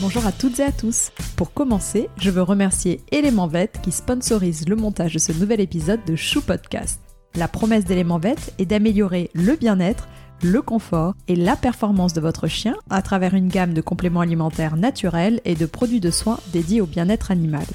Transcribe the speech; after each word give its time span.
Bonjour 0.00 0.24
à 0.26 0.30
toutes 0.32 0.60
et 0.60 0.62
à 0.62 0.70
tous. 0.70 1.10
Pour 1.34 1.52
commencer, 1.52 2.08
je 2.20 2.30
veux 2.30 2.42
remercier 2.42 3.00
Element 3.10 3.48
Vet 3.48 3.72
qui 3.82 3.90
sponsorise 3.90 4.68
le 4.68 4.76
montage 4.76 5.14
de 5.14 5.18
ce 5.18 5.32
nouvel 5.32 5.60
épisode 5.60 6.04
de 6.06 6.14
Chou 6.14 6.40
Podcast. 6.40 7.00
La 7.34 7.48
promesse 7.48 7.84
d'Element 7.84 8.20
Vet 8.20 8.36
est 8.60 8.66
d'améliorer 8.66 9.28
le 9.34 9.56
bien-être, 9.56 10.08
le 10.40 10.62
confort 10.62 11.14
et 11.26 11.34
la 11.34 11.56
performance 11.56 12.12
de 12.12 12.20
votre 12.20 12.46
chien 12.46 12.76
à 12.90 13.02
travers 13.02 13.34
une 13.34 13.48
gamme 13.48 13.74
de 13.74 13.80
compléments 13.80 14.20
alimentaires 14.20 14.76
naturels 14.76 15.40
et 15.44 15.56
de 15.56 15.66
produits 15.66 15.98
de 15.98 16.12
soins 16.12 16.38
dédiés 16.52 16.80
au 16.80 16.86
bien-être 16.86 17.32
animal. 17.32 17.66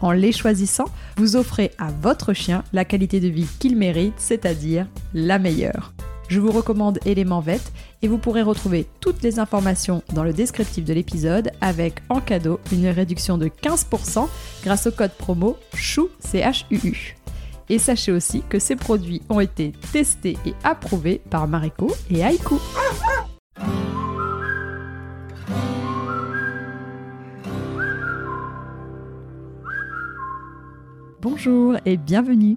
En 0.00 0.10
les 0.10 0.32
choisissant, 0.32 0.86
vous 1.18 1.36
offrez 1.36 1.70
à 1.78 1.92
votre 2.02 2.32
chien 2.32 2.64
la 2.72 2.84
qualité 2.84 3.20
de 3.20 3.28
vie 3.28 3.46
qu'il 3.60 3.76
mérite, 3.76 4.14
c'est-à-dire 4.16 4.88
la 5.14 5.38
meilleure. 5.38 5.92
Je 6.30 6.38
vous 6.38 6.52
recommande 6.52 7.00
Element 7.06 7.40
Vet 7.40 7.60
et 8.02 8.08
vous 8.08 8.16
pourrez 8.16 8.42
retrouver 8.42 8.86
toutes 9.00 9.20
les 9.20 9.40
informations 9.40 10.04
dans 10.14 10.22
le 10.22 10.32
descriptif 10.32 10.84
de 10.84 10.94
l'épisode 10.94 11.50
avec 11.60 12.04
en 12.08 12.20
cadeau 12.20 12.60
une 12.70 12.86
réduction 12.86 13.36
de 13.36 13.48
15% 13.48 14.28
grâce 14.62 14.86
au 14.86 14.92
code 14.92 15.10
promo 15.10 15.56
CHOU. 15.74 17.16
Et 17.68 17.78
sachez 17.80 18.12
aussi 18.12 18.44
que 18.48 18.60
ces 18.60 18.76
produits 18.76 19.22
ont 19.28 19.40
été 19.40 19.72
testés 19.92 20.38
et 20.46 20.54
approuvés 20.62 21.20
par 21.30 21.48
Mariko 21.48 21.92
et 22.12 22.20
Aiku. 22.20 22.60
Bonjour 31.20 31.74
et 31.84 31.96
bienvenue. 31.96 32.56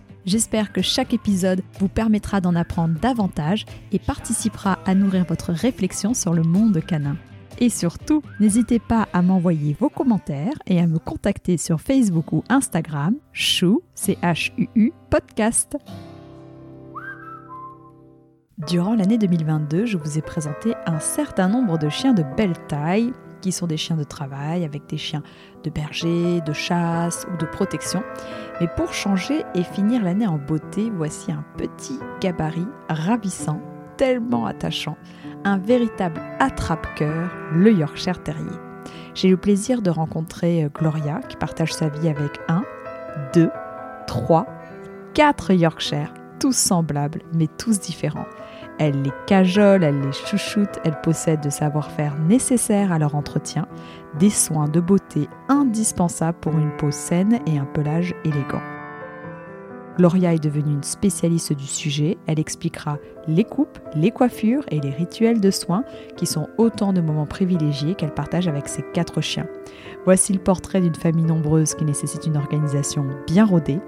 J'espère 0.25 0.71
que 0.71 0.81
chaque 0.81 1.13
épisode 1.13 1.63
vous 1.79 1.87
permettra 1.87 2.41
d'en 2.41 2.55
apprendre 2.55 2.99
davantage 2.99 3.65
et 3.91 3.99
participera 3.99 4.77
à 4.85 4.93
nourrir 4.93 5.25
votre 5.25 5.51
réflexion 5.51 6.13
sur 6.13 6.33
le 6.33 6.43
monde 6.43 6.79
canin. 6.85 7.17
Et 7.59 7.69
surtout, 7.69 8.21
n'hésitez 8.39 8.79
pas 8.79 9.07
à 9.13 9.21
m'envoyer 9.21 9.75
vos 9.79 9.89
commentaires 9.89 10.53
et 10.67 10.79
à 10.79 10.87
me 10.87 10.99
contacter 10.99 11.57
sur 11.57 11.81
Facebook 11.81 12.31
ou 12.31 12.43
Instagram, 12.49 13.15
chou, 13.33 13.81
c 13.93 14.17
h 14.21 14.51
u 14.57 14.67
-U, 14.75 14.91
podcast. 15.09 15.77
Durant 18.67 18.93
l'année 18.93 19.17
2022, 19.17 19.85
je 19.85 19.97
vous 19.97 20.19
ai 20.19 20.21
présenté 20.21 20.73
un 20.85 20.99
certain 20.99 21.49
nombre 21.49 21.79
de 21.79 21.89
chiens 21.89 22.13
de 22.13 22.23
belle 22.37 22.57
taille, 22.67 23.11
qui 23.41 23.51
sont 23.51 23.67
des 23.67 23.77
chiens 23.77 23.97
de 23.97 24.03
travail, 24.03 24.63
avec 24.63 24.87
des 24.87 24.97
chiens 24.97 25.23
de 25.63 25.69
berger, 25.69 26.41
de 26.41 26.53
chasse 26.53 27.27
ou 27.33 27.37
de 27.37 27.45
protection. 27.45 28.03
Mais 28.59 28.67
pour 28.75 28.93
changer 28.93 29.43
et 29.55 29.63
finir 29.63 30.03
l'année 30.03 30.27
en 30.27 30.37
beauté, 30.37 30.91
voici 30.95 31.31
un 31.31 31.43
petit 31.57 31.99
gabarit 32.21 32.67
ravissant, 32.89 33.61
tellement 33.97 34.45
attachant, 34.45 34.97
un 35.43 35.57
véritable 35.57 36.21
attrape-cœur, 36.39 37.29
le 37.53 37.71
Yorkshire 37.73 38.21
Terrier. 38.23 38.57
J'ai 39.13 39.29
le 39.29 39.37
plaisir 39.37 39.81
de 39.81 39.89
rencontrer 39.89 40.63
euh, 40.63 40.69
Gloria 40.73 41.19
qui 41.27 41.35
partage 41.35 41.73
sa 41.73 41.89
vie 41.89 42.07
avec 42.07 42.39
un, 42.47 42.63
deux, 43.33 43.49
trois, 44.07 44.45
quatre 45.13 45.51
Yorkshire, 45.53 46.13
tous 46.39 46.55
semblables 46.55 47.21
mais 47.33 47.47
tous 47.47 47.79
différents. 47.79 48.25
Elle 48.83 49.03
les 49.03 49.11
cajole, 49.27 49.83
elle 49.83 50.01
les 50.01 50.11
chouchoute, 50.11 50.79
elle 50.83 50.99
possède 51.01 51.45
le 51.45 51.51
savoir-faire 51.51 52.17
nécessaire 52.17 52.91
à 52.91 52.97
leur 52.97 53.13
entretien, 53.13 53.67
des 54.17 54.31
soins 54.31 54.67
de 54.67 54.79
beauté 54.79 55.29
indispensables 55.49 56.39
pour 56.39 56.57
une 56.57 56.75
peau 56.77 56.89
saine 56.89 57.41
et 57.45 57.59
un 57.59 57.65
pelage 57.65 58.15
élégant. 58.25 58.63
Gloria 59.97 60.33
est 60.33 60.43
devenue 60.43 60.73
une 60.73 60.81
spécialiste 60.81 61.53
du 61.53 61.67
sujet, 61.67 62.17
elle 62.25 62.39
expliquera 62.39 62.97
les 63.27 63.43
coupes, 63.43 63.77
les 63.93 64.09
coiffures 64.09 64.65
et 64.71 64.79
les 64.79 64.89
rituels 64.89 65.41
de 65.41 65.51
soins 65.51 65.83
qui 66.17 66.25
sont 66.25 66.49
autant 66.57 66.91
de 66.91 67.01
moments 67.01 67.27
privilégiés 67.27 67.93
qu'elle 67.93 68.15
partage 68.15 68.47
avec 68.47 68.67
ses 68.67 68.83
quatre 68.93 69.21
chiens. 69.21 69.45
Voici 70.05 70.33
le 70.33 70.39
portrait 70.39 70.81
d'une 70.81 70.95
famille 70.95 71.25
nombreuse 71.25 71.75
qui 71.75 71.85
nécessite 71.85 72.25
une 72.25 72.37
organisation 72.37 73.05
bien 73.27 73.45
rodée. 73.45 73.79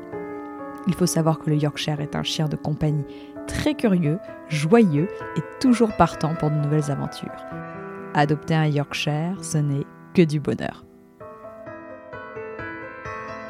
Il 0.86 0.94
faut 0.94 1.08
savoir 1.08 1.40
que 1.40 1.50
le 1.50 1.56
Yorkshire 1.56 2.00
est 2.00 2.16
un 2.16 2.24
chien 2.24 2.48
de 2.48 2.58
compagnie 2.58 3.06
très 3.48 3.76
curieux, 3.76 4.20
joyeux 4.50 5.10
et 5.36 5.42
toujours 5.60 5.96
partant 5.96 6.36
pour 6.36 6.50
de 6.50 6.56
nouvelles 6.56 6.92
aventures. 6.92 7.46
Adopter 8.14 8.56
un 8.56 8.68
Yorkshire, 8.68 9.44
ce 9.44 9.58
n'est 9.58 9.86
que 10.14 10.22
du 10.22 10.40
bonheur. 10.40 10.84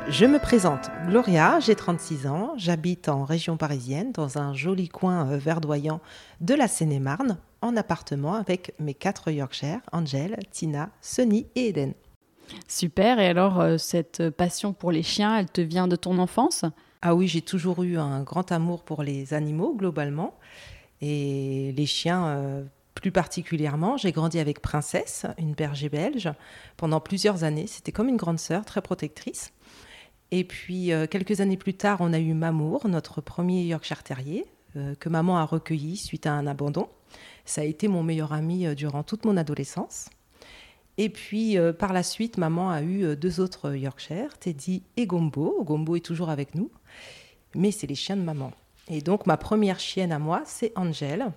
Je 0.09 0.25
me 0.25 0.37
présente, 0.37 0.91
Gloria, 1.07 1.61
j'ai 1.61 1.75
36 1.75 2.27
ans, 2.27 2.53
j'habite 2.57 3.07
en 3.07 3.23
région 3.23 3.55
parisienne, 3.55 4.11
dans 4.11 4.37
un 4.37 4.53
joli 4.53 4.89
coin 4.89 5.29
euh, 5.29 5.37
verdoyant 5.37 6.01
de 6.41 6.53
la 6.53 6.67
Seine-et-Marne, 6.67 7.37
en 7.61 7.77
appartement 7.77 8.33
avec 8.33 8.73
mes 8.79 8.93
quatre 8.93 9.31
Yorkshire, 9.31 9.79
Angel, 9.93 10.37
Tina, 10.51 10.89
Sonny 10.99 11.47
et 11.55 11.69
Eden. 11.69 11.93
Super, 12.67 13.19
et 13.19 13.27
alors 13.27 13.61
euh, 13.61 13.77
cette 13.77 14.29
passion 14.29 14.73
pour 14.73 14.91
les 14.91 15.03
chiens, 15.03 15.37
elle 15.37 15.49
te 15.49 15.61
vient 15.61 15.87
de 15.87 15.95
ton 15.95 16.19
enfance? 16.19 16.65
Ah 17.05 17.13
oui, 17.15 17.27
j'ai 17.27 17.41
toujours 17.41 17.83
eu 17.83 17.97
un 17.97 18.23
grand 18.23 18.53
amour 18.53 18.81
pour 18.83 19.03
les 19.03 19.33
animaux 19.33 19.75
globalement 19.75 20.33
et 21.01 21.73
les 21.75 21.85
chiens 21.85 22.27
euh, 22.27 22.63
plus 22.95 23.11
particulièrement. 23.11 23.97
J'ai 23.97 24.13
grandi 24.13 24.39
avec 24.39 24.61
Princesse, 24.61 25.25
une 25.37 25.51
berger 25.51 25.89
belge, 25.89 26.31
pendant 26.77 27.01
plusieurs 27.01 27.43
années. 27.43 27.67
C'était 27.67 27.91
comme 27.91 28.07
une 28.07 28.15
grande 28.15 28.39
sœur, 28.39 28.63
très 28.63 28.81
protectrice. 28.81 29.51
Et 30.31 30.45
puis 30.45 30.93
euh, 30.93 31.05
quelques 31.05 31.41
années 31.41 31.57
plus 31.57 31.73
tard, 31.73 31.97
on 31.99 32.13
a 32.13 32.19
eu 32.19 32.33
Mamour, 32.33 32.87
notre 32.87 33.19
premier 33.19 33.65
Yorkshire 33.65 34.01
Terrier, 34.01 34.45
euh, 34.77 34.95
que 34.95 35.09
maman 35.09 35.37
a 35.37 35.43
recueilli 35.43 35.97
suite 35.97 36.25
à 36.25 36.31
un 36.31 36.47
abandon. 36.47 36.87
Ça 37.43 37.59
a 37.59 37.65
été 37.65 37.89
mon 37.89 38.01
meilleur 38.01 38.31
ami 38.31 38.73
durant 38.75 39.03
toute 39.03 39.25
mon 39.25 39.35
adolescence. 39.35 40.07
Et 40.97 41.09
puis 41.09 41.57
par 41.79 41.91
la 41.93 42.03
suite, 42.03 42.37
maman 42.37 42.69
a 42.69 42.83
eu 42.83 43.15
deux 43.15 43.39
autres 43.39 43.75
Yorkshire, 43.75 44.37
Teddy 44.37 44.83
et 44.95 45.07
Gombo. 45.07 45.63
Gombo 45.63 45.95
est 45.95 46.05
toujours 46.05 46.29
avec 46.29 46.53
nous 46.53 46.69
mais 47.55 47.71
c'est 47.71 47.87
les 47.87 47.95
chiens 47.95 48.17
de 48.17 48.21
maman. 48.21 48.51
Et 48.87 49.01
donc 49.01 49.25
ma 49.25 49.37
première 49.37 49.79
chienne 49.79 50.11
à 50.11 50.19
moi, 50.19 50.41
c'est 50.45 50.71
Angel. 50.75 51.31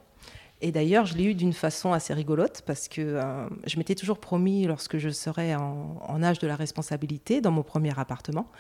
Et 0.62 0.72
d'ailleurs, 0.72 1.04
je 1.04 1.14
l'ai 1.14 1.24
eu 1.24 1.34
d'une 1.34 1.52
façon 1.52 1.92
assez 1.92 2.14
rigolote 2.14 2.62
parce 2.66 2.88
que 2.88 3.02
euh, 3.02 3.46
je 3.66 3.76
m'étais 3.76 3.94
toujours 3.94 4.18
promis, 4.18 4.64
lorsque 4.64 4.96
je 4.96 5.10
serais 5.10 5.54
en, 5.54 6.22
âge 6.22 6.38
de 6.38 6.46
la 6.46 6.56
responsabilité, 6.56 7.42
dans 7.42 7.50
mon 7.50 7.62
premier 7.62 7.98
appartement, 7.98 8.50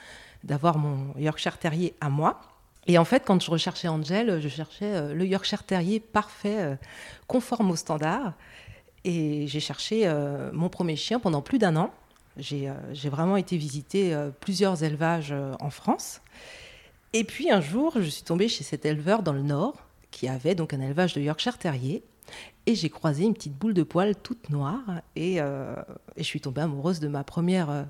d'avoir 0.44 0.76
mon 0.76 1.18
Yorkshire 1.18 1.56
Terrier 1.58 1.94
à 2.02 2.10
moi. 2.10 2.40
Et 2.86 2.98
en 2.98 3.04
fait, 3.04 3.24
quand 3.24 3.42
je 3.42 3.50
recherchais 3.50 3.88
Angel, 3.88 4.40
je 4.40 4.48
cherchais 4.48 4.94
euh, 4.94 5.14
le 5.14 5.26
Yorkshire 5.26 5.64
Terrier 5.64 5.98
parfait, 5.98 6.58
euh, 6.60 6.76
conforme 7.26 7.70
aux 7.70 7.76
standards. 7.76 8.34
Et 9.06 9.46
j'ai 9.46 9.60
cherché 9.60 10.12
mon 10.52 10.68
premier 10.68 10.96
chien 10.96 11.18
pendant 11.20 11.40
plus 11.40 11.58
d'un 11.58 11.76
an. 11.76 11.90
J'ai 12.36 12.68
vraiment 13.04 13.36
été 13.36 13.56
visiter 13.56 14.14
plusieurs 14.40 14.82
élevages 14.82 15.32
en 15.60 15.70
France. 15.70 16.20
Et 17.12 17.24
puis 17.24 17.50
un 17.50 17.60
jour, 17.60 17.92
je 17.96 18.08
suis 18.08 18.24
tombée 18.24 18.48
chez 18.48 18.64
cet 18.64 18.84
éleveur 18.84 19.22
dans 19.22 19.32
le 19.32 19.42
Nord 19.42 19.86
qui 20.10 20.28
avait 20.28 20.54
donc 20.54 20.72
un 20.72 20.80
élevage 20.80 21.12
de 21.12 21.20
Yorkshire 21.20 21.58
Terrier. 21.58 22.02
Et 22.64 22.74
j'ai 22.74 22.88
croisé 22.88 23.24
une 23.24 23.34
petite 23.34 23.56
boule 23.56 23.74
de 23.74 23.82
poils 23.82 24.16
toute 24.16 24.48
noire. 24.50 25.02
Et, 25.14 25.40
euh, 25.40 25.74
je 26.16 26.22
suis 26.22 26.40
tombée 26.40 26.62
amoureuse 26.62 27.00
de 27.00 27.08
ma 27.08 27.22
première 27.22 27.70
euh, 27.70 27.82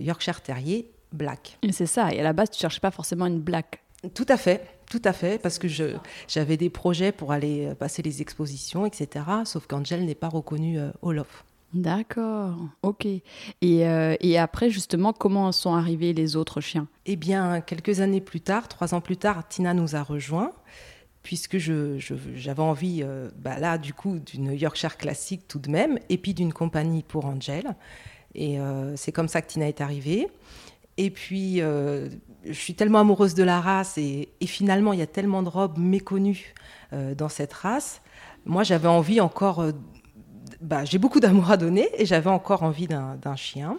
Yorkshire 0.00 0.40
Terrier 0.40 0.90
Black. 1.12 1.58
C'est 1.70 1.86
ça. 1.86 2.12
Et 2.12 2.20
à 2.20 2.22
la 2.22 2.32
base, 2.32 2.50
tu 2.50 2.58
cherchais 2.58 2.80
pas 2.80 2.90
forcément 2.90 3.26
une 3.26 3.40
Black. 3.40 3.82
Tout 4.14 4.26
à 4.28 4.36
fait. 4.36 4.66
Tout 4.90 5.02
à 5.04 5.12
fait, 5.12 5.40
parce 5.40 5.58
que 5.58 5.68
j'avais 6.26 6.56
des 6.56 6.68
projets 6.68 7.12
pour 7.12 7.30
aller 7.30 7.66
euh, 7.66 7.74
passer 7.76 8.02
les 8.02 8.22
expositions, 8.22 8.86
etc. 8.86 9.24
Sauf 9.44 9.68
qu'Angel 9.68 10.04
n'est 10.04 10.16
pas 10.16 10.28
reconnue 10.28 10.80
Olof. 11.02 11.44
D'accord, 11.72 12.56
ok. 12.82 13.06
Euh, 13.62 14.16
et, 14.20 14.38
après, 14.38 14.70
justement, 14.70 15.12
comment 15.12 15.52
sont 15.52 15.74
arrivés 15.74 16.12
les 16.12 16.34
autres 16.34 16.60
chiens? 16.60 16.88
Eh 17.06 17.14
bien, 17.14 17.60
quelques 17.60 18.00
années 18.00 18.20
plus 18.20 18.40
tard, 18.40 18.66
trois 18.66 18.92
ans 18.92 19.00
plus 19.00 19.16
tard, 19.16 19.46
Tina 19.46 19.72
nous 19.72 19.94
a 19.94 20.02
rejoints, 20.02 20.50
puisque 21.22 21.58
j'avais 21.58 22.62
envie, 22.62 23.02
euh, 23.04 23.30
bah 23.36 23.58
là, 23.60 23.78
du 23.78 23.94
coup, 23.94 24.18
d'une 24.18 24.52
Yorkshire 24.52 24.96
classique 24.96 25.46
tout 25.46 25.60
de 25.60 25.70
même, 25.70 26.00
et 26.08 26.18
puis 26.18 26.34
d'une 26.34 26.52
compagnie 26.52 27.04
pour 27.04 27.24
Angel. 27.24 27.76
Et 28.34 28.58
euh, 28.58 28.96
c'est 28.96 29.12
comme 29.12 29.28
ça 29.28 29.40
que 29.40 29.46
Tina 29.52 29.68
est 29.68 29.80
arrivée. 29.80 30.28
Et 30.96 31.10
puis, 31.10 31.60
je 31.60 32.52
suis 32.52 32.74
tellement 32.74 33.00
amoureuse 33.00 33.34
de 33.34 33.42
la 33.42 33.60
race, 33.60 33.96
et, 33.96 34.28
et 34.40 34.46
finalement, 34.46 34.92
il 34.92 34.98
y 34.98 35.02
a 35.02 35.06
tellement 35.06 35.42
de 35.42 35.48
robes 35.48 35.78
méconnues 35.78 36.54
dans 36.92 37.28
cette 37.28 37.52
race. 37.52 38.02
Moi, 38.44 38.64
j'avais 38.64 38.88
envie 38.88 39.20
encore 39.20 39.64
bah, 40.60 40.84
j'ai 40.84 40.98
beaucoup 40.98 41.20
d'amour 41.20 41.50
à 41.50 41.56
donner 41.56 41.88
et 41.94 42.06
j'avais 42.06 42.30
encore 42.30 42.62
envie 42.62 42.86
d'un 42.86 43.36
chien. 43.36 43.78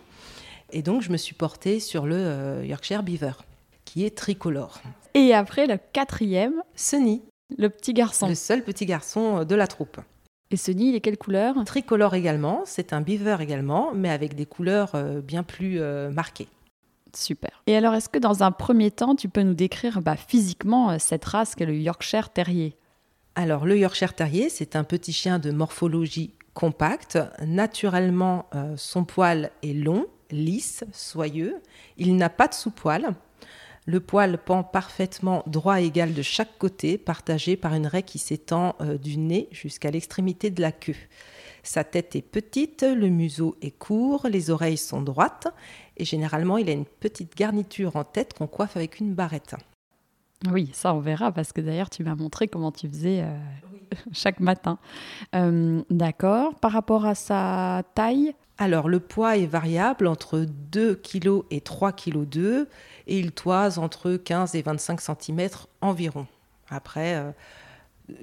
Et 0.71 0.81
donc, 0.81 1.01
je 1.01 1.11
me 1.11 1.17
suis 1.17 1.35
portée 1.35 1.79
sur 1.79 2.05
le 2.05 2.15
euh, 2.15 2.65
Yorkshire 2.65 3.03
Beaver, 3.03 3.33
qui 3.85 4.05
est 4.05 4.17
tricolore. 4.17 4.81
Et 5.13 5.33
après, 5.33 5.67
le 5.67 5.77
quatrième 5.93 6.63
Sunny. 6.75 7.21
Le 7.57 7.69
petit 7.69 7.93
garçon. 7.93 8.27
Le 8.27 8.35
seul 8.35 8.63
petit 8.63 8.85
garçon 8.85 9.39
euh, 9.39 9.43
de 9.43 9.55
la 9.55 9.67
troupe. 9.67 9.99
Et 10.49 10.57
Sunny, 10.57 10.89
il 10.89 10.95
est 10.95 11.01
quelle 11.01 11.17
couleur? 11.17 11.55
Tricolore 11.65 12.13
également, 12.13 12.63
c'est 12.65 12.93
un 12.93 13.01
beaver 13.01 13.37
également, 13.39 13.91
mais 13.93 14.09
avec 14.09 14.35
des 14.35 14.45
couleurs 14.45 14.91
euh, 14.95 15.21
bien 15.21 15.43
plus 15.43 15.79
marquées. 16.11 16.47
Super. 17.15 17.63
Et 17.67 17.75
alors, 17.75 17.93
est-ce 17.93 18.09
que 18.09 18.19
dans 18.19 18.43
un 18.43 18.51
premier 18.51 18.91
temps, 18.91 19.15
tu 19.15 19.29
peux 19.29 19.41
nous 19.41 19.53
décrire 19.53 20.01
bah, 20.01 20.15
physiquement 20.15 20.97
cette 20.99 21.25
race 21.25 21.55
qu'est 21.55 21.65
le 21.65 21.77
Yorkshire 21.77 22.29
Terrier? 22.29 22.75
Alors, 23.35 23.65
le 23.65 23.77
Yorkshire 23.77 24.13
Terrier, 24.13 24.49
c'est 24.49 24.75
un 24.75 24.83
petit 24.83 25.13
chien 25.13 25.39
de 25.39 25.51
morphologie 25.51 26.33
compacte. 26.53 27.17
Naturellement, 27.45 28.45
son 28.75 29.05
poil 29.05 29.51
est 29.63 29.73
long, 29.73 30.07
lisse, 30.31 30.83
soyeux. 30.91 31.55
Il 31.97 32.17
n'a 32.17 32.29
pas 32.29 32.47
de 32.47 32.53
sous-poil. 32.53 33.15
Le 33.87 33.99
poil 33.99 34.37
pend 34.37 34.63
parfaitement 34.63 35.43
droit 35.47 35.81
et 35.81 35.85
égal 35.85 36.13
de 36.13 36.21
chaque 36.21 36.57
côté, 36.59 36.99
partagé 36.99 37.55
par 37.57 37.73
une 37.73 37.87
raie 37.87 38.03
qui 38.03 38.19
s'étend 38.19 38.75
euh, 38.79 38.97
du 38.97 39.17
nez 39.17 39.47
jusqu'à 39.51 39.89
l'extrémité 39.89 40.51
de 40.51 40.61
la 40.61 40.71
queue. 40.71 40.95
Sa 41.63 41.83
tête 41.83 42.15
est 42.15 42.21
petite, 42.21 42.83
le 42.83 43.09
museau 43.09 43.55
est 43.61 43.71
court, 43.71 44.27
les 44.29 44.51
oreilles 44.51 44.77
sont 44.77 45.01
droites 45.01 45.47
et 46.01 46.05
généralement 46.05 46.57
il 46.57 46.67
a 46.67 46.73
une 46.73 46.85
petite 46.85 47.37
garniture 47.37 47.95
en 47.95 48.03
tête 48.03 48.33
qu'on 48.33 48.47
coiffe 48.47 48.75
avec 48.75 48.99
une 48.99 49.13
barrette. 49.13 49.55
Oui, 50.49 50.71
ça 50.73 50.95
on 50.95 50.99
verra 50.99 51.31
parce 51.31 51.53
que 51.53 51.61
d'ailleurs 51.61 51.91
tu 51.91 52.03
m'as 52.03 52.15
montré 52.15 52.47
comment 52.47 52.71
tu 52.71 52.89
faisais 52.89 53.21
euh, 53.21 53.37
chaque 54.11 54.39
matin. 54.39 54.79
Euh, 55.35 55.83
d'accord. 55.91 56.55
Par 56.55 56.71
rapport 56.71 57.05
à 57.05 57.13
sa 57.13 57.83
taille? 57.93 58.33
Alors, 58.57 58.89
le 58.89 58.99
poids 58.99 59.37
est 59.37 59.47
variable 59.47 60.05
entre 60.05 60.45
2 60.71 60.95
kg 60.95 61.43
et 61.49 61.61
3 61.61 61.93
kg 61.93 62.25
2 62.25 62.67
et 63.07 63.19
il 63.19 63.31
toise 63.31 63.79
entre 63.79 64.13
15 64.17 64.55
et 64.55 64.61
25 64.61 65.01
cm 65.01 65.49
environ. 65.81 66.27
Après, 66.69 67.15
euh, 67.15 67.31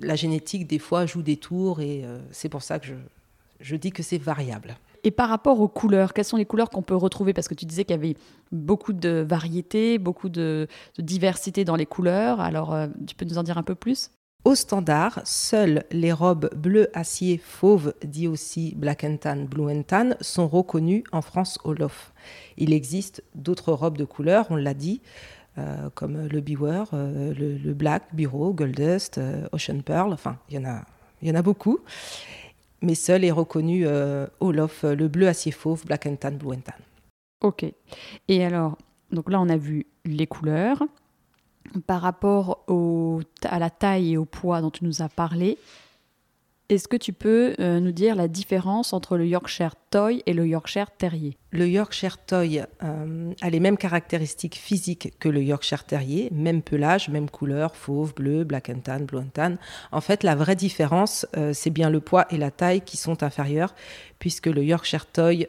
la 0.00 0.14
génétique, 0.14 0.66
des 0.68 0.78
fois, 0.78 1.06
joue 1.06 1.22
des 1.22 1.38
tours 1.38 1.80
et 1.80 2.04
c'est 2.30 2.48
pour 2.48 2.62
ça 2.62 2.78
que 2.78 2.86
je, 3.58 3.74
dis 3.74 3.90
que 3.90 4.04
c'est 4.04 4.18
variable. 4.18 4.76
Et 5.08 5.10
par 5.10 5.30
rapport 5.30 5.62
aux 5.62 5.68
couleurs, 5.68 6.12
quelles 6.12 6.26
sont 6.26 6.36
les 6.36 6.44
couleurs 6.44 6.68
qu'on 6.68 6.82
peut 6.82 6.94
retrouver? 6.94 7.32
Parce 7.32 7.48
que 7.48 7.54
tu 7.54 7.64
disais 7.64 7.84
qu'il 7.86 7.96
y 7.96 7.98
avait 7.98 8.14
beaucoup 8.52 8.92
de 8.92 9.24
variétés, 9.26 9.96
beaucoup 9.96 10.28
de, 10.28 10.68
diversité 10.98 11.64
dans 11.64 11.76
les 11.76 11.86
couleurs. 11.86 12.42
Alors, 12.42 12.74
euh, 12.74 12.88
tu 13.06 13.14
peux 13.14 13.24
nous 13.24 13.38
en 13.38 13.42
dire 13.42 13.56
un 13.56 13.62
peu 13.62 13.74
plus? 13.74 14.10
Au 14.44 14.54
standard, 14.54 15.22
seules 15.24 15.84
les 15.92 16.12
robes 16.12 16.50
bleu 16.54 16.90
acier 16.92 17.38
fauve, 17.38 17.94
dit 18.04 18.28
aussi 18.28 18.74
black 18.76 19.02
and 19.02 19.16
tan, 19.16 19.44
blue 19.44 19.70
and 19.70 19.84
tan, 19.84 20.10
sont 20.20 20.46
reconnues 20.46 21.04
en 21.10 21.22
France 21.22 21.58
Olof. 21.64 22.12
Il 22.58 22.74
existe 22.74 23.24
d'autres 23.34 23.72
robes 23.72 23.96
de 23.96 24.04
couleur, 24.04 24.48
on 24.50 24.56
l'a 24.56 24.74
dit, 24.74 25.00
euh, 25.56 25.88
comme 25.94 26.26
le 26.26 26.40
Beaver, 26.42 26.84
euh, 26.92 27.32
le, 27.34 27.72
Black, 27.72 28.02
Bureau, 28.12 28.52
Goldust, 28.52 29.16
euh, 29.16 29.48
Ocean 29.52 29.80
Pearl, 29.80 30.12
enfin, 30.12 30.36
il 30.50 30.56
y, 30.56 30.58
en 30.58 30.66
a, 30.66 30.82
y 31.22 31.30
en 31.30 31.34
a 31.34 31.40
beaucoup. 31.40 31.78
Mais 32.82 32.94
seul 32.94 33.24
est 33.24 33.30
reconnu 33.30 33.86
Olof, 34.40 34.84
le 34.84 35.08
bleu 35.08 35.28
acier 35.28 35.52
fauve, 35.52 35.84
black 35.84 36.06
and 36.06 36.16
tan, 36.16 36.32
blue 36.32 36.52
and 36.52 36.60
tan. 36.60 36.74
Ok. 37.42 37.64
Et 38.28 38.44
alors, 38.44 38.78
donc 39.10 39.30
là, 39.30 39.40
on 39.40 39.48
a 39.48 39.56
vu 39.56 39.86
les 40.04 40.26
couleurs 40.26 40.84
par 41.86 42.00
rapport 42.00 42.64
à 43.42 43.58
la 43.58 43.70
taille 43.70 44.12
et 44.12 44.16
au 44.16 44.24
poids 44.24 44.60
dont 44.60 44.70
tu 44.70 44.84
nous 44.84 45.02
as 45.02 45.08
parlé, 45.08 45.58
est-ce 46.70 46.86
que 46.86 46.98
tu 46.98 47.14
peux 47.14 47.54
euh, 47.60 47.80
nous 47.80 47.92
dire 47.92 48.14
la 48.14 48.28
différence 48.28 48.92
entre 48.92 49.16
le 49.16 49.26
Yorkshire 49.26 49.74
Toy 49.90 50.22
et 50.26 50.34
le 50.34 50.46
Yorkshire 50.46 50.90
Terrier? 50.90 51.38
Le 51.50 51.66
Yorkshire 51.66 52.18
Toy 52.18 52.60
euh, 52.82 53.32
a 53.40 53.50
les 53.50 53.58
mêmes 53.58 53.78
caractéristiques 53.78 54.56
physiques 54.56 55.14
que 55.18 55.30
le 55.30 55.42
Yorkshire 55.42 55.84
Terrier, 55.84 56.28
même 56.30 56.60
pelage, 56.60 57.08
même 57.08 57.30
couleur, 57.30 57.74
fauve, 57.74 58.14
bleu, 58.14 58.44
black 58.44 58.68
and 58.68 58.80
tan, 58.80 59.00
blue 59.00 59.20
and 59.20 59.30
tan. 59.32 59.54
En 59.92 60.02
fait, 60.02 60.22
la 60.22 60.34
vraie 60.34 60.56
différence, 60.56 61.26
euh, 61.38 61.54
c'est 61.54 61.70
bien 61.70 61.88
le 61.88 62.00
poids 62.00 62.26
et 62.30 62.36
la 62.36 62.50
taille 62.50 62.82
qui 62.82 62.98
sont 62.98 63.22
inférieurs, 63.22 63.74
puisque 64.18 64.46
le 64.46 64.62
Yorkshire 64.62 65.06
Toy 65.06 65.48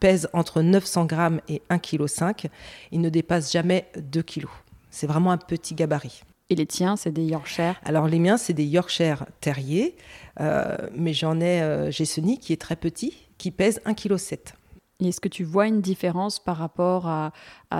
pèse 0.00 0.28
entre 0.32 0.62
900 0.62 1.04
grammes 1.04 1.40
et 1.48 1.60
1,5 1.68 2.34
kg. 2.34 2.50
Il 2.92 3.02
ne 3.02 3.10
dépasse 3.10 3.52
jamais 3.52 3.88
2 3.98 4.22
kg. 4.22 4.46
C'est 4.90 5.06
vraiment 5.06 5.32
un 5.32 5.38
petit 5.38 5.74
gabarit. 5.74 6.22
Et 6.50 6.54
les 6.54 6.66
tiens, 6.66 6.96
c'est 6.96 7.12
des 7.12 7.24
Yorkshire 7.24 7.80
Alors 7.84 8.08
les 8.08 8.18
miens, 8.18 8.36
c'est 8.36 8.52
des 8.52 8.64
Yorkshire 8.64 9.26
terriers, 9.40 9.96
euh, 10.40 10.76
mais 10.94 11.12
j'en 11.14 11.40
ai, 11.40 11.62
euh, 11.62 11.90
j'ai 11.90 12.04
Sony 12.04 12.38
qui 12.38 12.52
est 12.52 12.60
très 12.60 12.76
petit, 12.76 13.14
qui 13.38 13.50
pèse 13.50 13.80
1,7 13.86 13.94
kg. 13.94 14.54
Est-ce 15.00 15.20
que 15.20 15.28
tu 15.28 15.42
vois 15.42 15.66
une 15.66 15.80
différence 15.80 16.38
par 16.38 16.56
rapport 16.58 17.08
à, 17.08 17.32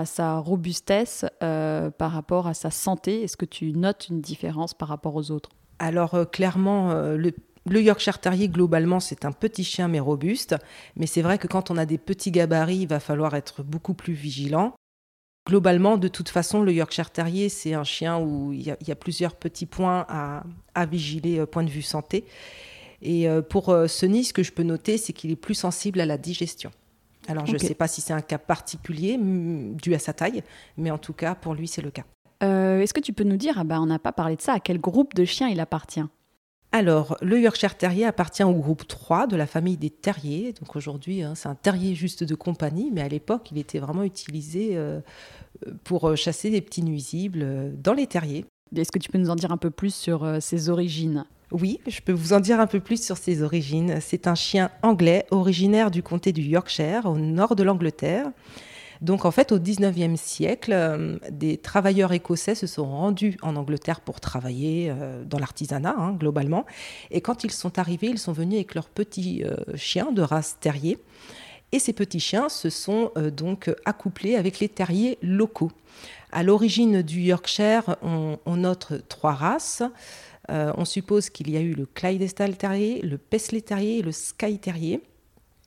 sa 0.05 0.39
robustesse, 0.39 1.25
euh, 1.41 1.89
par 1.89 2.11
rapport 2.11 2.47
à 2.47 2.53
sa 2.53 2.69
santé? 2.69 3.21
Est-ce 3.23 3.37
que 3.37 3.45
tu 3.45 3.71
notes 3.71 4.07
une 4.09 4.19
différence 4.19 4.73
par 4.73 4.89
rapport 4.89 5.15
aux 5.15 5.31
autres? 5.31 5.49
Alors 5.79 6.29
clairement, 6.31 6.93
le, 6.93 7.31
le 7.65 7.81
Yorkshire 7.81 8.19
Terrier, 8.19 8.49
globalement, 8.49 8.99
c'est 8.99 9.23
un 9.23 9.31
petit 9.31 9.63
chien 9.63 9.87
mais 9.87 10.01
robuste. 10.01 10.55
Mais 10.97 11.05
c'est 11.05 11.21
vrai 11.21 11.37
que 11.37 11.47
quand 11.47 11.71
on 11.71 11.77
a 11.77 11.85
des 11.85 11.97
petits 11.97 12.31
gabarits, 12.31 12.79
il 12.81 12.87
va 12.87 12.99
falloir 12.99 13.35
être 13.35 13.63
beaucoup 13.63 13.93
plus 13.93 14.13
vigilant. 14.13 14.73
Globalement, 15.45 15.97
de 15.97 16.07
toute 16.07 16.29
façon, 16.29 16.61
le 16.61 16.71
Yorkshire 16.71 17.09
Terrier, 17.09 17.49
c'est 17.49 17.73
un 17.73 17.83
chien 17.83 18.17
où 18.17 18.53
il 18.53 18.61
y, 18.61 18.91
a, 18.91 18.95
plusieurs 18.95 19.35
petits 19.35 19.65
points 19.65 20.05
à, 20.07 20.85
vigiler, 20.85 21.39
euh, 21.39 21.45
point 21.45 21.63
de 21.63 21.69
vue 21.69 21.81
santé. 21.81 22.23
Et 23.01 23.27
euh, 23.27 23.41
pour 23.41 23.67
euh, 23.69 23.87
ce 23.87 24.07
ce 24.07 24.31
que 24.31 24.41
je 24.41 24.53
peux 24.53 24.63
noter, 24.63 24.97
c'est 24.97 25.11
qu'il 25.11 25.31
est 25.31 25.35
plus 25.35 25.55
sensible 25.55 25.99
à 25.99 26.05
la 26.05 26.17
digestion. 26.17 26.71
Alors, 27.27 27.45
je 27.45 27.53
ne 27.53 27.57
sais 27.57 27.75
pas 27.75 27.89
si 27.89 27.99
c'est 27.99 28.13
un 28.13 28.21
cas 28.21 28.37
particulier 28.37 29.17
dû 29.19 29.93
à 29.93 29.99
sa 29.99 30.13
taille, 30.13 30.43
mais 30.77 30.91
en 30.91 30.97
tout 30.97 31.13
cas, 31.13 31.35
pour 31.35 31.53
lui, 31.53 31.67
c'est 31.67 31.81
le 31.81 31.91
cas. 31.91 32.03
Est-ce 32.41 32.93
que 32.93 32.99
tu 32.99 33.13
peux 33.13 33.23
nous 33.23 33.37
dire, 33.37 33.55
ah 33.57 33.63
bah, 33.63 33.79
on 33.79 33.85
n'a 33.85 33.99
pas 33.99 34.11
parlé 34.11 34.35
de 34.35 34.41
ça, 34.41 34.53
à 34.53 34.59
quel 34.59 34.79
groupe 34.79 35.13
de 35.13 35.23
chiens 35.23 35.47
il 35.47 35.61
appartient? 35.61 36.03
Alors, 36.75 37.17
le 37.21 37.39
Yorkshire 37.39 37.77
Terrier 37.77 38.05
appartient 38.05 38.43
au 38.43 38.55
groupe 38.55 38.87
3 38.87 39.27
de 39.27 39.35
la 39.35 39.45
famille 39.45 39.77
des 39.77 39.91
terriers. 39.91 40.53
Donc 40.59 40.75
aujourd'hui, 40.75 41.21
hein, 41.21 41.33
c'est 41.35 41.47
un 41.47 41.53
terrier 41.53 41.93
juste 41.93 42.23
de 42.23 42.33
compagnie, 42.33 42.89
mais 42.91 43.01
à 43.01 43.07
l'époque, 43.07 43.49
il 43.51 43.59
était 43.59 43.77
vraiment 43.77 44.01
utilisé 44.01 44.71
euh, 44.73 44.99
pour 45.83 46.09
euh, 46.09 46.15
chasser 46.15 46.49
des 46.49 46.61
petits 46.61 46.81
nuisibles 46.81 47.41
euh, 47.43 47.71
dans 47.77 47.93
les 47.93 48.07
terriers. 48.07 48.45
Est-ce 48.75 48.91
que 48.91 48.97
tu 48.97 49.11
peux 49.11 49.19
nous 49.19 49.29
en 49.29 49.35
dire 49.35 49.51
un 49.51 49.57
peu 49.57 49.69
plus 49.69 49.93
sur 49.93 50.27
ses 50.41 50.69
origines? 50.69 51.25
Oui, 51.51 51.79
je 51.85 52.01
peux 52.01 52.11
vous 52.11 52.33
en 52.33 52.39
dire 52.39 52.59
un 52.59 52.65
peu 52.65 52.79
plus 52.79 53.05
sur 53.05 53.17
ses 53.17 53.43
origines. 53.43 53.99
C'est 54.01 54.25
un 54.25 54.33
chien 54.33 54.71
anglais 54.81 55.27
originaire 55.29 55.91
du 55.91 56.01
comté 56.01 56.33
du 56.33 56.41
Yorkshire, 56.41 57.05
au 57.05 57.19
nord 57.19 57.55
de 57.55 57.61
l'Angleterre. 57.61 58.31
Donc 59.03 59.25
en 59.25 59.31
fait, 59.31 59.51
au 59.51 59.59
19e 59.59 60.15
siècle, 60.15 60.71
euh, 60.71 61.17
des 61.29 61.57
travailleurs 61.57 62.13
écossais 62.13 62.55
se 62.55 62.67
sont 62.67 62.85
rendus 62.85 63.37
en 63.41 63.57
Angleterre 63.57 63.99
pour 63.99 64.21
travailler 64.21 64.89
euh, 64.89 65.25
dans 65.25 65.39
l'artisanat, 65.39 65.93
hein, 65.97 66.13
globalement. 66.13 66.65
Et 67.11 67.19
quand 67.19 67.43
ils 67.43 67.51
sont 67.51 67.77
arrivés, 67.77 68.07
ils 68.07 68.17
sont 68.17 68.31
venus 68.31 68.55
avec 68.55 68.75
leurs 68.75 68.87
petits 68.87 69.43
euh, 69.43 69.57
chiens 69.75 70.13
de 70.13 70.21
race 70.21 70.57
terrier. 70.61 70.97
Et 71.73 71.79
ces 71.79 71.91
petits 71.91 72.21
chiens 72.21 72.47
se 72.49 72.69
sont 72.69 73.11
donc 73.35 73.73
accouplés 73.83 74.35
avec 74.35 74.59
les 74.59 74.69
terriers 74.69 75.17
locaux. 75.23 75.71
À 76.31 76.43
l'origine 76.43 77.01
du 77.01 77.21
Yorkshire, 77.21 77.95
on, 78.03 78.37
note 78.55 78.93
trois 79.09 79.31
races. 79.31 79.81
on 80.49 80.85
suppose 80.85 81.31
qu'il 81.31 81.49
y 81.49 81.57
a 81.57 81.61
eu 81.61 81.73
le 81.73 81.87
Clydesdale 81.87 82.57
terrier, 82.57 83.01
le 83.01 83.17
Paisley 83.17 83.61
terrier 83.61 83.97
et 83.97 84.01
le 84.03 84.11
Skye 84.11 84.59
terrier. 84.59 85.01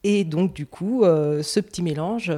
Et 0.05 0.23
donc, 0.23 0.55
du 0.55 0.67
coup, 0.67 1.03
ce 1.03 1.59
petit 1.59 1.83
mélange 1.83 2.31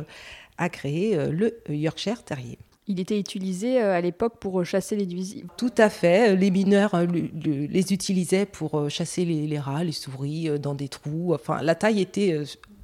a 0.59 0.69
créé 0.69 1.17
euh, 1.17 1.31
le 1.31 1.75
Yorkshire 1.75 2.23
Terrier. 2.23 2.59
Il 2.87 3.01
était 3.01 3.19
utilisé 3.19 3.81
euh, 3.81 3.95
à 3.95 4.01
l'époque 4.01 4.39
pour 4.39 4.65
chasser 4.65 4.97
les 4.97 5.07
nuisibles. 5.07 5.49
Tout 5.57 5.73
à 5.79 5.89
fait. 5.89 6.37
Les 6.37 6.51
mineurs 6.51 6.95
euh, 6.95 7.07
les 7.07 7.93
utilisaient 7.93 8.47
pour 8.47 8.91
chasser 8.91 9.25
les, 9.25 9.59
rats, 9.59 9.85
les 9.85 9.93
souris 9.93 10.51
dans 10.59 10.75
des 10.75 10.89
trous. 10.89 11.33
Enfin, 11.35 11.63
la 11.63 11.75
taille 11.75 12.01
était 12.01 12.43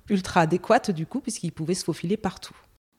ultra 0.09 0.43
adéquate 0.43 0.91
du 0.91 1.07
coup, 1.07 1.21
puisqu'ils 1.21 1.53
pouvaient 1.53 1.75
se 1.75 1.85
faufiler 1.85 2.17
partout. 2.17 2.55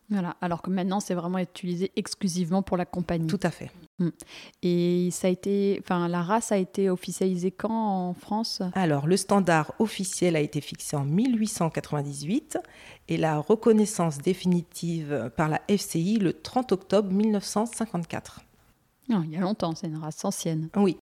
Voilà, 0.10 0.36
alors 0.42 0.62
que 0.62 0.70
maintenant 0.70 1.00
c'est 1.00 1.16
vraiment 1.16 1.40
utilisé 1.40 1.92
exclusivement 1.96 2.62
pour 2.62 2.78
la 2.78 2.86
compagnie. 2.86 3.28
Tout 3.28 3.40
à 3.42 3.50
fait. 3.50 3.72
Hmm. 3.98 4.10
Et 4.62 5.10
ça 5.12 5.28
a 5.28 5.30
été, 5.30 5.80
enfin, 5.82 6.08
la 6.08 6.22
race 6.22 6.52
a 6.52 6.58
été 6.58 6.90
officialisée 6.90 7.52
quand 7.52 7.72
en 7.72 8.14
France? 8.14 8.62
Alors, 8.74 9.08
le 9.08 9.18
standard 9.18 9.74
officiel 9.80 10.36
a 10.36 10.42
été 10.42 10.60
fixé 10.62 10.96
en 10.96 11.06
1898 11.06 12.58
et 13.08 13.18
la 13.18 13.40
reconnaissance 13.40 14.18
définitive 14.18 15.32
par 15.38 15.48
la 15.50 15.62
FCI 15.70 16.20
le 16.20 16.34
30 16.34 16.74
octobre 16.74 17.12
1954. 17.12 18.42
Non, 19.10 19.24
il 19.24 19.32
y 19.32 19.38
a 19.38 19.40
longtemps, 19.40 19.74
c'est 19.76 19.88
une 19.88 19.98
race 19.98 20.26
ancienne. 20.26 20.70
Oui. 20.76 20.98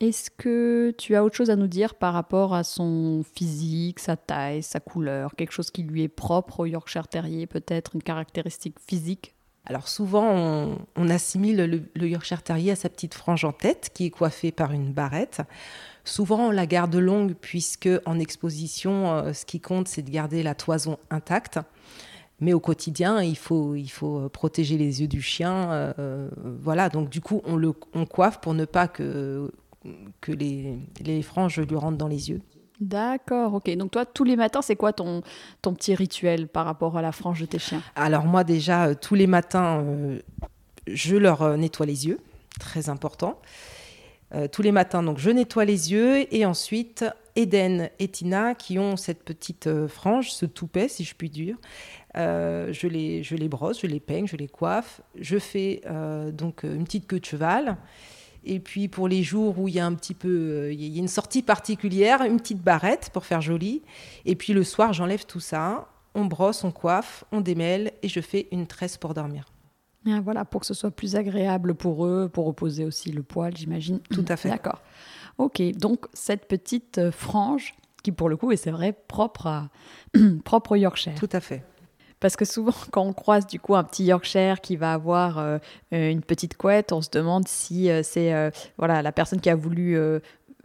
Est-ce 0.00 0.30
que 0.30 0.94
tu 0.96 1.14
as 1.14 1.24
autre 1.24 1.36
chose 1.36 1.50
à 1.50 1.56
nous 1.56 1.66
dire 1.66 1.94
par 1.94 2.12
rapport 2.12 2.54
à 2.54 2.64
son 2.64 3.22
physique, 3.34 3.98
sa 3.98 4.16
taille, 4.16 4.62
sa 4.62 4.80
couleur, 4.80 5.34
quelque 5.36 5.52
chose 5.52 5.70
qui 5.70 5.82
lui 5.82 6.02
est 6.02 6.08
propre 6.08 6.60
au 6.60 6.66
Yorkshire 6.66 7.08
Terrier, 7.08 7.46
peut-être 7.46 7.94
une 7.94 8.02
caractéristique 8.02 8.76
physique? 8.80 9.34
Alors 9.68 9.88
souvent, 9.88 10.76
on, 10.94 11.08
assimile 11.08 11.88
le, 11.96 12.06
Yorkshire 12.06 12.42
Terrier 12.42 12.70
à 12.70 12.76
sa 12.76 12.88
petite 12.88 13.14
frange 13.14 13.44
en 13.44 13.52
tête 13.52 13.90
qui 13.92 14.06
est 14.06 14.10
coiffée 14.10 14.52
par 14.52 14.70
une 14.70 14.92
barrette. 14.92 15.42
Souvent, 16.04 16.48
on 16.48 16.50
la 16.52 16.66
garde 16.66 16.94
longue 16.94 17.34
puisque 17.34 17.88
en 18.06 18.20
exposition, 18.20 19.12
euh, 19.12 19.32
ce 19.32 19.44
qui 19.44 19.60
compte, 19.60 19.88
c'est 19.88 20.02
de 20.02 20.10
garder 20.10 20.44
la 20.44 20.54
toison 20.54 20.98
intacte. 21.10 21.58
Mais 22.38 22.52
au 22.52 22.60
quotidien, 22.60 23.22
il 23.22 23.36
faut, 23.36 23.74
il 23.74 23.88
faut 23.88 24.28
protéger 24.28 24.76
les 24.76 25.00
yeux 25.00 25.08
du 25.08 25.22
chien. 25.22 25.94
voilà, 26.44 26.90
donc 26.90 27.08
du 27.08 27.22
coup, 27.22 27.40
on 27.44 27.56
le 27.56 27.72
on 27.94 28.04
coiffe 28.04 28.42
pour 28.42 28.52
ne 28.52 28.66
pas 28.66 28.88
que, 28.88 29.50
que 30.20 30.32
les, 30.32 30.78
les 31.00 31.22
franges 31.22 31.60
lui 31.60 31.76
rentrent 31.76 31.98
dans 31.98 32.08
les 32.08 32.30
yeux. 32.30 32.40
D'accord, 32.80 33.54
ok. 33.54 33.74
Donc 33.76 33.90
toi, 33.90 34.04
tous 34.04 34.24
les 34.24 34.36
matins, 34.36 34.62
c'est 34.62 34.76
quoi 34.76 34.92
ton, 34.92 35.22
ton 35.62 35.72
petit 35.74 35.94
rituel 35.94 36.46
par 36.46 36.66
rapport 36.66 36.98
à 36.98 37.02
la 37.02 37.12
frange 37.12 37.40
de 37.40 37.46
tes 37.46 37.58
chiens? 37.58 37.82
Alors 37.94 38.24
moi 38.24 38.44
déjà, 38.44 38.94
tous 38.94 39.14
les 39.14 39.26
matins, 39.26 39.82
je 40.86 41.16
leur 41.16 41.56
nettoie 41.56 41.86
les 41.86 42.06
yeux, 42.06 42.20
très 42.60 42.88
important. 42.90 43.40
Euh, 44.34 44.48
tous 44.48 44.62
les 44.62 44.72
matins. 44.72 45.04
Donc 45.04 45.18
je 45.18 45.30
nettoie 45.30 45.64
les 45.64 45.92
yeux 45.92 46.34
et 46.34 46.44
ensuite 46.44 47.04
Eden 47.36 47.90
et 48.00 48.08
Tina 48.08 48.56
qui 48.56 48.76
ont 48.76 48.96
cette 48.96 49.22
petite 49.22 49.68
euh, 49.68 49.86
frange, 49.86 50.32
ce 50.32 50.46
toupet 50.46 50.88
si 50.88 51.04
je 51.04 51.14
puis 51.14 51.30
dire. 51.30 51.56
Euh, 52.16 52.72
je, 52.72 52.88
les, 52.88 53.22
je 53.22 53.36
les 53.36 53.48
brosse, 53.48 53.82
je 53.82 53.86
les 53.86 54.00
peigne, 54.00 54.26
je 54.26 54.36
les 54.36 54.48
coiffe. 54.48 55.00
Je 55.18 55.38
fais 55.38 55.80
donc 56.32 56.64
une 56.64 56.84
petite 56.84 57.06
queue 57.06 57.20
de 57.20 57.24
cheval. 57.24 57.76
Et 58.46 58.60
puis 58.60 58.86
pour 58.86 59.08
les 59.08 59.22
jours 59.24 59.58
où 59.58 59.68
il 59.68 59.74
y 59.74 59.80
a 59.80 59.86
un 59.86 59.94
petit 59.94 60.14
peu, 60.14 60.72
il 60.72 60.82
y 60.86 60.96
a 60.96 61.00
une 61.00 61.08
sortie 61.08 61.42
particulière, 61.42 62.22
une 62.22 62.38
petite 62.38 62.62
barrette 62.62 63.10
pour 63.12 63.26
faire 63.26 63.40
joli. 63.40 63.82
Et 64.24 64.36
puis 64.36 64.52
le 64.52 64.62
soir, 64.62 64.92
j'enlève 64.92 65.26
tout 65.26 65.40
ça. 65.40 65.88
On 66.14 66.24
brosse, 66.24 66.64
on 66.64 66.70
coiffe, 66.70 67.24
on 67.32 67.40
démêle 67.40 67.92
et 68.02 68.08
je 68.08 68.20
fais 68.20 68.48
une 68.52 68.66
tresse 68.66 68.96
pour 68.96 69.12
dormir. 69.12 69.44
Ah, 70.08 70.20
voilà, 70.22 70.44
pour 70.44 70.60
que 70.60 70.66
ce 70.66 70.74
soit 70.74 70.92
plus 70.92 71.16
agréable 71.16 71.74
pour 71.74 72.06
eux, 72.06 72.28
pour 72.32 72.46
reposer 72.46 72.84
aussi 72.84 73.10
le 73.10 73.24
poil, 73.24 73.56
j'imagine. 73.56 73.98
Tout 74.10 74.24
à 74.28 74.36
fait. 74.36 74.48
D'accord. 74.48 74.80
Ok, 75.38 75.60
donc 75.76 76.06
cette 76.14 76.46
petite 76.46 76.98
euh, 76.98 77.10
frange, 77.10 77.74
qui 78.02 78.12
pour 78.12 78.28
le 78.28 78.36
coup, 78.36 78.52
et 78.52 78.56
c'est 78.56 78.70
vrai, 78.70 78.96
propre, 79.08 79.48
à, 79.48 79.68
propre 80.44 80.72
au 80.72 80.76
Yorkshire. 80.76 81.16
Tout 81.16 81.28
à 81.32 81.40
fait. 81.40 81.64
Parce 82.20 82.36
que 82.36 82.44
souvent, 82.44 82.72
quand 82.90 83.02
on 83.02 83.12
croise 83.12 83.46
du 83.46 83.60
coup 83.60 83.74
un 83.74 83.84
petit 83.84 84.04
Yorkshire 84.04 84.60
qui 84.60 84.76
va 84.76 84.92
avoir 84.92 85.38
euh, 85.38 85.58
euh, 85.92 86.10
une 86.10 86.22
petite 86.22 86.56
couette, 86.56 86.92
on 86.92 87.02
se 87.02 87.10
demande 87.10 87.48
si 87.48 87.88
c'est 88.02 88.52
voilà 88.78 89.02
la 89.02 89.12
personne 89.12 89.40
qui 89.40 89.50
a 89.50 89.56
voulu 89.56 89.98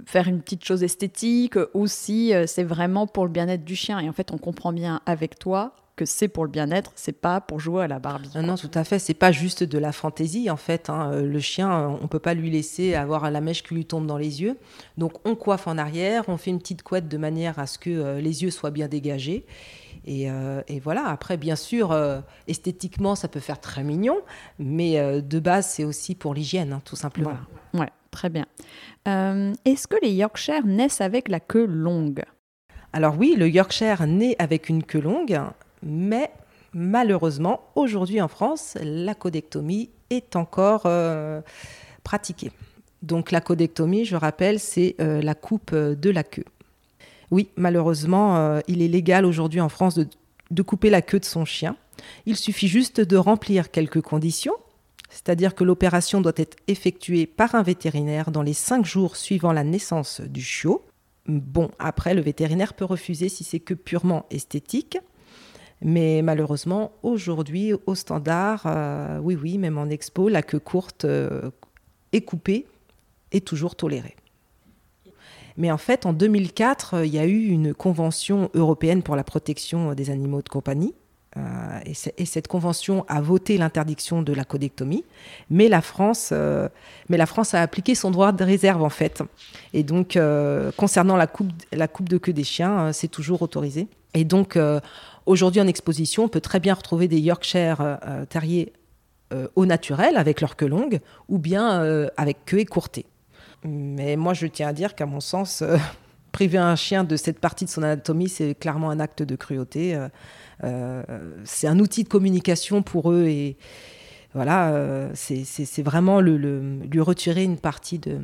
faire 0.05 0.27
une 0.27 0.41
petite 0.41 0.65
chose 0.65 0.83
esthétique 0.83 1.55
ou 1.73 1.87
si 1.87 2.33
c'est 2.47 2.63
vraiment 2.63 3.07
pour 3.07 3.25
le 3.25 3.31
bien-être 3.31 3.63
du 3.63 3.75
chien. 3.75 3.99
Et 3.99 4.09
en 4.09 4.13
fait, 4.13 4.31
on 4.31 4.37
comprend 4.37 4.73
bien 4.73 5.01
avec 5.05 5.37
toi 5.37 5.75
que 5.95 6.05
c'est 6.05 6.27
pour 6.27 6.45
le 6.45 6.49
bien-être, 6.49 6.91
c'est 6.95 7.11
pas 7.11 7.41
pour 7.41 7.59
jouer 7.59 7.83
à 7.83 7.87
la 7.87 7.99
Barbie. 7.99 8.29
Non, 8.35 8.55
tout 8.55 8.71
à 8.73 8.83
fait. 8.83 8.99
C'est 8.99 9.13
pas 9.13 9.31
juste 9.31 9.63
de 9.63 9.77
la 9.77 9.91
fantaisie 9.91 10.49
en 10.49 10.57
fait. 10.57 10.89
Hein. 10.89 11.11
Euh, 11.13 11.25
le 11.25 11.39
chien, 11.39 11.97
on 12.01 12.07
peut 12.07 12.19
pas 12.19 12.33
lui 12.33 12.49
laisser 12.49 12.95
avoir 12.95 13.29
la 13.29 13.41
mèche 13.41 13.63
qui 13.63 13.75
lui 13.75 13.85
tombe 13.85 14.07
dans 14.07 14.17
les 14.17 14.41
yeux. 14.41 14.57
Donc 14.97 15.13
on 15.25 15.35
coiffe 15.35 15.67
en 15.67 15.77
arrière, 15.77 16.23
on 16.27 16.37
fait 16.37 16.49
une 16.49 16.59
petite 16.59 16.83
couette 16.83 17.07
de 17.07 17.17
manière 17.17 17.59
à 17.59 17.67
ce 17.67 17.77
que 17.77 17.89
euh, 17.89 18.21
les 18.21 18.43
yeux 18.43 18.51
soient 18.51 18.71
bien 18.71 18.87
dégagés. 18.87 19.45
Et, 20.05 20.29
euh, 20.29 20.61
voilà. 20.83 21.07
Après, 21.07 21.37
bien 21.37 21.55
sûr, 21.55 21.95
esthétiquement, 22.47 23.15
ça 23.15 23.27
peut 23.27 23.39
faire 23.39 23.59
très 23.59 23.83
mignon, 23.83 24.17
mais 24.59 25.21
de 25.21 25.39
base, 25.39 25.67
c'est 25.67 25.83
aussi 25.83 26.15
pour 26.15 26.33
l'hygiène, 26.33 26.73
hein, 26.73 26.81
tout 26.83 26.95
simplement. 26.95 27.37
Ouais, 27.73 27.89
très 28.09 28.29
bien. 28.29 28.45
Est-ce 29.05 29.87
que 29.87 29.97
les 30.01 30.11
Yorkshire 30.11 30.65
naissent 30.65 31.01
avec 31.01 31.27
la 31.29 31.39
queue 31.39 31.65
longue? 31.65 32.23
Alors 32.93 33.15
oui, 33.17 33.35
le 33.37 33.47
Yorkshire 33.47 34.05
naît 34.05 34.35
avec 34.37 34.67
une 34.67 34.83
queue 34.83 34.99
longue, 34.99 35.39
mais 35.81 36.29
malheureusement, 36.73 37.61
aujourd'hui 37.75 38.21
en 38.21 38.27
France, 38.27 38.77
la 38.81 39.15
codectomie 39.15 39.89
est 40.09 40.35
encore 40.35 40.83
euh, 40.85 41.41
pratiquée. 42.03 42.51
Donc 43.01 43.31
la 43.31 43.39
codectomie, 43.39 44.05
je 44.05 44.15
rappelle, 44.15 44.59
c'est 44.59 44.95
euh, 44.99 45.21
la 45.21 45.35
coupe 45.35 45.73
de 45.73 46.09
la 46.09 46.23
queue. 46.23 46.43
Oui, 47.31 47.49
malheureusement, 47.55 48.35
euh, 48.35 48.59
il 48.67 48.81
est 48.81 48.89
légal 48.89 49.25
aujourd'hui 49.25 49.61
en 49.61 49.69
France 49.69 49.97
de, 49.97 50.61
couper 50.61 50.89
la 50.89 51.01
queue 51.01 51.19
de 51.19 51.25
son 51.25 51.45
chien. 51.45 51.77
Il 52.25 52.35
suffit 52.35 52.67
juste 52.67 52.99
de 52.99 53.15
remplir 53.15 53.71
quelques 53.71 54.01
conditions, 54.01 54.55
c'est-à-dire 55.09 55.55
que 55.55 55.63
l'opération 55.63 56.19
doit 56.19 56.33
être 56.35 56.57
effectuée 56.67 57.25
par 57.25 57.55
un 57.55 57.63
vétérinaire 57.63 58.31
dans 58.31 58.41
les 58.41 58.53
cinq 58.53 58.85
jours 58.85 59.15
suivant 59.15 59.53
la 59.53 59.63
naissance 59.63 60.19
du 60.19 60.41
chiot. 60.41 60.85
Bon, 61.27 61.71
après, 61.79 62.13
le 62.13 62.21
vétérinaire 62.21 62.73
peut 62.73 62.85
refuser 62.85 63.29
si 63.29 63.43
c'est 63.43 63.59
que 63.59 63.73
purement 63.73 64.25
esthétique. 64.29 64.97
Mais 65.81 66.21
malheureusement, 66.21 66.91
aujourd'hui, 67.01 67.73
au 67.85 67.95
standard, 67.95 68.63
euh, 68.65 69.19
oui, 69.19 69.35
oui, 69.41 69.57
même 69.57 69.77
en 69.77 69.87
expo, 69.87 70.29
la 70.29 70.43
queue 70.43 70.59
courte 70.59 71.05
euh, 71.05 71.49
et 72.11 72.21
coupée 72.21 72.67
est 73.31 73.45
toujours 73.45 73.75
tolérée. 73.75 74.15
Mais 75.57 75.71
en 75.71 75.77
fait, 75.77 76.05
en 76.05 76.13
2004, 76.13 76.93
euh, 76.93 77.05
il 77.05 77.13
y 77.13 77.19
a 77.19 77.25
eu 77.25 77.47
une 77.47 77.73
convention 77.73 78.49
européenne 78.53 79.03
pour 79.03 79.15
la 79.15 79.23
protection 79.23 79.93
des 79.93 80.09
animaux 80.09 80.41
de 80.41 80.49
compagnie. 80.49 80.93
et, 81.85 81.93
et, 82.17 82.25
cette 82.25 82.49
convention 82.49 83.05
a 83.07 83.21
voté 83.21 83.57
l'interdiction 83.57 84.21
de 84.21 84.33
la 84.33 84.43
codectomie, 84.43 85.05
mais 85.49 85.69
la, 85.69 85.81
France, 85.81 86.33
mais 87.07 87.17
la 87.17 87.25
France 87.25 87.53
a 87.53 87.61
appliqué 87.61 87.95
son 87.95 88.11
droit 88.11 88.33
de 88.33 88.43
réserve 88.43 88.83
en 88.83 88.89
fait. 88.89 89.23
Et 89.71 89.83
donc, 89.83 90.19
concernant 90.75 91.15
la 91.15 91.27
coupe, 91.27 91.53
la 91.71 91.87
coupe 91.87 92.09
de 92.09 92.17
queue 92.17 92.33
des 92.33 92.43
chiens, 92.43 92.91
c'est 92.91 93.07
toujours 93.07 93.41
autorisé. 93.41 93.87
Et 94.13 94.25
donc, 94.25 94.57
Aujourd'hui, 95.25 95.61
en 95.61 95.67
exposition, 95.67 96.25
on 96.25 96.27
peut 96.27 96.41
très 96.41 96.59
bien 96.59 96.73
retrouver 96.73 97.07
des 97.07 97.19
Yorkshire 97.19 97.81
euh, 97.81 97.95
euh, 98.05 98.25
terriers 98.25 98.73
euh, 99.33 99.47
au 99.55 99.65
naturel, 99.65 100.17
avec 100.17 100.41
leur 100.41 100.55
queue 100.55 100.67
longue, 100.67 100.99
ou 101.29 101.37
bien 101.37 102.07
avec 102.17 102.45
queue 102.45 102.59
écourtée. 102.59 103.05
Mais 103.63 104.15
moi, 104.15 104.33
je 104.33 104.47
tiens 104.47 104.69
à 104.69 104.73
dire 104.73 104.95
qu'à 104.95 105.05
mon 105.05 105.19
sens, 105.19 105.63
priver 106.31 106.57
un 106.57 106.75
chien 106.75 107.03
de 107.03 107.15
cette 107.15 107.39
partie 107.39 107.65
de 107.65 107.69
son 107.69 107.83
anatomie, 107.83 108.29
c'est 108.29 108.55
clairement 108.55 108.89
un 108.89 108.99
acte 108.99 109.23
de 109.23 109.35
cruauté. 109.35 109.97
c'est 111.43 111.67
un 111.67 111.79
outil 111.79 112.03
de 112.03 112.09
communication 112.09 112.81
pour 112.81 113.11
eux 113.11 113.25
et 113.25 113.57
voilà, 114.33 115.09
c'est 115.13 115.83
vraiment 115.83 116.21
le, 116.21 116.37
lui 116.37 117.01
retirer 117.01 117.43
une 117.43 117.57
partie 117.57 117.99
de, 117.99 118.21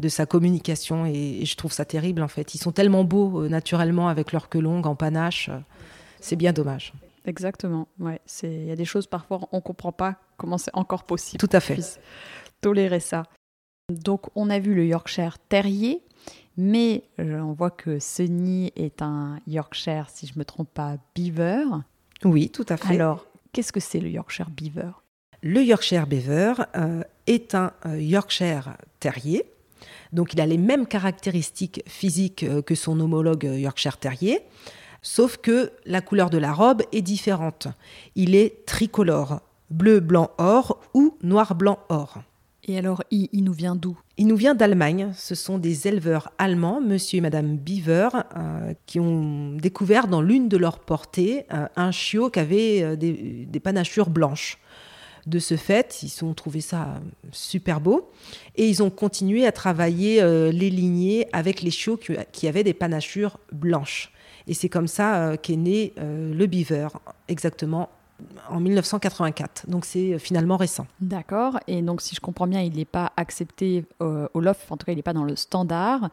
de 0.00 0.08
sa 0.08 0.26
communication 0.26 1.06
et, 1.06 1.44
je 1.44 1.56
trouve 1.56 1.72
ça 1.72 1.84
terrible 1.84 2.22
en 2.22 2.28
fait. 2.28 2.54
Ils 2.54 2.58
sont 2.58 2.72
tellement 2.72 3.04
beaux 3.04 3.48
naturellement 3.48 4.08
avec 4.08 4.32
leur 4.32 4.48
queue 4.48 4.60
longue 4.60 4.86
en 4.86 4.96
panache 4.96 5.50
c'est 6.20 6.36
bien 6.36 6.52
dommage. 6.52 6.92
Exactement. 7.24 7.88
Ouais, 7.98 8.20
il 8.42 8.64
y 8.66 8.70
a 8.70 8.76
des 8.76 8.84
choses 8.84 9.06
parfois 9.06 9.40
on 9.52 9.60
comprend 9.60 9.92
pas 9.92 10.16
comment 10.36 10.58
c'est 10.58 10.74
encore 10.74 11.04
possible. 11.04 11.38
Tout 11.38 11.54
à 11.54 11.60
fait. 11.60 12.00
Tolérer 12.60 13.00
ça. 13.00 13.24
Donc 13.90 14.26
on 14.36 14.50
a 14.50 14.58
vu 14.58 14.74
le 14.74 14.86
Yorkshire 14.86 15.38
Terrier, 15.48 16.02
mais 16.56 17.02
euh, 17.18 17.40
on 17.40 17.52
voit 17.52 17.70
que 17.70 17.98
Sunny 17.98 18.72
est 18.76 19.02
un 19.02 19.38
Yorkshire, 19.46 20.06
si 20.12 20.26
je 20.26 20.38
me 20.38 20.44
trompe 20.44 20.72
pas, 20.72 20.96
Beaver. 21.14 21.64
Oui, 22.24 22.50
tout 22.50 22.66
à 22.68 22.76
fait. 22.76 22.94
Alors, 22.94 23.26
qu'est-ce 23.52 23.72
que 23.72 23.80
c'est 23.80 24.00
le 24.00 24.10
Yorkshire 24.10 24.50
Beaver? 24.50 24.92
Le 25.42 25.62
Yorkshire 25.62 26.06
Beaver 26.06 26.54
euh, 26.76 27.02
est 27.26 27.54
un 27.54 27.72
euh, 27.86 28.00
Yorkshire 28.00 28.76
Terrier. 29.00 29.44
Donc 30.12 30.34
il 30.34 30.40
a 30.40 30.46
les 30.46 30.58
mêmes 30.58 30.86
caractéristiques 30.86 31.82
physiques 31.86 32.44
que 32.66 32.74
son 32.74 32.98
homologue 33.00 33.44
Yorkshire 33.44 33.96
Terrier. 33.96 34.40
Sauf 35.02 35.38
que 35.38 35.72
la 35.86 36.00
couleur 36.02 36.30
de 36.30 36.36
la 36.36 36.52
robe 36.52 36.82
est 36.92 37.00
différente. 37.00 37.68
Il 38.16 38.34
est 38.34 38.66
tricolore, 38.66 39.40
bleu, 39.70 40.00
blanc, 40.00 40.30
or 40.36 40.80
ou 40.92 41.16
noir, 41.22 41.54
blanc, 41.54 41.78
or. 41.88 42.18
Et 42.68 42.76
alors, 42.76 43.02
il, 43.10 43.42
nous 43.42 43.52
vient 43.52 43.74
d'où? 43.74 43.98
Il 44.18 44.26
nous 44.26 44.36
vient 44.36 44.54
d'Allemagne. 44.54 45.12
Ce 45.16 45.34
sont 45.34 45.58
des 45.58 45.88
éleveurs 45.88 46.30
allemands, 46.38 46.80
monsieur 46.80 47.18
et 47.18 47.20
madame 47.22 47.56
Beaver, 47.56 48.08
euh, 48.36 48.74
qui 48.86 49.00
ont 49.00 49.56
découvert 49.56 50.08
dans 50.08 50.20
l'une 50.20 50.48
de 50.48 50.58
leurs 50.58 50.78
portées 50.80 51.46
euh, 51.52 51.66
un 51.76 51.90
chiot 51.90 52.28
qui 52.28 52.38
avait 52.38 52.82
euh, 52.82 52.96
des, 52.96 53.60
panachures 53.60 54.10
blanches. 54.10 54.58
De 55.26 55.38
ce 55.38 55.56
fait, 55.56 56.02
ils 56.02 56.24
ont 56.24 56.34
trouvé 56.34 56.60
ça 56.60 57.00
super 57.30 57.80
beau 57.80 58.10
et 58.56 58.66
ils 58.66 58.82
ont 58.82 58.88
continué 58.88 59.46
à 59.46 59.52
travailler 59.52 60.22
les 60.50 60.70
lignées 60.70 61.26
avec 61.34 61.60
les 61.60 61.70
chiots 61.70 62.00
qui 62.32 62.48
avaient 62.48 62.64
des 62.64 62.72
panachures 62.72 63.38
blanches. 63.52 64.12
Et 64.46 64.54
c'est 64.54 64.70
comme 64.70 64.88
ça 64.88 65.36
qu'est 65.36 65.56
né 65.56 65.92
le 65.98 66.46
beaver, 66.46 66.88
exactement 67.28 67.90
en 68.48 68.60
1984. 68.60 69.68
Donc 69.68 69.84
c'est 69.84 70.14
euh, 70.14 70.18
finalement 70.18 70.56
récent. 70.56 70.86
D'accord. 71.00 71.58
Et 71.66 71.82
donc 71.82 72.00
si 72.00 72.14
je 72.14 72.20
comprends 72.20 72.46
bien, 72.46 72.60
il 72.60 72.74
n'est 72.74 72.84
pas 72.84 73.12
accepté 73.16 73.84
au 74.00 74.40
LOF, 74.40 74.70
en 74.70 74.76
tout 74.76 74.86
cas 74.86 74.92
il 74.92 74.96
n'est 74.96 75.02
pas 75.02 75.12
dans 75.12 75.24
le 75.24 75.36
standard. 75.36 76.10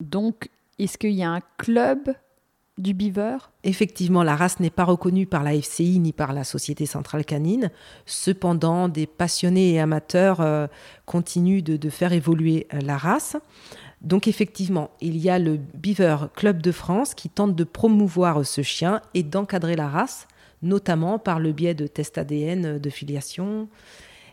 Donc 0.00 0.50
est-ce 0.78 0.98
qu'il 0.98 1.12
y 1.12 1.22
a 1.22 1.30
un 1.30 1.40
club 1.58 2.14
du 2.78 2.94
beaver? 2.94 3.36
Effectivement, 3.62 4.22
la 4.22 4.34
race 4.34 4.58
n'est 4.58 4.70
pas 4.70 4.84
reconnue 4.84 5.26
par 5.26 5.44
la 5.44 5.52
FCI 5.60 6.00
ni 6.00 6.12
par 6.12 6.32
la 6.32 6.42
Société 6.42 6.86
centrale 6.86 7.24
canine. 7.24 7.70
Cependant, 8.06 8.88
des 8.88 9.06
passionnés 9.06 9.72
et 9.72 9.80
amateurs 9.80 10.68
continuent 11.06 11.62
de, 11.62 11.90
faire 11.90 12.12
évoluer 12.12 12.66
la 12.72 12.96
race. 12.96 13.36
Donc 14.04 14.28
effectivement, 14.28 14.90
il 15.00 15.16
y 15.16 15.30
a 15.30 15.38
le 15.38 15.56
Beaver 15.56 16.28
Club 16.36 16.60
de 16.60 16.72
France 16.72 17.14
qui 17.14 17.30
tente 17.30 17.56
de 17.56 17.64
promouvoir 17.64 18.44
ce 18.44 18.62
chien 18.62 19.00
et 19.14 19.22
d'encadrer 19.22 19.76
la 19.76 19.88
race, 19.88 20.28
notamment 20.64 21.18
par 21.18 21.38
le 21.38 21.52
biais 21.52 21.74
de 21.74 21.86
tests 21.86 22.18
ADN 22.18 22.78
de 22.78 22.90
filiation. 22.90 23.68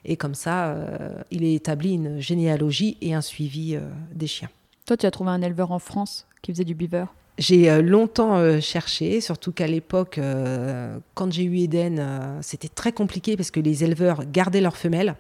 Et 0.04 0.18
comme 0.18 0.34
ça, 0.34 0.70
euh, 0.70 1.14
il 1.30 1.44
est 1.44 1.54
établi 1.54 1.94
une 1.94 2.20
généalogie 2.20 2.98
et 3.02 3.14
un 3.14 3.22
suivi 3.22 3.76
euh, 3.76 3.82
des 4.14 4.28
chiens. 4.28 4.50
Toi, 4.88 4.98
tu 4.98 5.06
as 5.06 5.12
trouvé 5.12 5.30
un 5.30 5.42
éleveur 5.42 5.72
en 5.72 5.80
France 5.80 6.28
qui 6.42 6.52
faisait 6.52 6.66
du 6.66 6.74
beaver? 6.74 7.06
J'ai 7.38 7.82
longtemps 7.82 8.60
cherché, 8.60 9.20
surtout 9.22 9.52
qu'à 9.52 9.66
l'époque, 9.66 10.20
quand 11.16 11.32
j'ai 11.32 11.44
eu 11.44 11.58
Eden, 11.60 12.40
c'était 12.42 12.68
très 12.68 12.92
compliqué 12.92 13.36
parce 13.38 13.50
que 13.50 13.60
les 13.60 13.84
éleveurs 13.84 14.26
gardaient 14.26 14.62
leurs 14.62 14.78
femelles. 14.78 15.16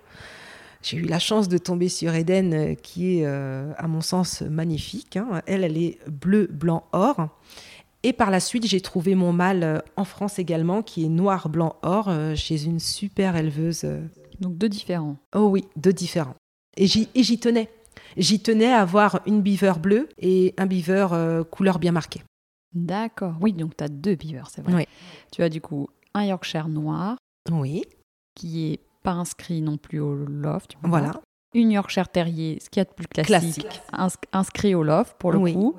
J'ai 0.84 0.98
eu 0.98 1.06
la 1.06 1.20
chance 1.20 1.48
de 1.48 1.58
tomber 1.58 1.90
sur 1.90 2.14
Eden, 2.14 2.76
qui 2.76 3.20
est, 3.20 3.26
à 3.26 3.88
mon 3.88 4.02
sens, 4.02 4.42
magnifique. 4.42 5.18
Hein. 5.18 5.42
Elle, 5.48 5.64
elle 5.64 5.78
est 5.78 5.98
bleu, 6.08 6.48
blanc, 6.52 6.84
or. 6.92 7.30
Et 8.04 8.14
par 8.14 8.32
la 8.32 8.40
suite, 8.40 8.66
j'ai 8.66 8.82
trouvé 8.82 9.16
mon 9.16 9.32
mâle 9.34 9.84
en 9.96 10.06
France 10.06 10.40
également, 10.40 10.82
qui 10.82 11.06
est 11.06 11.10
noir, 11.10 11.50
blanc, 11.50 11.76
or, 11.84 12.12
chez 12.36 12.66
une 12.66 12.80
super 12.80 13.36
éleveuse. 13.36 13.86
Donc 14.40 14.58
deux 14.58 14.70
différents. 14.70 15.18
Oh 15.36 15.48
oui, 15.50 15.66
deux 15.76 15.94
différents. 15.94 16.36
Et 16.78 16.88
j'y 16.88 17.40
tenais. 17.40 17.70
J'y 18.18 18.40
tenais 18.42 18.72
à 18.72 18.82
avoir 18.82 19.22
une 19.26 19.42
beaver 19.42 19.74
bleue 19.80 20.10
et 20.18 20.54
un 20.58 20.66
beaver 20.66 21.08
euh, 21.12 21.44
couleur 21.44 21.80
bien 21.80 21.92
marquée. 21.92 22.22
D'accord. 22.74 23.36
Oui, 23.42 23.54
donc 23.54 23.76
tu 23.78 23.84
as 23.84 23.90
deux 23.90 24.16
beavers, 24.16 24.50
c'est 24.50 24.62
vrai. 24.62 24.88
Tu 25.32 25.44
as 25.44 25.50
du 25.50 25.62
coup 25.62 25.88
un 26.14 26.26
Yorkshire 26.26 26.68
noir. 26.68 27.18
Oui. 27.52 27.84
Qui 28.36 28.72
est 28.72 28.80
pas 29.04 29.12
inscrit 29.12 29.62
non 29.62 29.78
plus 29.78 30.00
au 30.00 30.16
loft. 30.16 30.76
Voilà. 30.84 31.22
Une 31.54 31.72
Yorkshire 31.72 32.08
Terrier, 32.08 32.60
ce 32.62 32.70
qui 32.70 32.80
y 32.80 32.82
a 32.82 32.86
de 32.86 32.94
plus 32.94 33.08
classique, 33.08 33.82
inscrit 34.32 34.74
au 34.74 34.84
loft 34.84 35.18
pour 35.20 35.32
le 35.32 35.40
coup. 35.54 35.76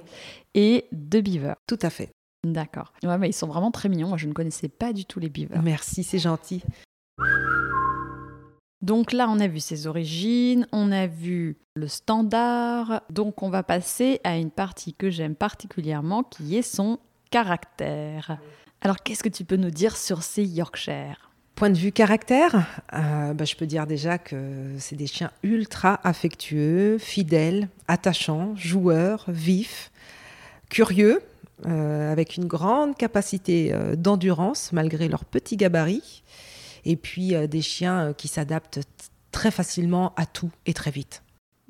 Et 0.55 0.87
deux 0.93 1.23
beavers. 1.23 1.57
Tout 1.67 1.79
à 1.81 1.89
fait. 1.89 2.11
D'accord. 2.45 2.93
Ouais, 3.05 3.17
mais 3.17 3.31
ils 3.31 3.35
sont 3.35 3.47
vraiment 3.47 3.71
très 3.71 3.89
mignons. 3.89 4.09
Moi, 4.09 4.19
je 4.19 4.27
ne 4.27 4.35
connaissais 4.35 4.69
pas 4.69 4.93
du 4.93 5.07
tout 5.07 5.19
les 5.19 5.31
beavers. 5.31 5.63
Merci, 5.63 6.05
c'est 6.05 6.19
gentil. 6.19 6.63
Donc 8.83 9.13
là, 9.13 9.29
on 9.31 9.39
a 9.39 9.47
vu 9.47 9.61
ses 9.61 9.87
origines, 9.87 10.67
on 10.73 10.91
a 10.91 11.07
vu 11.07 11.57
le 11.75 11.89
standard. 11.89 13.03
Donc 13.11 13.43
on 13.43 13.49
va 13.49 13.63
passer 13.63 14.21
à 14.25 14.37
une 14.37 14.51
partie 14.51 14.93
que 14.93 15.09
j'aime 15.09 15.37
particulièrement, 15.37 16.25
qui 16.25 16.57
est 16.57 16.63
son 16.63 16.99
caractère. 17.31 18.39
Alors 18.81 18.97
qu'est-ce 18.97 19.23
que 19.23 19.29
tu 19.29 19.45
peux 19.45 19.57
nous 19.57 19.71
dire 19.71 19.97
sur 19.97 20.23
ces 20.23 20.45
Yorkshire? 20.45 21.31
Point 21.63 21.71
de 21.71 21.79
vue 21.79 21.93
caractère, 21.93 22.67
euh, 22.93 23.35
bah, 23.35 23.45
je 23.45 23.55
peux 23.55 23.67
dire 23.67 23.87
déjà 23.87 24.19
que 24.19 24.75
c'est 24.81 24.97
des 24.97 25.07
chiens 25.07 25.31
ultra 25.45 26.01
affectueux, 26.03 26.99
fidèles, 26.99 27.69
attachants, 27.87 28.57
joueurs, 28.57 29.27
vifs, 29.29 29.93
curieux, 30.71 31.23
euh, 31.67 32.11
avec 32.11 32.37
une 32.37 32.47
grande 32.47 32.97
capacité 32.97 33.73
euh, 33.73 33.95
d'endurance 33.95 34.73
malgré 34.73 35.07
leur 35.07 35.25
petit 35.25 35.57
gabarit 35.57 36.25
et 36.85 36.97
puis 36.97 37.33
des 37.47 37.63
chiens 37.63 38.13
qui 38.13 38.27
s'adaptent 38.27 38.81
très 39.31 39.53
facilement 39.53 40.15
à 40.17 40.27
tout 40.27 40.51
et 40.67 40.75
très 40.75 40.91
vite. 40.91 41.23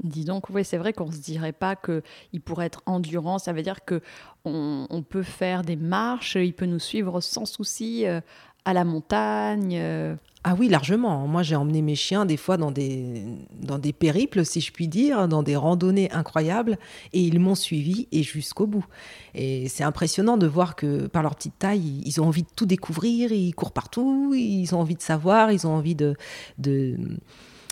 Dis 0.03 0.25
donc, 0.25 0.49
oui, 0.49 0.65
c'est 0.65 0.79
vrai 0.79 0.95
qu'on 0.95 1.09
ne 1.09 1.13
se 1.13 1.21
dirait 1.21 1.53
pas 1.53 1.77
qu'il 1.77 2.41
pourrait 2.41 2.67
être 2.67 2.83
endurant. 2.87 3.39
Ça 3.39 3.53
veut 3.53 3.63
dire 3.63 3.85
que 3.85 4.01
on, 4.45 5.05
peut 5.09 5.23
faire 5.23 5.63
des 5.63 5.77
marches, 5.77 6.35
il 6.35 6.55
peut 6.55 6.67
nous 6.67 6.81
suivre 6.81 7.21
sans 7.21 7.45
souci 7.45 8.07
à 8.65 8.73
la 8.73 8.85
montagne. 8.85 10.17
Ah 10.45 10.57
oui, 10.59 10.69
largement. 10.69 11.29
Moi, 11.29 11.45
j'ai 11.45 11.55
emmené 11.55 11.83
mes 11.83 11.95
chiens 11.95 12.27
des 12.27 12.37
fois 12.37 12.57
dans 12.57 12.73
des, 12.73 13.23
dans 13.61 13.79
des 13.79 13.93
périples, 13.93 14.45
si 14.45 14.61
je 14.61 14.73
puis 14.73 14.89
dire, 14.89 15.29
dans 15.29 15.45
des 15.45 15.55
randonnées 15.55 16.11
incroyables, 16.11 16.79
et 17.13 17.21
ils 17.21 17.39
m'ont 17.39 17.55
suivi 17.55 18.09
et 18.11 18.25
jusqu'au 18.25 18.67
bout. 18.67 18.85
Et 19.37 19.69
c'est 19.69 19.85
impressionnant 19.85 20.37
de 20.37 20.49
voir 20.49 20.75
que 20.75 21.07
par 21.07 21.23
leur 21.23 21.37
petite 21.37 21.61
taille, 21.61 22.03
ils 22.05 22.21
ont 22.21 22.27
envie 22.27 22.43
de 22.43 22.49
tout 22.57 22.67
découvrir, 22.67 23.31
ils 23.31 23.55
courent 23.55 23.71
partout, 23.71 24.35
ils 24.35 24.75
ont 24.75 24.81
envie 24.81 24.97
de 24.97 25.03
savoir, 25.03 25.53
ils 25.53 25.65
ont 25.65 25.75
envie 25.77 25.95
de, 25.95 26.17
de, 26.59 26.97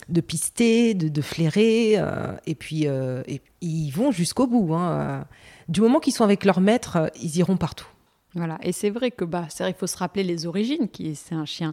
de 0.08 0.20
pister, 0.20 0.94
de, 0.94 1.08
de 1.08 1.22
flairer, 1.22 1.94
euh, 1.96 2.36
et 2.46 2.54
puis 2.54 2.86
euh, 2.86 3.24
ils 3.60 3.90
vont 3.90 4.12
jusqu'au 4.12 4.46
bout. 4.46 4.74
Hein. 4.74 5.24
Du 5.68 5.80
moment 5.80 5.98
qu'ils 5.98 6.12
sont 6.12 6.24
avec 6.24 6.44
leur 6.44 6.60
maître, 6.60 7.10
ils 7.20 7.36
iront 7.38 7.56
partout. 7.56 7.88
Voilà, 8.34 8.58
et 8.62 8.72
c'est 8.72 8.90
vrai 8.90 9.10
que 9.10 9.24
bah, 9.24 9.46
c'est 9.48 9.64
vrai, 9.64 9.72
il 9.72 9.78
faut 9.78 9.86
se 9.86 9.96
rappeler 9.96 10.22
les 10.22 10.46
origines, 10.46 10.88
qui 10.88 11.14
c'est 11.14 11.34
un 11.34 11.46
chien 11.46 11.72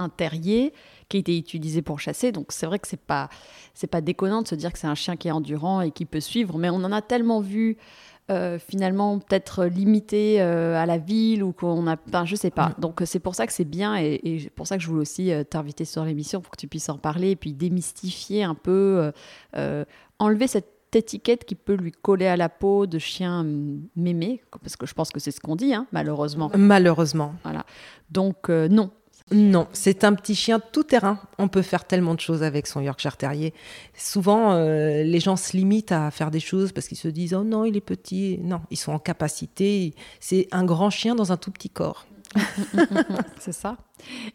un 0.00 0.08
terrier 0.08 0.72
qui 1.08 1.18
a 1.18 1.20
été 1.20 1.36
utilisé 1.36 1.82
pour 1.82 2.00
chasser. 2.00 2.32
Donc 2.32 2.46
c'est 2.50 2.66
vrai 2.66 2.78
que 2.78 2.88
c'est 2.88 3.00
pas 3.00 3.28
c'est 3.74 3.86
pas 3.86 4.00
déconnant 4.00 4.42
de 4.42 4.48
se 4.48 4.54
dire 4.54 4.72
que 4.72 4.78
c'est 4.78 4.86
un 4.86 4.94
chien 4.94 5.16
qui 5.16 5.28
est 5.28 5.32
endurant 5.32 5.80
et 5.82 5.90
qui 5.90 6.06
peut 6.06 6.20
suivre, 6.20 6.58
mais 6.58 6.70
on 6.70 6.76
en 6.76 6.92
a 6.92 7.02
tellement 7.02 7.40
vu 7.40 7.76
euh, 8.30 8.58
finalement 8.58 9.18
peut-être 9.18 9.64
limité 9.64 10.40
euh, 10.40 10.76
à 10.76 10.86
la 10.86 10.98
ville 10.98 11.42
ou 11.42 11.52
qu'on 11.52 11.86
a, 11.88 11.96
enfin, 12.08 12.24
je 12.24 12.36
sais 12.36 12.50
pas. 12.50 12.68
Mm. 12.68 12.80
Donc 12.80 13.02
c'est 13.04 13.18
pour 13.18 13.34
ça 13.34 13.46
que 13.46 13.52
c'est 13.52 13.64
bien 13.64 13.96
et, 13.96 14.20
et 14.22 14.50
pour 14.50 14.66
ça 14.66 14.76
que 14.76 14.82
je 14.82 14.88
voulais 14.88 15.02
aussi 15.02 15.32
euh, 15.32 15.44
t'inviter 15.44 15.84
sur 15.84 16.04
l'émission 16.04 16.40
pour 16.40 16.52
que 16.52 16.56
tu 16.56 16.68
puisses 16.68 16.88
en 16.88 16.98
parler 16.98 17.30
et 17.30 17.36
puis 17.36 17.52
démystifier 17.52 18.44
un 18.44 18.54
peu, 18.54 19.12
enlever 20.18 20.46
cette 20.46 20.79
étiquette 20.96 21.44
qui 21.44 21.54
peut 21.54 21.74
lui 21.74 21.92
coller 21.92 22.26
à 22.26 22.36
la 22.36 22.48
peau 22.48 22.86
de 22.86 22.98
chien 22.98 23.46
mémé, 23.96 24.42
parce 24.62 24.76
que 24.76 24.86
je 24.86 24.94
pense 24.94 25.10
que 25.10 25.20
c'est 25.20 25.30
ce 25.30 25.40
qu'on 25.40 25.56
dit, 25.56 25.74
hein, 25.74 25.86
malheureusement. 25.92 26.50
Malheureusement. 26.56 27.34
Voilà. 27.44 27.64
Donc 28.10 28.48
non, 28.48 28.90
non, 29.32 29.68
c'est 29.72 30.02
un 30.02 30.14
petit 30.14 30.34
chien 30.34 30.58
tout 30.58 30.82
terrain. 30.82 31.20
On 31.38 31.46
peut 31.46 31.62
faire 31.62 31.84
tellement 31.84 32.14
de 32.14 32.20
choses 32.20 32.42
avec 32.42 32.66
son 32.66 32.80
Yorkshire 32.80 33.16
Terrier. 33.16 33.54
Souvent, 33.96 34.52
euh, 34.52 35.04
les 35.04 35.20
gens 35.20 35.36
se 35.36 35.56
limitent 35.56 35.92
à 35.92 36.10
faire 36.10 36.32
des 36.32 36.40
choses 36.40 36.72
parce 36.72 36.88
qu'ils 36.88 36.98
se 36.98 37.06
disent 37.06 37.34
Oh 37.34 37.44
non, 37.44 37.64
il 37.64 37.76
est 37.76 37.80
petit. 37.80 38.40
Non, 38.42 38.60
ils 38.70 38.76
sont 38.76 38.92
en 38.92 38.98
capacité. 38.98 39.94
C'est 40.18 40.48
un 40.50 40.64
grand 40.64 40.90
chien 40.90 41.14
dans 41.14 41.30
un 41.30 41.36
tout 41.36 41.52
petit 41.52 41.70
corps. 41.70 42.06
c'est 43.38 43.52
ça. 43.52 43.76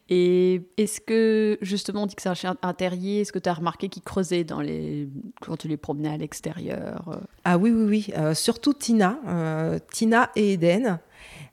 Et 0.09 0.67
est-ce 0.77 0.99
que, 0.99 1.57
justement, 1.61 2.03
on 2.03 2.05
dit 2.05 2.15
que 2.15 2.21
c'est 2.21 2.29
un 2.29 2.33
chien 2.33 2.55
terrier, 2.77 3.21
est-ce 3.21 3.31
que 3.31 3.39
tu 3.39 3.49
as 3.49 3.53
remarqué 3.53 3.89
qu'il 3.89 4.03
creusait 4.03 4.43
dans 4.43 4.61
les... 4.61 5.07
quand 5.41 5.57
tu 5.57 5.67
les 5.67 5.77
promenais 5.77 6.09
à 6.09 6.17
l'extérieur 6.17 7.21
Ah 7.43 7.57
oui, 7.57 7.71
oui, 7.71 7.85
oui. 7.85 8.13
Euh, 8.17 8.33
surtout 8.33 8.73
Tina. 8.73 9.17
Euh, 9.27 9.79
Tina 9.91 10.29
et 10.35 10.53
Eden. 10.53 10.99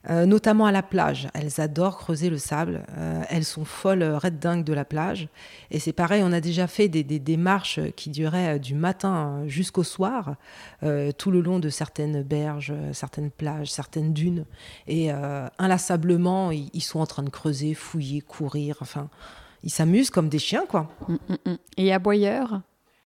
Euh, 0.09 0.25
notamment 0.25 0.65
à 0.65 0.73
la 0.73 0.83
plage. 0.83 1.29
Elles 1.33 1.61
adorent 1.61 1.97
creuser 1.97 2.29
le 2.29 2.37
sable. 2.37 2.83
Euh, 2.97 3.23
elles 3.29 3.45
sont 3.45 3.63
folles, 3.63 4.01
euh, 4.01 4.17
red 4.17 4.37
dingues 4.37 4.65
de 4.65 4.73
la 4.73 4.83
plage. 4.83 5.29
Et 5.71 5.79
c'est 5.79 5.93
pareil, 5.93 6.23
on 6.25 6.33
a 6.33 6.41
déjà 6.41 6.67
fait 6.67 6.89
des, 6.89 7.03
des, 7.03 7.37
marches 7.37 7.79
qui 7.95 8.09
duraient 8.09 8.59
du 8.59 8.75
matin 8.75 9.43
jusqu'au 9.47 9.83
soir, 9.83 10.35
tout 11.17 11.31
le 11.31 11.41
long 11.41 11.59
de 11.59 11.69
certaines 11.69 12.21
berges, 12.21 12.73
certaines 12.91 13.31
plages, 13.31 13.71
certaines 13.71 14.13
dunes. 14.13 14.45
Et 14.87 15.09
inlassablement, 15.57 16.51
ils, 16.51 16.81
sont 16.81 16.99
en 16.99 17.05
train 17.05 17.23
de 17.23 17.29
creuser, 17.29 17.73
fouiller, 17.73 18.21
courir. 18.21 18.77
Enfin, 18.81 19.09
ils 19.63 19.71
s'amusent 19.71 20.09
comme 20.09 20.29
des 20.29 20.39
chiens, 20.39 20.65
quoi. 20.67 20.89
Mm, 21.07 21.13
mm, 21.13 21.51
mm. 21.51 21.57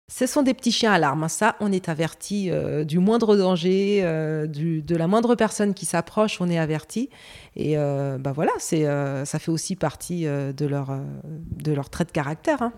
Ce 0.07 0.27
sont 0.27 0.43
des 0.43 0.53
petits 0.53 0.71
chiens 0.71 0.91
à 0.91 0.99
larmes. 0.99 1.27
Ça, 1.29 1.55
on 1.59 1.71
est 1.71 1.89
averti 1.89 2.51
euh, 2.51 2.83
du 2.83 2.99
moindre 2.99 3.35
danger, 3.35 4.01
euh, 4.03 4.45
de 4.45 4.95
la 4.95 5.07
moindre 5.07 5.33
personne 5.33 5.73
qui 5.73 5.85
s'approche, 5.85 6.39
on 6.41 6.49
est 6.49 6.59
averti. 6.59 7.09
Et 7.55 7.75
euh, 7.77 8.19
bah 8.19 8.31
voilà, 8.31 8.51
c'est, 8.59 8.85
ça 9.25 9.39
fait 9.39 9.49
aussi 9.49 9.75
partie 9.75 10.25
de, 10.25 10.65
leur, 10.65 10.95
de 11.23 11.71
leur 11.73 11.89
trait 11.89 12.05
de 12.05 12.11
caractère. 12.11 12.61
Hein. 12.61 12.73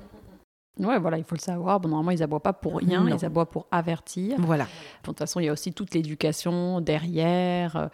Ouais, 0.80 1.00
voilà, 1.00 1.18
il 1.18 1.26
faut 1.26 1.36
le 1.36 1.42
savoir. 1.42 1.82
Bon, 1.82 1.90
normalement, 1.90 2.12
ils 2.12 2.24
aboient 2.24 2.40
pas 2.40 2.54
pour 2.54 2.78
rien, 2.78 3.06
ils 3.10 3.26
aboient 3.26 3.50
pour 3.50 3.68
avertir. 3.72 4.38
Voilà. 4.40 4.64
De 4.64 4.70
toute 5.04 5.18
façon, 5.18 5.42
il 5.42 5.48
y 5.48 5.50
a 5.50 5.54
aussi 5.54 5.74
toute 5.74 5.94
l'éducation 5.94 6.80
derrière, 6.80 7.90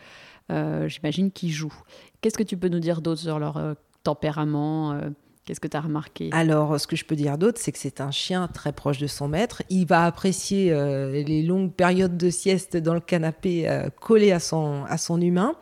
j'imagine, 0.49 1.31
qui 1.31 1.49
joue. 1.49 1.73
Qu'est-ce 2.21 2.37
que 2.37 2.43
tu 2.43 2.55
peux 2.55 2.69
nous 2.69 2.79
dire 2.79 3.01
d'autre 3.01 3.21
sur 3.21 3.39
leur 3.39 3.59
tempérament 4.03 4.99
Qu'est-ce 5.45 5.59
que 5.59 5.67
tu 5.67 5.75
as 5.75 5.81
remarqué? 5.81 6.29
Alors, 6.31 6.79
ce 6.79 6.87
que 6.87 6.95
je 6.95 7.03
peux 7.03 7.17
dire 7.17 7.37
d'autre, 7.37 7.59
c'est 7.61 7.73
que 7.73 7.77
c'est 7.77 7.99
un 7.99 8.11
chien 8.11 8.47
très 8.47 8.71
proche 8.71 8.99
de 8.99 9.07
son 9.07 9.27
maître. 9.27 9.61
Il 9.69 9.85
va 9.85 10.05
apprécier 10.05 10.71
euh, 10.71 11.11
les 11.11 11.43
longues 11.43 11.73
périodes 11.73 12.15
de 12.15 12.29
sieste 12.29 12.77
dans 12.77 12.93
le 12.93 13.01
canapé 13.01 13.67
euh, 13.67 13.89
collé 13.99 14.31
à 14.31 14.39
son, 14.39 14.85
à 14.87 14.97
son 14.97 15.19
humain. 15.19 15.55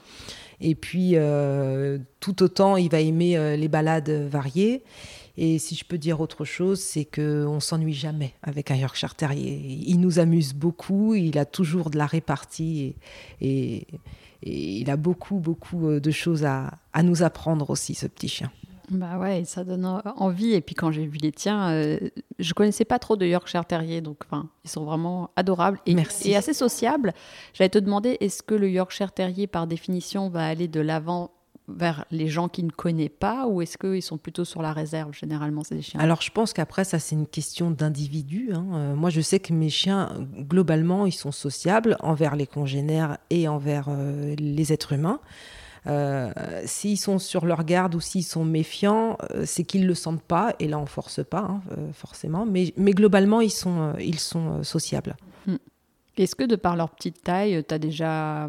Et 0.60 0.76
puis, 0.76 1.14
euh, 1.16 1.98
tout 2.20 2.44
autant, 2.44 2.78
il 2.78 2.92
va 2.92 3.00
aimer 3.00 3.58
les 3.58 3.68
balades 3.68 4.12
variées. 4.12 4.84
Et 5.36 5.58
si 5.58 5.74
je 5.74 5.84
peux 5.84 5.98
dire 5.98 6.22
autre 6.22 6.46
chose, 6.46 6.80
c'est 6.80 7.06
qu'on 7.06 7.60
s'ennuie 7.60 7.96
jamais 7.96 8.36
avec 8.44 8.70
un 8.70 8.76
Yorkshire 8.76 9.16
Terrier. 9.16 9.60
Il 9.88 10.00
nous 10.00 10.20
amuse 10.20 10.54
beaucoup, 10.54 11.16
il 11.16 11.40
a 11.40 11.46
toujours 11.46 11.90
de 11.90 11.98
la 11.98 12.06
répartie 12.06 12.96
et, 13.40 13.88
il 14.44 14.90
a 14.90 14.98
beaucoup, 14.98 15.38
beaucoup 15.38 16.00
de 16.00 16.12
choses 16.12 16.46
à, 16.46 16.72
à 16.94 17.02
nous 17.02 17.24
apprendre 17.24 17.70
aussi, 17.70 17.96
ce 17.96 18.08
petit 18.08 18.28
chien. 18.28 18.52
Bah 18.92 19.18
ouais, 19.18 19.46
ça 19.46 19.64
donne 19.64 19.86
envie. 20.18 20.52
Et 20.54 20.62
puis 20.62 20.76
quand 20.76 20.92
j'ai 20.92 21.06
vu 21.06 21.18
les 21.18 21.32
tiens, 21.32 21.72
euh, 21.72 21.98
je 22.40 22.54
connaissais 22.54 22.84
pas 22.86 23.00
trop 23.00 23.16
de 23.16 23.26
Yorkshire 23.26 23.66
Terrier, 23.66 24.02
donc 24.02 24.18
enfin, 24.26 24.50
ils 24.66 24.70
sont 24.70 24.84
vraiment 24.84 25.32
adorables 25.38 25.80
et, 25.86 25.96
et 26.26 26.36
assez 26.36 26.54
sociables. 26.54 27.14
J'allais 27.54 27.70
te 27.70 27.80
demander, 27.80 28.18
est-ce 28.20 28.44
que 28.44 28.54
le 28.54 28.70
Yorkshire 28.70 29.14
Terrier, 29.14 29.48
par 29.48 29.66
définition, 29.66 30.30
va 30.30 30.46
aller 30.46 30.68
de 30.68 30.82
l'avant 30.82 31.32
vers 31.70 32.06
les 32.12 32.28
gens 32.28 32.50
qui 32.50 32.64
ne 32.64 32.70
connaissent 32.70 33.10
pas 33.18 33.48
ou 33.48 33.62
est-ce 33.62 33.78
qu'ils 33.78 34.02
sont 34.02 34.18
plutôt 34.18 34.44
sur 34.44 34.62
la 34.62 34.74
réserve 34.74 35.14
généralement 35.14 35.64
ces 35.64 35.82
chiens? 35.82 36.02
Alors 36.02 36.22
je 36.22 36.32
pense 36.32 36.52
qu'après 36.52 36.84
ça 36.84 37.00
c'est 37.00 37.16
une 37.16 37.28
question 37.28 37.72
d'individu. 37.72 38.50
Hein. 38.54 38.66
Euh, 38.74 38.96
moi 38.96 39.10
je 39.10 39.22
sais 39.22 39.40
que 39.40 39.54
mes 39.54 39.70
chiens 39.70 40.10
globalement 40.38 41.06
ils 41.06 41.14
sont 41.14 41.32
sociables 41.32 41.96
envers 42.02 42.36
les 42.36 42.48
congénères 42.48 43.20
et 43.30 43.48
envers 43.48 43.88
euh, 43.90 44.36
les 44.38 44.74
êtres 44.74 44.94
humains. 44.94 45.20
Euh, 45.88 46.32
s'ils 46.66 47.00
sont 47.00 47.18
sur 47.18 47.46
leur 47.46 47.64
garde 47.64 47.96
ou 47.96 48.00
s'ils 48.00 48.24
sont 48.24 48.46
méfiants, 48.46 49.18
euh, 49.32 49.44
c'est 49.46 49.64
qu'ils 49.64 49.82
ne 49.82 49.88
le 49.88 49.96
sentent 49.96 50.22
pas, 50.22 50.54
et 50.60 50.68
là 50.68 50.78
on 50.78 50.86
force 50.86 51.24
pas, 51.24 51.40
hein, 51.40 51.62
euh, 51.72 51.92
forcément, 51.92 52.46
mais, 52.46 52.72
globalement 52.78 53.42
ils 53.42 53.50
sont, 53.52 53.94
sociables. 54.64 55.16
Hmm. 55.48 55.56
Est-ce 56.18 56.36
que 56.36 56.44
de 56.44 56.56
par 56.56 56.76
leur 56.76 56.92
petite 56.92 57.24
taille, 57.24 57.64
tu 57.68 57.80
déjà 57.80 58.48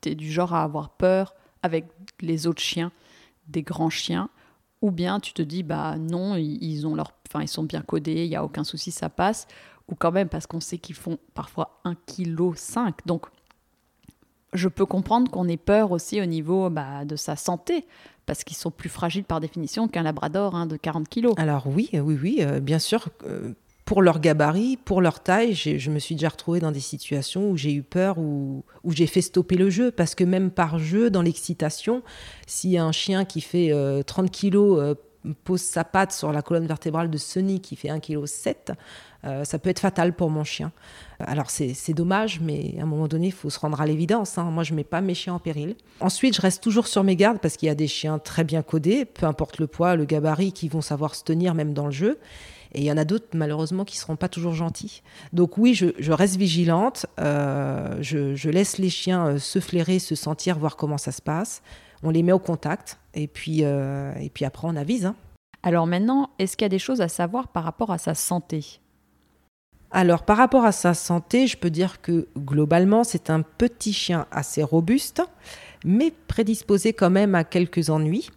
tu 0.00 0.10
es 0.10 0.14
du 0.14 0.30
genre 0.30 0.54
à 0.54 0.62
avoir 0.62 0.90
peur 0.90 1.34
avec 1.62 1.86
les 2.20 2.46
autres 2.46 2.62
chiens, 2.62 2.90
des 3.48 3.62
grands 3.62 3.90
chiens, 3.90 4.30
ou 4.80 4.90
bien 4.90 5.20
tu 5.20 5.32
te 5.34 5.42
dis 5.42 5.62
bah 5.62 5.96
non, 5.98 6.36
ils, 6.36 6.86
ont 6.86 6.94
leur, 6.94 7.12
sont 7.46 7.64
bien 7.64 7.82
codés, 7.82 8.24
il 8.24 8.30
y 8.30 8.36
a 8.36 8.44
aucun 8.44 8.64
souci, 8.64 8.90
ça 8.90 9.10
passe, 9.10 9.46
ou 9.88 9.94
quand 9.94 10.10
même 10.10 10.28
parce 10.28 10.46
qu'on 10.46 10.60
sait 10.60 10.78
qu'ils 10.78 10.96
font 10.96 11.18
parfois 11.34 11.80
1,5 11.84 12.92
kg. 12.94 12.94
Donc 13.04 13.26
je 14.52 14.68
peux 14.68 14.86
comprendre 14.86 15.30
qu'on 15.30 15.48
ait 15.48 15.56
peur 15.56 15.92
aussi 15.92 16.20
au 16.20 16.26
niveau 16.26 16.70
bah, 16.70 17.04
de 17.04 17.16
sa 17.16 17.36
santé, 17.36 17.86
parce 18.26 18.44
qu'ils 18.44 18.56
sont 18.56 18.70
plus 18.70 18.88
fragiles 18.88 19.24
par 19.24 19.40
définition 19.40 19.88
qu'un 19.88 20.02
labrador 20.02 20.54
hein, 20.54 20.66
de 20.66 20.76
40 20.76 21.08
kg. 21.08 21.28
Alors 21.36 21.66
oui, 21.66 21.90
oui, 21.92 22.18
oui, 22.20 22.38
euh, 22.40 22.60
bien 22.60 22.78
sûr. 22.78 23.08
Euh, 23.26 23.52
pour 23.84 24.02
leur 24.02 24.18
gabarit, 24.18 24.76
pour 24.76 25.00
leur 25.00 25.20
taille, 25.20 25.54
je 25.54 25.90
me 25.92 26.00
suis 26.00 26.16
déjà 26.16 26.30
retrouvée 26.30 26.58
dans 26.58 26.72
des 26.72 26.80
situations 26.80 27.50
où 27.50 27.56
j'ai 27.56 27.72
eu 27.72 27.84
peur, 27.84 28.18
ou 28.18 28.64
où, 28.82 28.90
j'ai 28.90 29.06
fait 29.06 29.20
stopper 29.20 29.54
le 29.54 29.70
jeu, 29.70 29.92
parce 29.92 30.16
que 30.16 30.24
même 30.24 30.50
par 30.50 30.80
jeu, 30.80 31.08
dans 31.08 31.22
l'excitation, 31.22 32.02
si 32.48 32.78
un 32.78 32.90
chien 32.90 33.24
qui 33.24 33.40
fait 33.40 33.70
30 34.04 34.26
euh, 34.26 34.28
kilos 34.28 34.96
pose 35.44 35.60
sa 35.60 35.84
patte 35.84 36.12
sur 36.12 36.32
la 36.32 36.42
colonne 36.42 36.66
vertébrale 36.66 37.10
de 37.10 37.18
Sonny 37.18 37.60
qui 37.60 37.76
fait 37.76 37.88
1,7 37.88 38.00
kg, 38.00 38.74
euh, 39.24 39.44
ça 39.44 39.58
peut 39.58 39.70
être 39.70 39.80
fatal 39.80 40.14
pour 40.14 40.30
mon 40.30 40.44
chien. 40.44 40.72
Alors 41.18 41.50
c'est 41.50 41.94
dommage, 41.94 42.40
mais 42.40 42.74
à 42.78 42.82
un 42.82 42.86
moment 42.86 43.08
donné, 43.08 43.28
il 43.28 43.32
faut 43.32 43.50
se 43.50 43.58
rendre 43.58 43.80
à 43.80 43.86
l'évidence. 43.86 44.38
Hein. 44.38 44.44
Moi, 44.44 44.64
je 44.64 44.74
mets 44.74 44.84
pas 44.84 45.00
mes 45.00 45.14
chiens 45.14 45.34
en 45.34 45.38
péril. 45.38 45.76
Ensuite, 46.00 46.36
je 46.36 46.42
reste 46.42 46.62
toujours 46.62 46.86
sur 46.86 47.04
mes 47.04 47.16
gardes 47.16 47.38
parce 47.38 47.56
qu'il 47.56 47.66
y 47.66 47.70
a 47.70 47.74
des 47.74 47.86
chiens 47.86 48.18
très 48.18 48.44
bien 48.44 48.62
codés, 48.62 49.04
peu 49.04 49.26
importe 49.26 49.58
le 49.58 49.66
poids, 49.66 49.96
le 49.96 50.04
gabarit, 50.04 50.52
qui 50.52 50.68
vont 50.68 50.82
savoir 50.82 51.14
se 51.14 51.24
tenir 51.24 51.54
même 51.54 51.72
dans 51.72 51.86
le 51.86 51.92
jeu. 51.92 52.18
Et 52.74 52.80
il 52.80 52.84
y 52.84 52.92
en 52.92 52.98
a 52.98 53.04
d'autres, 53.04 53.28
malheureusement, 53.32 53.84
qui 53.84 53.96
ne 53.96 54.00
seront 54.00 54.16
pas 54.16 54.28
toujours 54.28 54.52
gentils. 54.52 55.02
Donc 55.32 55.56
oui, 55.56 55.74
je, 55.74 56.12
reste 56.12 56.36
vigilante. 56.36 57.06
Euh, 57.18 57.96
je, 58.02 58.48
laisse 58.50 58.76
les 58.76 58.90
chiens 58.90 59.26
euh, 59.26 59.38
se 59.38 59.60
flairer, 59.60 59.98
se 59.98 60.14
sentir, 60.14 60.58
voir 60.58 60.76
comment 60.76 60.98
ça 60.98 61.12
se 61.12 61.22
passe. 61.22 61.62
On 62.02 62.10
les 62.10 62.22
met 62.22 62.32
au 62.32 62.38
contact. 62.38 62.98
Et 63.14 63.28
puis, 63.28 63.62
et 63.62 64.30
puis 64.34 64.44
après, 64.44 64.68
on 64.68 64.76
avise. 64.76 65.06
Hein. 65.06 65.16
Alors 65.62 65.86
maintenant, 65.86 66.30
est-ce 66.38 66.56
qu'il 66.56 66.64
y 66.64 66.66
a 66.66 66.68
des 66.68 66.78
choses 66.78 67.00
à 67.00 67.08
savoir 67.08 67.48
par 67.48 67.64
rapport 67.64 67.90
à 67.90 67.96
sa 67.96 68.14
santé? 68.14 68.80
Alors, 69.90 70.24
par 70.24 70.36
rapport 70.36 70.64
à 70.64 70.72
sa 70.72 70.94
santé, 70.94 71.46
je 71.46 71.56
peux 71.56 71.70
dire 71.70 72.00
que 72.00 72.26
globalement, 72.36 73.04
c'est 73.04 73.30
un 73.30 73.42
petit 73.42 73.92
chien 73.92 74.26
assez 74.30 74.62
robuste, 74.62 75.22
mais 75.84 76.12
prédisposé 76.26 76.92
quand 76.92 77.10
même 77.10 77.34
à 77.34 77.44
quelques 77.44 77.88
ennuis. 77.88 78.30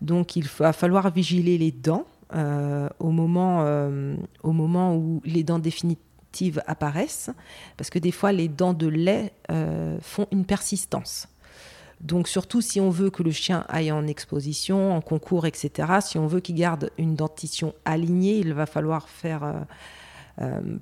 Donc, 0.00 0.36
il 0.36 0.46
va 0.58 0.72
falloir 0.72 1.10
vigiler 1.10 1.58
les 1.58 1.72
dents 1.72 2.06
euh, 2.34 2.88
au, 2.98 3.10
moment, 3.10 3.62
euh, 3.62 4.16
au 4.42 4.52
moment 4.52 4.96
où 4.96 5.20
les 5.24 5.42
dents 5.42 5.58
définitives 5.58 6.62
apparaissent, 6.66 7.30
parce 7.76 7.90
que 7.90 7.98
des 7.98 8.12
fois, 8.12 8.32
les 8.32 8.48
dents 8.48 8.72
de 8.72 8.86
lait 8.86 9.32
euh, 9.50 9.98
font 10.00 10.26
une 10.32 10.44
persistance. 10.44 11.28
Donc 12.00 12.26
surtout 12.26 12.60
si 12.60 12.80
on 12.80 12.90
veut 12.90 13.10
que 13.10 13.22
le 13.22 13.30
chien 13.30 13.64
aille 13.68 13.92
en 13.92 14.08
exposition, 14.08 14.96
en 14.96 15.00
concours, 15.00 15.46
etc., 15.46 16.00
si 16.00 16.18
on 16.18 16.26
veut 16.26 16.40
qu'il 16.40 16.56
garde 16.56 16.90
une 16.98 17.14
dentition 17.14 17.74
alignée, 17.84 18.38
il 18.38 18.54
va 18.54 18.66
falloir 18.66 19.08
faire 19.08 19.64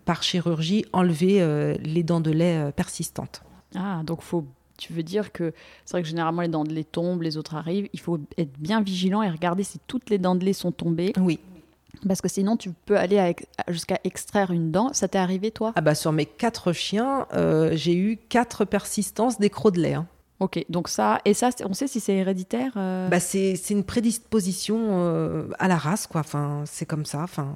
par 0.04 0.22
chirurgie, 0.22 0.84
enlever 0.92 1.42
euh, 1.42 1.76
les 1.82 2.02
dents 2.02 2.20
de 2.20 2.30
lait 2.30 2.56
euh, 2.56 2.70
persistantes. 2.70 3.42
Ah, 3.74 4.02
donc 4.04 4.22
faut 4.22 4.44
tu 4.76 4.94
veux 4.94 5.02
dire 5.02 5.30
que 5.30 5.52
c'est 5.84 5.92
vrai 5.92 6.02
que 6.02 6.08
généralement 6.08 6.40
les 6.40 6.48
dents 6.48 6.64
de 6.64 6.72
lait 6.72 6.84
tombent, 6.84 7.20
les 7.20 7.36
autres 7.36 7.54
arrivent. 7.54 7.88
Il 7.92 8.00
faut 8.00 8.18
être 8.38 8.58
bien 8.58 8.80
vigilant 8.80 9.22
et 9.22 9.28
regarder 9.28 9.62
si 9.62 9.78
toutes 9.86 10.08
les 10.08 10.16
dents 10.16 10.34
de 10.34 10.44
lait 10.44 10.54
sont 10.54 10.72
tombées. 10.72 11.12
Oui. 11.20 11.38
Parce 12.08 12.22
que 12.22 12.28
sinon, 12.28 12.56
tu 12.56 12.70
peux 12.86 12.96
aller 12.96 13.34
jusqu'à 13.68 14.00
extraire 14.04 14.52
une 14.52 14.70
dent. 14.70 14.90
Ça 14.94 15.06
t'est 15.06 15.18
arrivé, 15.18 15.50
toi? 15.50 15.72
Ah 15.76 15.82
bah 15.82 15.94
sur 15.94 16.12
mes 16.12 16.24
quatre 16.24 16.72
chiens, 16.72 17.26
j'ai 17.72 17.94
eu 17.94 18.16
quatre 18.30 18.64
persistances 18.64 19.38
des 19.38 19.50
crocs 19.50 19.74
de 19.74 19.82
lait. 19.82 19.94
Hein. 19.94 20.06
Ok, 20.38 20.64
donc 20.70 20.88
ça, 20.88 21.20
et 21.26 21.34
ça, 21.34 21.50
on 21.66 21.74
sait 21.74 21.86
si 21.86 22.00
c'est 22.00 22.14
héréditaire 22.14 22.72
bah 22.74 23.20
c'est, 23.20 23.52
une 23.68 23.84
prédisposition 23.84 25.50
à 25.58 25.68
la 25.68 25.76
race, 25.76 26.06
quoi. 26.06 26.22
Enfin, 26.22 26.62
c'est 26.64 26.86
comme 26.86 27.04
ça. 27.04 27.22
Enfin, 27.22 27.54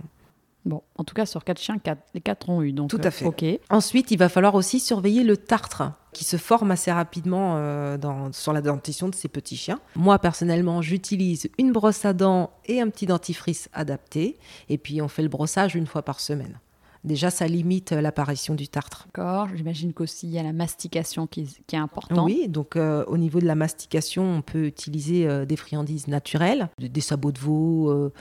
Bon, 0.64 0.82
en 0.96 1.04
tout 1.04 1.14
cas, 1.14 1.26
sur 1.26 1.44
quatre 1.44 1.60
chiens, 1.60 1.76
les 2.14 2.20
quatre 2.20 2.48
ont 2.48 2.62
eu. 2.62 2.72
Donc, 2.72 2.88
tout 2.88 3.00
à 3.02 3.10
fait. 3.10 3.26
ok. 3.26 3.44
Ensuite, 3.68 4.10
il 4.10 4.18
va 4.18 4.28
falloir 4.28 4.54
aussi 4.54 4.80
surveiller 4.80 5.22
le 5.22 5.36
tartre 5.36 5.92
qui 6.12 6.24
se 6.24 6.36
forme 6.36 6.70
assez 6.70 6.90
rapidement 6.90 7.56
euh, 7.56 7.98
dans, 7.98 8.32
sur 8.32 8.52
la 8.52 8.62
dentition 8.62 9.08
de 9.08 9.14
ces 9.14 9.28
petits 9.28 9.56
chiens. 9.56 9.80
Moi, 9.96 10.18
personnellement, 10.18 10.80
j'utilise 10.80 11.50
une 11.58 11.72
brosse 11.72 12.04
à 12.04 12.12
dents 12.12 12.50
et 12.66 12.80
un 12.80 12.88
petit 12.88 13.06
dentifrice 13.06 13.68
adapté. 13.74 14.38
Et 14.68 14.78
puis, 14.78 15.02
on 15.02 15.08
fait 15.08 15.22
le 15.22 15.28
brossage 15.28 15.74
une 15.74 15.86
fois 15.86 16.02
par 16.02 16.20
semaine 16.20 16.58
déjà 17.04 17.30
ça 17.30 17.46
limite 17.46 17.92
euh, 17.92 18.00
l'apparition 18.00 18.54
du 18.54 18.68
tartre. 18.68 19.06
D'accord, 19.06 19.48
j'imagine 19.54 19.92
qu'aussi 19.92 20.26
il 20.26 20.32
y 20.32 20.38
a 20.38 20.42
la 20.42 20.52
mastication 20.52 21.26
qui, 21.26 21.48
est 21.72 21.76
importante. 21.76 22.26
Oui, 22.26 22.48
donc 22.48 22.76
euh, 22.76 23.04
au 23.06 23.18
niveau 23.18 23.40
de 23.40 23.46
la 23.46 23.54
mastication, 23.54 24.24
on 24.24 24.42
peut 24.42 24.66
utiliser 24.66 25.28
euh, 25.28 25.44
des 25.44 25.56
friandises 25.56 26.08
naturelles, 26.08 26.68
des, 26.78 27.00
sabots 27.00 27.32
de 27.32 27.38
veau, 27.38 28.12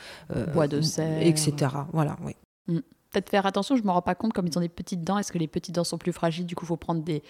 bois 0.54 0.68
de 0.68 0.82
serre, 0.82 1.22
etc. 1.22 1.72
Voilà, 1.94 2.18
oui. 2.24 2.36
Mm. 2.68 2.80
Peut-être 3.12 3.30
faire 3.30 3.46
attention, 3.46 3.76
je 3.76 3.84
ne 3.84 3.88
me 3.88 3.92
rends 3.92 4.02
pas 4.02 4.16
compte 4.16 4.34
comme 4.34 4.48
ils 4.48 4.58
ont 4.58 4.62
des 4.62 4.70
petites 4.70 5.04
dents. 5.04 5.20
Est-ce 5.20 5.32
que 5.32 5.38
les 5.38 5.48
petites 5.48 5.76
dents 5.76 5.84
sont 5.84 6.00
plus 6.00 6.12
fragiles? 6.12 6.48
Du 6.48 6.56
coup, 6.56 6.66
il 6.66 6.70
faut 6.70 6.78
prendre 6.78 7.04
des, 7.04 7.22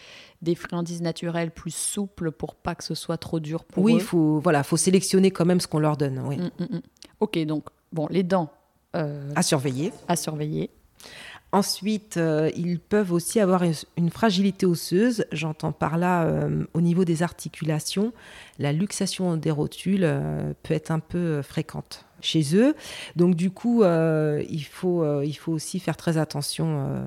des 0.41 0.55
friandises 0.55 1.01
naturelles 1.01 1.51
plus 1.51 1.75
souples 1.75 2.31
pour 2.31 2.55
pas 2.55 2.73
que 2.73 2.85
ce 2.85 2.95
soit 2.95 3.17
trop 3.17 3.41
dur 3.41 3.65
pour 3.65 3.83
oui, 3.83 3.91
eux. 3.91 3.95
Oui, 3.97 4.01
faut 4.01 4.39
voilà, 4.39 4.63
faut 4.63 4.77
sélectionner 4.77 5.31
quand 5.31 5.43
même 5.43 5.59
ce 5.59 5.67
qu'on 5.67 5.79
leur 5.79 5.97
donne. 5.97 6.19
Oui. 6.25 6.37
Mm, 6.37 6.63
mm, 6.63 6.81
ok, 7.19 7.37
donc 7.45 7.65
bon, 7.91 8.07
les 8.09 8.23
dents 8.23 8.49
à 8.93 9.41
surveiller. 9.41 9.91
À 10.07 10.15
surveiller. 10.15 10.69
Ensuite, 11.53 12.17
euh, 12.17 12.49
ils 12.55 12.79
peuvent 12.79 13.13
aussi 13.13 13.39
avoir 13.39 13.61
une 13.95 14.09
fragilité 14.09 14.65
osseuse. 14.65 15.23
J'entends 15.31 15.71
par 15.71 15.99
là, 15.99 16.23
euh, 16.23 16.65
au 16.73 16.81
niveau 16.81 17.05
des 17.05 17.21
articulations, 17.21 18.11
la 18.57 18.73
luxation 18.73 19.37
des 19.37 19.51
rotules 19.51 20.03
euh, 20.03 20.53
peut 20.63 20.73
être 20.73 20.89
un 20.89 20.97
peu 20.97 21.43
fréquente 21.43 22.05
chez 22.21 22.55
eux. 22.55 22.73
Donc 23.15 23.35
du 23.35 23.51
coup, 23.51 23.83
il, 23.83 24.63
faut, 24.63 25.21
il 25.21 25.33
faut 25.33 25.51
aussi 25.51 25.79
faire 25.79 25.95
très 25.95 26.17
attention 26.17 27.03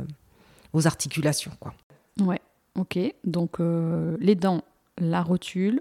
aux 0.72 0.86
articulations. 0.86 1.52
Quoi. 1.58 1.74
Ouais, 2.20 2.40
ok. 2.76 2.98
Donc 3.24 3.56
les 4.20 4.34
dents, 4.36 4.62
la 4.98 5.22
rotule, 5.22 5.80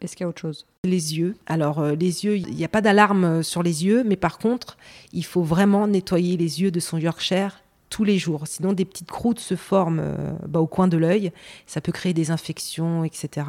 est-ce 0.00 0.16
qu'il 0.16 0.24
y 0.24 0.26
a 0.26 0.28
autre 0.28 0.40
chose? 0.40 0.66
Les 0.84 1.16
yeux. 1.16 1.36
Alors, 1.46 1.82
les 1.82 2.24
yeux, 2.24 2.36
il 2.36 2.54
n'y 2.54 2.64
a 2.64 2.68
pas 2.68 2.80
d'alarme 2.80 3.44
sur 3.44 3.62
les 3.62 3.86
yeux, 3.86 4.02
mais 4.04 4.16
par 4.16 4.38
contre, 4.38 4.76
il 5.12 5.24
faut 5.24 5.42
vraiment 5.42 5.86
nettoyer 5.86 6.36
les 6.36 6.60
yeux 6.60 6.72
de 6.72 6.80
son 6.80 6.98
Yorkshire 6.98 7.62
tous 7.90 8.04
les 8.04 8.16
jours. 8.18 8.46
Sinon, 8.46 8.72
des 8.72 8.86
petites 8.86 9.10
croûtes 9.10 9.40
se 9.40 9.56
forment 9.56 10.00
euh, 10.00 10.32
bah, 10.48 10.60
au 10.60 10.66
coin 10.66 10.88
de 10.88 10.96
l'œil. 10.96 11.32
Ça 11.66 11.80
peut 11.80 11.92
créer 11.92 12.14
des 12.14 12.30
infections, 12.30 13.04
etc. 13.04 13.46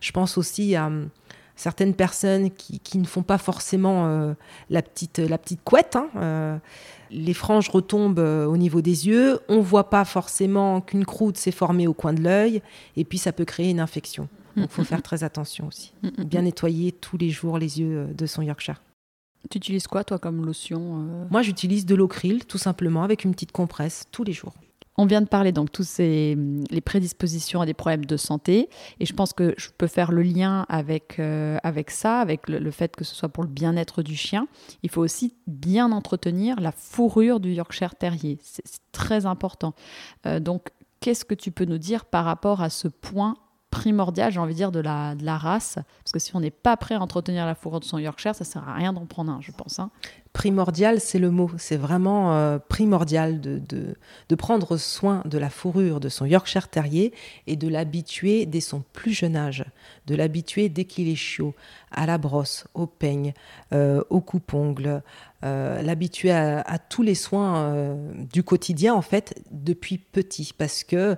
Je 0.00 0.12
pense 0.12 0.38
aussi 0.38 0.74
à 0.76 0.86
hum, 0.86 1.08
certaines 1.56 1.92
personnes 1.92 2.50
qui, 2.50 2.98
ne 2.98 3.04
font 3.04 3.22
pas 3.22 3.38
forcément 3.38 4.06
euh, 4.06 4.32
la, 4.70 4.80
petite, 4.80 5.18
la 5.18 5.36
petite 5.36 5.62
couette. 5.64 5.96
Hein, 5.96 6.08
euh, 6.16 6.56
les 7.10 7.34
franges 7.34 7.68
retombent 7.68 8.20
au 8.20 8.56
niveau 8.56 8.80
des 8.80 9.08
yeux. 9.08 9.40
On 9.48 9.56
ne 9.56 9.62
voit 9.62 9.90
pas 9.90 10.06
forcément 10.06 10.80
qu'une 10.80 11.04
croûte 11.04 11.36
s'est 11.36 11.50
formée 11.50 11.86
au 11.86 11.92
coin 11.92 12.14
de 12.14 12.22
l'œil. 12.22 12.62
Et 12.96 13.04
puis, 13.04 13.18
ça 13.18 13.32
peut 13.32 13.44
créer 13.44 13.70
une 13.70 13.80
infection. 13.80 14.28
Donc, 14.56 14.68
il 14.70 14.74
faut 14.74 14.84
faire 14.84 15.02
très 15.02 15.24
attention 15.24 15.66
aussi. 15.66 15.92
Bien 16.18 16.42
nettoyer 16.42 16.92
tous 16.92 17.18
les 17.18 17.30
jours 17.30 17.58
les 17.58 17.80
yeux 17.80 18.06
de 18.14 18.26
son 18.26 18.42
Yorkshire. 18.42 18.80
Tu 19.50 19.58
utilises 19.58 19.86
quoi, 19.86 20.04
toi, 20.04 20.18
comme 20.18 20.44
lotion 20.44 21.00
euh 21.00 21.24
Moi, 21.30 21.42
j'utilise 21.42 21.86
de 21.86 21.94
l'eau 21.94 22.08
krill, 22.08 22.44
tout 22.46 22.58
simplement, 22.58 23.02
avec 23.02 23.24
une 23.24 23.32
petite 23.32 23.52
compresse, 23.52 24.04
tous 24.10 24.24
les 24.24 24.32
jours. 24.32 24.54
On 24.98 25.06
vient 25.06 25.22
de 25.22 25.26
parler 25.26 25.52
donc 25.52 25.72
tous 25.72 25.84
ces 25.84 26.36
les 26.70 26.80
prédispositions 26.82 27.62
à 27.62 27.66
des 27.66 27.72
problèmes 27.72 28.04
de 28.04 28.16
santé 28.18 28.68
et 29.00 29.06
je 29.06 29.14
pense 29.14 29.32
que 29.32 29.54
je 29.56 29.70
peux 29.76 29.86
faire 29.86 30.12
le 30.12 30.22
lien 30.22 30.66
avec 30.68 31.18
euh, 31.18 31.56
avec 31.62 31.90
ça, 31.90 32.20
avec 32.20 32.46
le, 32.46 32.70
fait 32.70 32.94
que 32.94 33.02
ce 33.02 33.14
soit 33.14 33.30
pour 33.30 33.42
le 33.42 33.48
bien-être 33.48 34.02
du 34.02 34.16
chien. 34.16 34.48
Il 34.82 34.90
faut 34.90 35.00
aussi 35.00 35.34
bien 35.46 35.92
entretenir 35.92 36.60
la 36.60 36.72
fourrure 36.72 37.40
du 37.40 37.52
Yorkshire 37.52 37.94
Terrier, 37.94 38.38
c'est 38.42 38.64
très 38.92 39.24
important. 39.24 39.74
Euh, 40.26 40.40
donc, 40.40 40.68
qu'est-ce 41.00 41.24
que 41.24 41.34
tu 41.34 41.52
peux 41.52 41.64
nous 41.64 41.78
dire 41.78 42.04
par 42.04 42.26
rapport 42.26 42.60
à 42.60 42.68
ce 42.68 42.88
point 42.88 43.36
primordial, 43.72 44.30
j'ai 44.30 44.38
envie 44.38 44.52
de 44.52 44.58
dire, 44.58 44.70
de 44.70 44.78
la, 44.78 45.16
de 45.16 45.24
la 45.24 45.36
race. 45.36 45.78
Parce 46.04 46.12
que 46.12 46.20
si 46.20 46.36
on 46.36 46.40
n'est 46.40 46.52
pas 46.52 46.76
prêt 46.76 46.94
à 46.94 47.00
entretenir 47.00 47.44
la 47.46 47.56
fourrure 47.56 47.80
de 47.80 47.84
son 47.84 47.98
Yorkshire, 47.98 48.36
ça 48.36 48.44
sert 48.44 48.68
à 48.68 48.74
rien 48.74 48.92
d'en 48.92 49.06
prendre 49.06 49.32
un, 49.32 49.40
je 49.40 49.50
pense. 49.50 49.80
Hein. 49.80 49.90
Primordial, 50.32 50.98
c'est 50.98 51.18
le 51.18 51.30
mot. 51.30 51.50
C'est 51.58 51.76
vraiment 51.76 52.34
euh, 52.34 52.58
primordial 52.58 53.42
de, 53.42 53.60
de, 53.68 54.34
prendre 54.34 54.78
soin 54.78 55.22
de 55.26 55.36
la 55.36 55.50
fourrure 55.50 56.00
de 56.00 56.08
son 56.08 56.24
Yorkshire 56.24 56.68
Terrier 56.68 57.12
et 57.46 57.54
de 57.54 57.68
l'habituer 57.68 58.46
dès 58.46 58.62
son 58.62 58.82
plus 58.94 59.12
jeune 59.12 59.36
âge. 59.36 59.66
De 60.06 60.14
l'habituer 60.14 60.70
dès 60.70 60.86
qu'il 60.86 61.08
est 61.08 61.16
chiot 61.16 61.54
à 61.90 62.06
la 62.06 62.16
brosse, 62.16 62.64
au 62.72 62.86
peigne, 62.86 63.34
euh, 63.74 64.02
au 64.08 64.22
coupe-ongle, 64.22 65.02
euh, 65.44 65.82
l'habituer 65.82 66.30
à, 66.30 66.78
tous 66.78 67.02
les 67.02 67.14
soins 67.14 67.96
du 68.32 68.42
quotidien 68.42 68.94
en 68.94 69.02
fait 69.02 69.42
depuis 69.50 69.98
petit 69.98 70.54
parce 70.56 70.84
que 70.84 71.16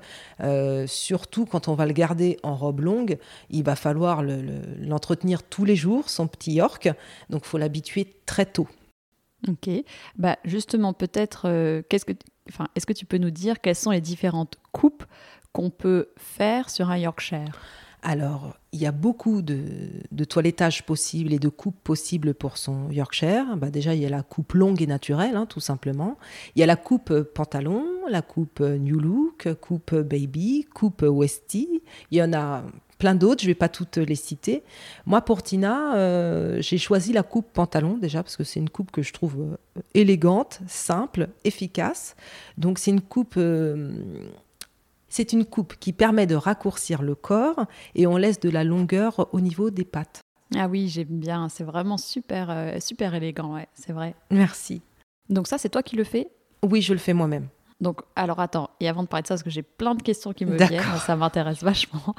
surtout 0.86 1.44
quand 1.44 1.68
on 1.68 1.74
va 1.74 1.86
le 1.86 1.92
garder 1.92 2.38
en 2.42 2.56
robe 2.56 2.80
longue 2.80 3.18
il 3.50 3.64
va 3.64 3.76
falloir 3.76 4.22
l'entretenir 4.22 5.42
tous 5.42 5.64
les 5.64 5.76
jours 5.76 6.08
son 6.08 6.26
petit 6.26 6.52
York 6.54 6.88
donc 7.28 7.44
faut 7.44 7.58
l'habituer 7.58 8.14
très 8.24 8.46
tôt 8.46 8.68
Ok. 9.48 9.68
Bah 10.16 10.38
justement, 10.44 10.92
peut-être, 10.92 11.48
euh, 11.48 11.82
qu'est-ce 11.88 12.04
que, 12.04 12.12
enfin, 12.48 12.68
est-ce 12.74 12.86
que 12.86 12.92
tu 12.92 13.04
peux 13.06 13.18
nous 13.18 13.30
dire 13.30 13.60
quelles 13.60 13.74
sont 13.76 13.90
les 13.90 14.00
différentes 14.00 14.56
coupes 14.72 15.04
qu'on 15.52 15.70
peut 15.70 16.08
faire 16.16 16.70
sur 16.70 16.90
un 16.90 16.98
Yorkshire? 16.98 17.60
Alors, 18.04 18.54
il 18.72 18.80
y 18.80 18.86
a 18.86 18.92
beaucoup 18.92 19.40
de, 19.40 19.64
toilettage 20.28 20.84
possibles 20.84 21.32
et 21.32 21.38
de 21.38 21.48
coupes 21.48 21.80
possibles 21.82 22.34
pour 22.34 22.58
son 22.58 22.90
Yorkshire. 22.90 23.56
Bah, 23.56 23.70
déjà, 23.70 23.94
il 23.94 24.02
y 24.02 24.06
a 24.06 24.10
la 24.10 24.22
coupe 24.22 24.52
longue 24.52 24.82
et 24.82 24.86
naturelle, 24.86 25.36
hein, 25.36 25.46
tout 25.46 25.60
simplement. 25.60 26.18
Il 26.54 26.60
y 26.60 26.62
a 26.62 26.66
la 26.66 26.76
coupe 26.76 27.22
pantalon, 27.22 27.84
la 28.10 28.20
coupe 28.20 28.60
New 28.60 29.00
Look, 29.00 29.48
coupe 29.60 29.94
baby, 29.94 30.66
coupe 30.74 31.02
Westie. 31.02 31.82
Il 32.10 32.18
y 32.18 32.22
en 32.22 32.34
a 32.34 32.62
plein 32.98 33.14
d'autres, 33.14 33.42
je 33.42 33.46
ne 33.46 33.50
vais 33.50 33.54
pas 33.54 33.68
toutes 33.68 33.96
les 33.96 34.14
citer. 34.14 34.62
Moi, 35.06 35.20
pour 35.20 35.42
Tina, 35.42 35.94
euh, 35.96 36.60
j'ai 36.60 36.78
choisi 36.78 37.12
la 37.12 37.22
coupe 37.22 37.52
pantalon 37.52 37.98
déjà 37.98 38.22
parce 38.22 38.36
que 38.36 38.44
c'est 38.44 38.60
une 38.60 38.70
coupe 38.70 38.90
que 38.90 39.02
je 39.02 39.12
trouve 39.12 39.40
euh, 39.40 39.80
élégante, 39.94 40.60
simple, 40.66 41.28
efficace. 41.44 42.16
Donc 42.58 42.78
c'est 42.78 42.90
une 42.90 43.00
coupe 43.00 43.34
euh, 43.36 43.92
c'est 45.14 45.32
une 45.32 45.44
coupe 45.44 45.76
qui 45.76 45.92
permet 45.92 46.26
de 46.26 46.34
raccourcir 46.34 47.00
le 47.00 47.14
corps 47.14 47.66
et 47.94 48.08
on 48.08 48.16
laisse 48.16 48.40
de 48.40 48.50
la 48.50 48.64
longueur 48.64 49.28
au 49.32 49.40
niveau 49.40 49.70
des 49.70 49.84
pattes. 49.84 50.22
Ah 50.56 50.66
oui, 50.66 50.88
j'aime 50.88 51.20
bien, 51.20 51.48
c'est 51.48 51.62
vraiment 51.62 51.98
super, 51.98 52.50
euh, 52.50 52.80
super 52.80 53.14
élégant, 53.14 53.54
ouais, 53.54 53.68
c'est 53.74 53.92
vrai. 53.92 54.16
Merci. 54.32 54.82
Donc 55.28 55.46
ça, 55.46 55.56
c'est 55.56 55.68
toi 55.68 55.84
qui 55.84 55.94
le 55.94 56.02
fais? 56.02 56.32
Oui, 56.64 56.82
je 56.82 56.92
le 56.92 56.98
fais 56.98 57.12
moi-même. 57.12 57.46
Donc, 57.80 58.00
alors 58.16 58.40
attends, 58.40 58.70
et 58.80 58.88
avant 58.88 59.04
de 59.04 59.08
parler 59.08 59.22
de 59.22 59.28
ça, 59.28 59.34
parce 59.34 59.44
que 59.44 59.50
j'ai 59.50 59.62
plein 59.62 59.94
de 59.94 60.02
questions 60.02 60.32
qui 60.32 60.46
me 60.46 60.56
viennent, 60.56 60.82
ça 61.06 61.14
m'intéresse 61.14 61.62
vachement. 61.62 62.16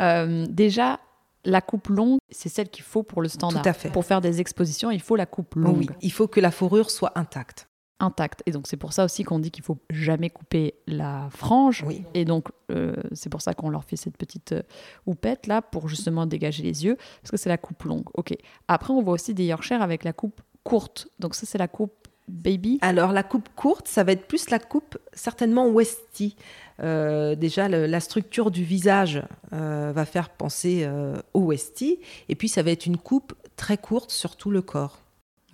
Euh, 0.00 0.46
déjà, 0.48 1.00
la 1.44 1.60
coupe 1.60 1.88
longue, 1.88 2.18
c'est 2.30 2.48
celle 2.48 2.70
qu'il 2.70 2.84
faut 2.84 3.02
pour 3.02 3.20
le 3.20 3.28
standard. 3.28 3.60
Tout 3.60 3.68
à 3.68 3.74
fait. 3.74 3.90
Pour 3.90 4.06
faire 4.06 4.22
des 4.22 4.40
expositions, 4.40 4.90
il 4.90 5.02
faut 5.02 5.16
la 5.16 5.26
coupe 5.26 5.54
longue. 5.54 5.76
Oui, 5.76 5.88
il 6.00 6.12
faut 6.12 6.28
que 6.28 6.40
la 6.40 6.50
fourrure 6.50 6.90
soit 6.90 7.12
intacte 7.14 7.67
intacte. 8.00 8.42
Et 8.46 8.52
donc 8.52 8.66
c'est 8.66 8.76
pour 8.76 8.92
ça 8.92 9.04
aussi 9.04 9.24
qu'on 9.24 9.38
dit 9.38 9.50
qu'il 9.50 9.64
faut 9.64 9.78
jamais 9.90 10.30
couper 10.30 10.74
la 10.86 11.28
frange. 11.30 11.84
Et 12.14 12.24
donc 12.24 12.48
euh, 12.70 12.94
c'est 13.12 13.28
pour 13.28 13.42
ça 13.42 13.54
qu'on 13.54 13.70
leur 13.70 13.84
fait 13.84 13.96
cette 13.96 14.16
petite 14.16 14.52
euh, 14.52 14.62
houppette 15.06 15.46
là 15.46 15.62
pour 15.62 15.88
justement 15.88 16.26
dégager 16.26 16.62
les 16.62 16.84
yeux 16.84 16.96
parce 17.22 17.30
que 17.30 17.36
c'est 17.36 17.48
la 17.48 17.58
coupe 17.58 17.82
longue. 17.84 18.06
Ok. 18.14 18.34
Après 18.68 18.92
on 18.92 19.02
voit 19.02 19.14
aussi 19.14 19.34
des 19.34 19.46
Yorkshire 19.46 19.82
avec 19.82 20.04
la 20.04 20.12
coupe 20.12 20.40
courte. 20.64 21.08
Donc 21.18 21.34
ça 21.34 21.46
c'est 21.46 21.58
la 21.58 21.68
coupe 21.68 21.92
baby. 22.28 22.78
Alors 22.82 23.12
la 23.12 23.22
coupe 23.22 23.48
courte, 23.56 23.88
ça 23.88 24.04
va 24.04 24.12
être 24.12 24.26
plus 24.26 24.50
la 24.50 24.58
coupe 24.58 24.98
certainement 25.12 25.68
Westie. 25.68 26.36
Euh, 26.80 27.34
déjà 27.34 27.68
la 27.68 28.00
structure 28.00 28.50
du 28.50 28.62
visage 28.62 29.22
va 29.50 30.04
faire 30.04 30.30
penser 30.30 30.88
au 31.34 31.46
Westie 31.46 31.98
et 32.28 32.36
puis 32.36 32.48
ça 32.48 32.62
va 32.62 32.70
être 32.70 32.86
une 32.86 32.98
coupe 32.98 33.34
très 33.56 33.78
courte 33.78 34.10
sur 34.10 34.36
tout 34.36 34.50
le 34.50 34.62
corps. 34.62 35.00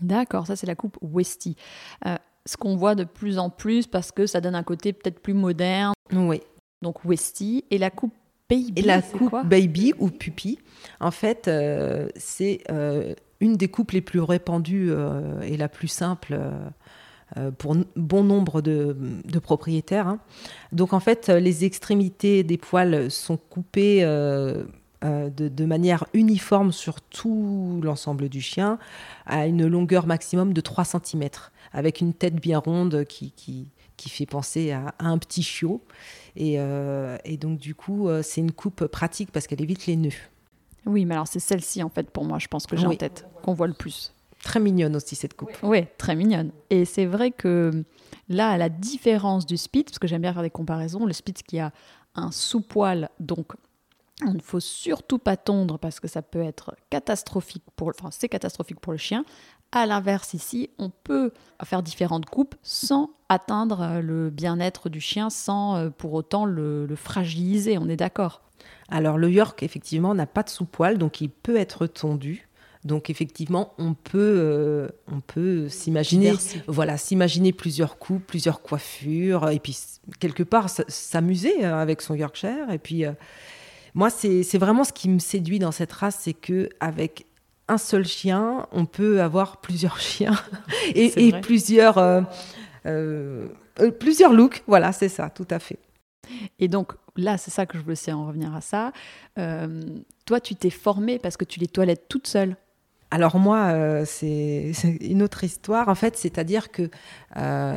D'accord, 0.00 0.48
ça 0.48 0.56
c'est 0.56 0.66
la 0.66 0.74
coupe 0.74 0.98
Westie 1.00 1.56
ce 2.46 2.56
qu'on 2.56 2.76
voit 2.76 2.94
de 2.94 3.04
plus 3.04 3.38
en 3.38 3.50
plus 3.50 3.86
parce 3.86 4.12
que 4.12 4.26
ça 4.26 4.40
donne 4.40 4.54
un 4.54 4.62
côté 4.62 4.92
peut-être 4.92 5.20
plus 5.20 5.34
moderne. 5.34 5.94
Oui. 6.12 6.40
Donc 6.82 7.04
Westie 7.04 7.64
et 7.70 7.78
la 7.78 7.90
coupe 7.90 8.14
baby. 8.48 8.72
Et 8.76 8.82
la 8.82 9.02
coupe 9.02 9.36
baby 9.46 9.94
ou 9.98 10.10
pupi, 10.10 10.58
en 11.00 11.10
fait, 11.10 11.48
euh, 11.48 12.08
c'est 12.16 12.60
euh, 12.70 13.14
une 13.40 13.56
des 13.56 13.68
coupes 13.68 13.92
les 13.92 14.02
plus 14.02 14.20
répandues 14.20 14.88
euh, 14.90 15.40
et 15.40 15.56
la 15.56 15.68
plus 15.68 15.88
simple. 15.88 16.38
pour 17.58 17.74
bon 17.96 18.22
nombre 18.22 18.60
de, 18.60 18.94
propriétaires. 19.42 20.06
Hein. 20.06 20.20
Donc 20.72 20.92
en 20.92 21.00
fait, 21.00 21.28
les 21.28 21.64
extrémités 21.64 22.44
des 22.44 22.58
poils 22.58 23.10
sont 23.10 23.36
coupées 23.36 24.02
de, 24.02 24.68
de, 25.02 25.64
manière 25.64 26.04
uniforme 26.12 26.70
sur 26.70 27.00
tout 27.00 27.80
l'ensemble 27.82 28.28
du 28.28 28.40
chien 28.40 28.78
à 29.26 29.46
une 29.46 29.66
longueur 29.66 30.06
maximum 30.06 30.52
de 30.52 30.60
3 30.60 30.84
cm 30.84 31.28
avec 31.74 32.00
une 32.00 32.14
tête 32.14 32.36
bien 32.36 32.58
ronde 32.58 33.04
qui, 33.04 33.32
qui, 33.32 33.68
qui 33.96 34.08
fait 34.08 34.26
penser 34.26 34.70
à, 34.70 34.94
un 34.98 35.18
petit 35.18 35.42
chiot. 35.42 35.82
Et, 36.36 36.54
euh, 36.58 37.18
et 37.24 37.36
donc, 37.36 37.58
du 37.58 37.74
coup, 37.74 38.08
euh, 38.08 38.22
c'est 38.22 38.40
une 38.40 38.52
coupe 38.52 38.86
pratique 38.86 39.30
parce 39.30 39.46
qu'elle 39.46 39.60
évite 39.60 39.86
les 39.86 39.96
nœuds. 39.96 40.10
Oui, 40.86 41.04
mais 41.04 41.14
alors 41.14 41.28
c'est 41.28 41.40
celle-ci, 41.40 41.82
en 41.82 41.88
fait, 41.88 42.10
pour 42.10 42.24
moi, 42.24 42.38
je 42.38 42.48
pense 42.48 42.66
que 42.66 42.76
j'ai 42.76 42.86
en 42.86 42.94
tête, 42.94 43.26
qu'on 43.42 43.54
voit 43.54 43.66
le 43.66 43.74
plus. 43.74 44.12
Très 44.42 44.60
mignonne 44.60 44.94
aussi, 44.94 45.16
cette 45.16 45.34
coupe. 45.34 45.56
Oui, 45.62 45.86
très 45.98 46.14
mignonne. 46.14 46.52
Et 46.70 46.84
c'est 46.84 47.06
vrai 47.06 47.30
que 47.30 47.84
là, 48.28 48.50
à 48.50 48.58
la 48.58 48.68
différence 48.68 49.46
du 49.46 49.56
Spitz, 49.56 49.86
parce 49.86 49.98
que 49.98 50.06
j'aime 50.06 50.22
bien 50.22 50.32
faire 50.32 50.42
des 50.42 50.50
comparaisons, 50.50 51.06
le 51.06 51.12
Spitz 51.12 51.42
qui 51.42 51.58
a 51.58 51.72
un 52.14 52.30
sous-poil, 52.30 53.08
donc 53.18 53.52
il 54.22 54.34
ne 54.34 54.40
faut 54.40 54.60
surtout 54.60 55.18
pas 55.18 55.36
tondre 55.36 55.78
parce 55.78 55.98
que 55.98 56.06
ça 56.06 56.22
peut 56.22 56.42
être 56.42 56.76
catastrophique 56.90 57.64
pour, 57.74 57.88
enfin 57.88 58.10
c'est 58.12 58.28
catastrophique 58.28 58.80
pour 58.80 58.92
le 58.92 58.98
chien. 58.98 59.24
À 59.76 59.86
l'inverse, 59.86 60.34
ici, 60.34 60.70
on 60.78 60.88
peut 60.88 61.32
faire 61.64 61.82
différentes 61.82 62.26
coupes 62.26 62.54
sans 62.62 63.10
atteindre 63.28 63.80
euh, 63.82 64.00
le 64.00 64.30
bien-être 64.30 64.88
du 64.88 65.00
chien, 65.00 65.30
sans 65.30 65.74
euh, 65.74 65.90
pour 65.90 66.12
autant 66.12 66.44
le, 66.44 66.86
fragiliser, 66.94 67.76
on 67.76 67.88
est 67.88 67.96
d'accord? 67.96 68.40
Alors 68.88 69.18
le 69.18 69.28
York, 69.32 69.64
effectivement, 69.64 70.14
n'a 70.14 70.26
pas 70.26 70.44
de 70.44 70.48
sous-poil, 70.48 70.96
donc 70.96 71.20
il 71.20 71.28
peut 71.28 71.56
être 71.56 71.88
tondu. 71.88 72.48
Donc 72.84 73.10
effectivement, 73.10 73.72
on 73.78 73.94
peut, 73.94 74.36
euh, 74.38 74.88
on 75.10 75.18
peut 75.18 75.68
s'imaginer, 75.68 76.34
voilà, 76.68 76.96
s'imaginer 76.96 77.52
plusieurs 77.52 77.98
coupes, 77.98 78.24
plusieurs 78.24 78.62
coiffures, 78.62 79.48
et 79.48 79.58
puis 79.58 79.76
quelque 80.20 80.44
part 80.44 80.70
s'amuser 80.70 81.64
avec 81.64 82.00
son 82.00 82.14
Yorkshire. 82.14 82.70
Et 82.70 82.78
puis 82.78 83.04
moi, 83.94 84.08
c'est 84.08 84.58
vraiment 84.58 84.84
ce 84.84 84.92
qui 84.92 85.08
me 85.08 85.18
séduit 85.18 85.58
dans 85.58 85.72
cette 85.72 85.92
race, 85.92 86.18
c'est 86.20 86.34
que 86.34 86.68
avec 86.78 87.26
un 87.68 87.78
seul 87.78 88.04
chien, 88.04 88.66
on 88.72 88.86
peut 88.86 89.22
avoir 89.22 89.60
plusieurs 89.60 89.98
chiens 90.00 90.38
et, 90.94 91.32
plusieurs, 91.40 91.98
euh, 91.98 92.22
euh, 92.86 93.48
euh, 93.80 93.90
plusieurs 93.90 94.32
looks. 94.32 94.62
Voilà, 94.66 94.92
c'est 94.92 95.08
ça, 95.08 95.30
tout 95.30 95.48
à 95.50 95.58
fait. 95.58 95.78
Et 96.58 96.68
donc 96.68 96.92
là, 97.16 97.36
c'est 97.36 97.50
ça 97.50 97.66
que 97.66 97.78
je 97.78 97.82
voulais 97.82 98.12
en 98.12 98.26
revenir 98.26 98.54
à 98.54 98.60
ça. 98.60 98.92
toi, 99.36 100.40
tu 100.40 100.54
t'es 100.54 100.70
formée 100.70 101.18
parce 101.18 101.36
que 101.36 101.44
tu 101.44 101.60
les 101.60 101.68
toilettes 101.68 102.08
toute 102.08 102.26
seule. 102.26 102.56
Alors 103.10 103.38
moi, 103.38 104.04
c'est 104.06 104.72
une 105.00 105.22
autre 105.22 105.44
histoire. 105.44 105.88
En 105.88 105.94
fait, 105.94 106.16
c'est-à-dire 106.16 106.72
que 106.72 106.90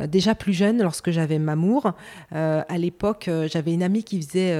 déjà 0.06 0.34
plus 0.34 0.52
jeune, 0.52 0.82
lorsque 0.82 1.10
j'avais 1.10 1.38
Mamour, 1.38 1.92
à 2.32 2.78
l'époque, 2.78 3.30
j'avais 3.46 3.72
une 3.72 3.84
amie 3.84 4.02
qui 4.02 4.20
faisait 4.20 4.52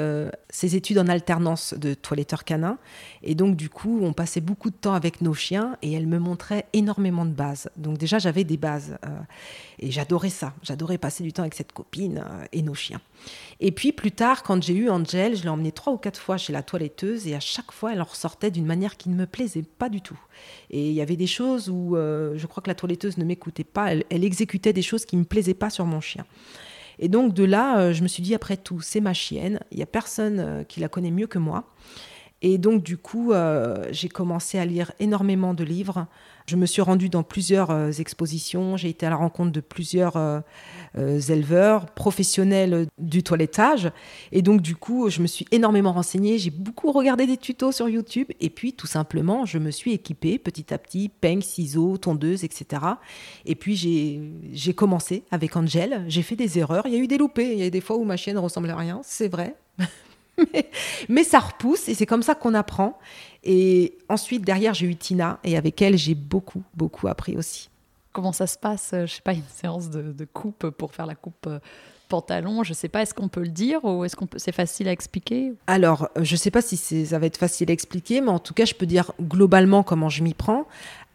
ses 0.51 0.77
études 0.77 0.99
en 0.99 1.09
alternance 1.09 1.75
de 1.75 1.95
toiletteur 1.95 2.45
canin. 2.45 2.79
Et 3.23 3.35
donc, 3.35 3.57
du 3.57 3.69
coup, 3.69 4.01
on 4.03 4.13
passait 4.13 4.41
beaucoup 4.41 4.71
de 4.71 4.77
temps 4.77 4.95
avec 4.95 5.21
nos 5.21 5.35
chiens 5.35 5.77
et 5.83 5.93
elle 5.93 6.07
me 6.07 6.19
montrait 6.19 6.67
énormément 6.73 7.25
de 7.25 7.33
bases. 7.33 7.71
Donc, 7.77 7.99
déjà, 7.99 8.19
j'avais 8.19 8.45
des 8.45 8.57
bases. 8.57 8.99
Euh, 9.05 9.19
et 9.79 9.91
j'adorais 9.91 10.31
ça. 10.31 10.55
J'adorais 10.63 10.99
passer 10.99 11.23
du 11.23 11.33
temps 11.33 11.43
avec 11.43 11.55
cette 11.55 11.73
copine 11.73 12.19
euh, 12.19 12.45
et 12.53 12.63
nos 12.63 12.75
chiens. 12.75 13.01
Et 13.61 13.73
puis, 13.73 13.93
plus 13.93 14.13
tard, 14.13 14.43
quand 14.43 14.63
j'ai 14.63 14.75
eu 14.75 14.89
Angel, 14.89 15.37
je 15.37 15.43
l'ai 15.43 15.49
emmenée 15.49 15.73
trois 15.73 15.93
ou 15.93 15.97
quatre 15.97 16.21
fois 16.21 16.37
chez 16.37 16.53
la 16.53 16.63
toiletteuse 16.63 17.27
et 17.27 17.35
à 17.35 17.41
chaque 17.41 17.73
fois, 17.73 17.93
elle 17.93 18.01
en 18.01 18.05
ressortait 18.05 18.51
d'une 18.51 18.67
manière 18.67 18.97
qui 18.97 19.09
ne 19.09 19.17
me 19.17 19.27
plaisait 19.27 19.63
pas 19.63 19.89
du 19.89 20.01
tout. 20.01 20.19
Et 20.71 20.89
il 20.89 20.95
y 20.95 21.01
avait 21.01 21.17
des 21.17 21.27
choses 21.27 21.69
où 21.69 21.97
euh, 21.97 22.35
je 22.37 22.47
crois 22.47 22.63
que 22.63 22.69
la 22.69 22.75
toiletteuse 22.75 23.19
ne 23.19 23.25
m'écoutait 23.25 23.65
pas. 23.65 23.93
Elle, 23.93 24.25
exécutait 24.25 24.73
des 24.73 24.83
choses 24.83 25.05
qui 25.05 25.17
ne 25.17 25.23
me 25.23 25.27
plaisaient 25.27 25.55
pas 25.55 25.71
sur 25.71 25.87
mon 25.87 26.01
chien. 26.01 26.25
Et 27.01 27.09
donc 27.09 27.35
de 27.35 27.45
là, 27.45 27.93
je 27.93 28.03
me 28.03 28.09
suis 28.09 28.23
dit, 28.23 28.35
après 28.35 28.57
tout, 28.57 28.81
c'est 28.81 29.01
ma 29.01 29.15
chienne, 29.15 29.61
il 29.71 29.77
n'y 29.77 29.83
a 29.85 29.87
personne 29.87 30.65
qui 30.69 30.81
la 30.81 30.89
connaît 30.89 31.13
mieux 31.13 31.29
que 31.29 31.39
moi. 31.39 31.65
Et 32.41 32.59
donc, 32.59 32.83
du 32.83 32.97
coup, 32.97 33.33
euh, 33.33 33.87
j'ai 33.91 34.09
commencé 34.09 34.59
à 34.59 34.65
lire 34.65 34.93
énormément 35.01 35.55
de 35.55 35.65
livres. 35.65 36.07
Je 36.49 36.57
me 36.57 36.65
suis 36.65 36.81
rendue 36.81 37.11
dans 37.11 37.23
plusieurs 37.23 37.71
euh, 37.71 37.91
expositions. 37.91 38.79
J'ai 38.79 38.89
été 38.89 39.05
à 39.05 39.11
la 39.11 39.17
rencontre 39.17 39.53
de 39.53 39.61
plusieurs 39.61 40.17
euh, 40.17 40.41
éleveurs 41.29 41.85
professionnels 41.85 42.87
du 42.97 43.23
toilettage. 43.23 43.91
Et 44.33 44.41
donc, 44.41 44.63
du 44.63 44.75
coup, 44.75 45.11
je 45.11 45.21
me 45.21 45.27
suis 45.27 45.45
énormément 45.51 45.93
renseignée. 45.93 46.39
J'ai 46.39 46.49
beaucoup 46.49 46.91
regardé 46.91 47.27
des 47.27 47.37
tutos 47.37 47.73
sur 47.73 47.91
YouTube. 47.91 48.29
Et 48.41 48.49
puis, 48.49 48.73
tout 48.73 48.87
simplement, 48.87 49.45
je 49.45 49.59
me 49.59 49.71
suis 49.71 49.93
équipée 49.93 50.39
petit 50.39 50.73
à 50.73 50.79
petit, 50.79 51.11
peigne, 51.11 51.43
ciseaux, 51.43 51.99
tondeuse, 51.99 52.45
etc. 52.45 52.83
Et 53.45 53.55
puis, 53.55 53.77
j'ai 54.51 54.73
commencé 54.73 55.25
avec 55.31 55.55
Angel. 55.55 56.07
J'ai 56.09 56.23
fait 56.23 56.37
des 56.37 56.59
erreurs. 56.59 56.87
Il 56.87 56.95
y 56.95 56.97
a 56.97 56.99
eu 56.99 57.09
des 57.09 57.19
loupés. 57.19 57.53
Il 57.53 57.59
y 57.59 57.65
a 57.65 57.69
des 57.69 57.83
fois 57.83 57.99
où 57.99 58.05
ma 58.05 58.17
chienne 58.17 58.39
ressemblait 58.39 58.73
à 58.73 58.77
rien. 58.77 59.03
C'est 59.05 59.29
vrai. 59.29 59.55
mais, 61.09 61.25
ça 61.25 61.39
repousse 61.39 61.89
et 61.89 61.95
c'est 61.95 62.07
comme 62.07 62.23
ça 62.23 62.35
qu'on 62.35 62.55
apprend. 62.55 62.99
Et 63.45 63.99
ensuite, 64.09 64.45
derrière, 64.45 64.75
j'ai 64.75 64.87
eu 64.87 64.97
Tina 64.97 65.39
et 65.45 65.57
avec 65.57 65.81
elle, 65.83 65.97
j'ai 65.97 66.15
beaucoup, 66.15 66.63
beaucoup 66.75 67.09
appris 67.09 67.37
aussi. 67.37 67.71
Comment 68.13 68.33
ça 68.33 68.47
se 68.47 68.59
passe 68.59 68.91
Je 68.93 69.07
sais 69.07 69.23
pas, 69.23 69.33
une 69.33 69.43
séance 69.55 69.91
de, 69.91 70.25
coupe 70.25 70.71
pour 70.71 70.93
faire 70.93 71.07
la 71.07 71.15
coupe 71.15 71.47
euh, 71.47 71.59
pantalon, 72.09 72.65
je 72.65 72.73
sais 72.73 72.89
pas, 72.89 73.03
est-ce 73.03 73.15
qu'on 73.15 73.29
peut 73.29 73.43
le 73.43 73.49
dire 73.49 73.85
ou 73.85 74.05
est-ce 74.05 74.17
qu'on 74.17 74.27
peut, 74.27 74.39
c'est 74.39 74.53
facile 74.53 74.89
à 74.89 74.93
expliquer 74.93 75.53
Alors, 75.67 76.09
je 76.21 76.35
sais 76.35 76.51
pas 76.51 76.63
si 76.63 77.07
ça 77.07 77.19
va 77.19 77.27
être 77.27 77.37
facile 77.37 77.71
à 77.71 77.73
expliquer, 77.73 78.21
mais 78.21 78.31
en 78.31 78.39
tout 78.39 78.55
cas, 78.55 78.65
je 78.65 78.75
peux 78.75 78.87
dire 78.87 79.13
globalement 79.21 79.83
comment 79.83 80.09
je 80.09 80.23
m'y 80.23 80.35
prends. 80.35 80.67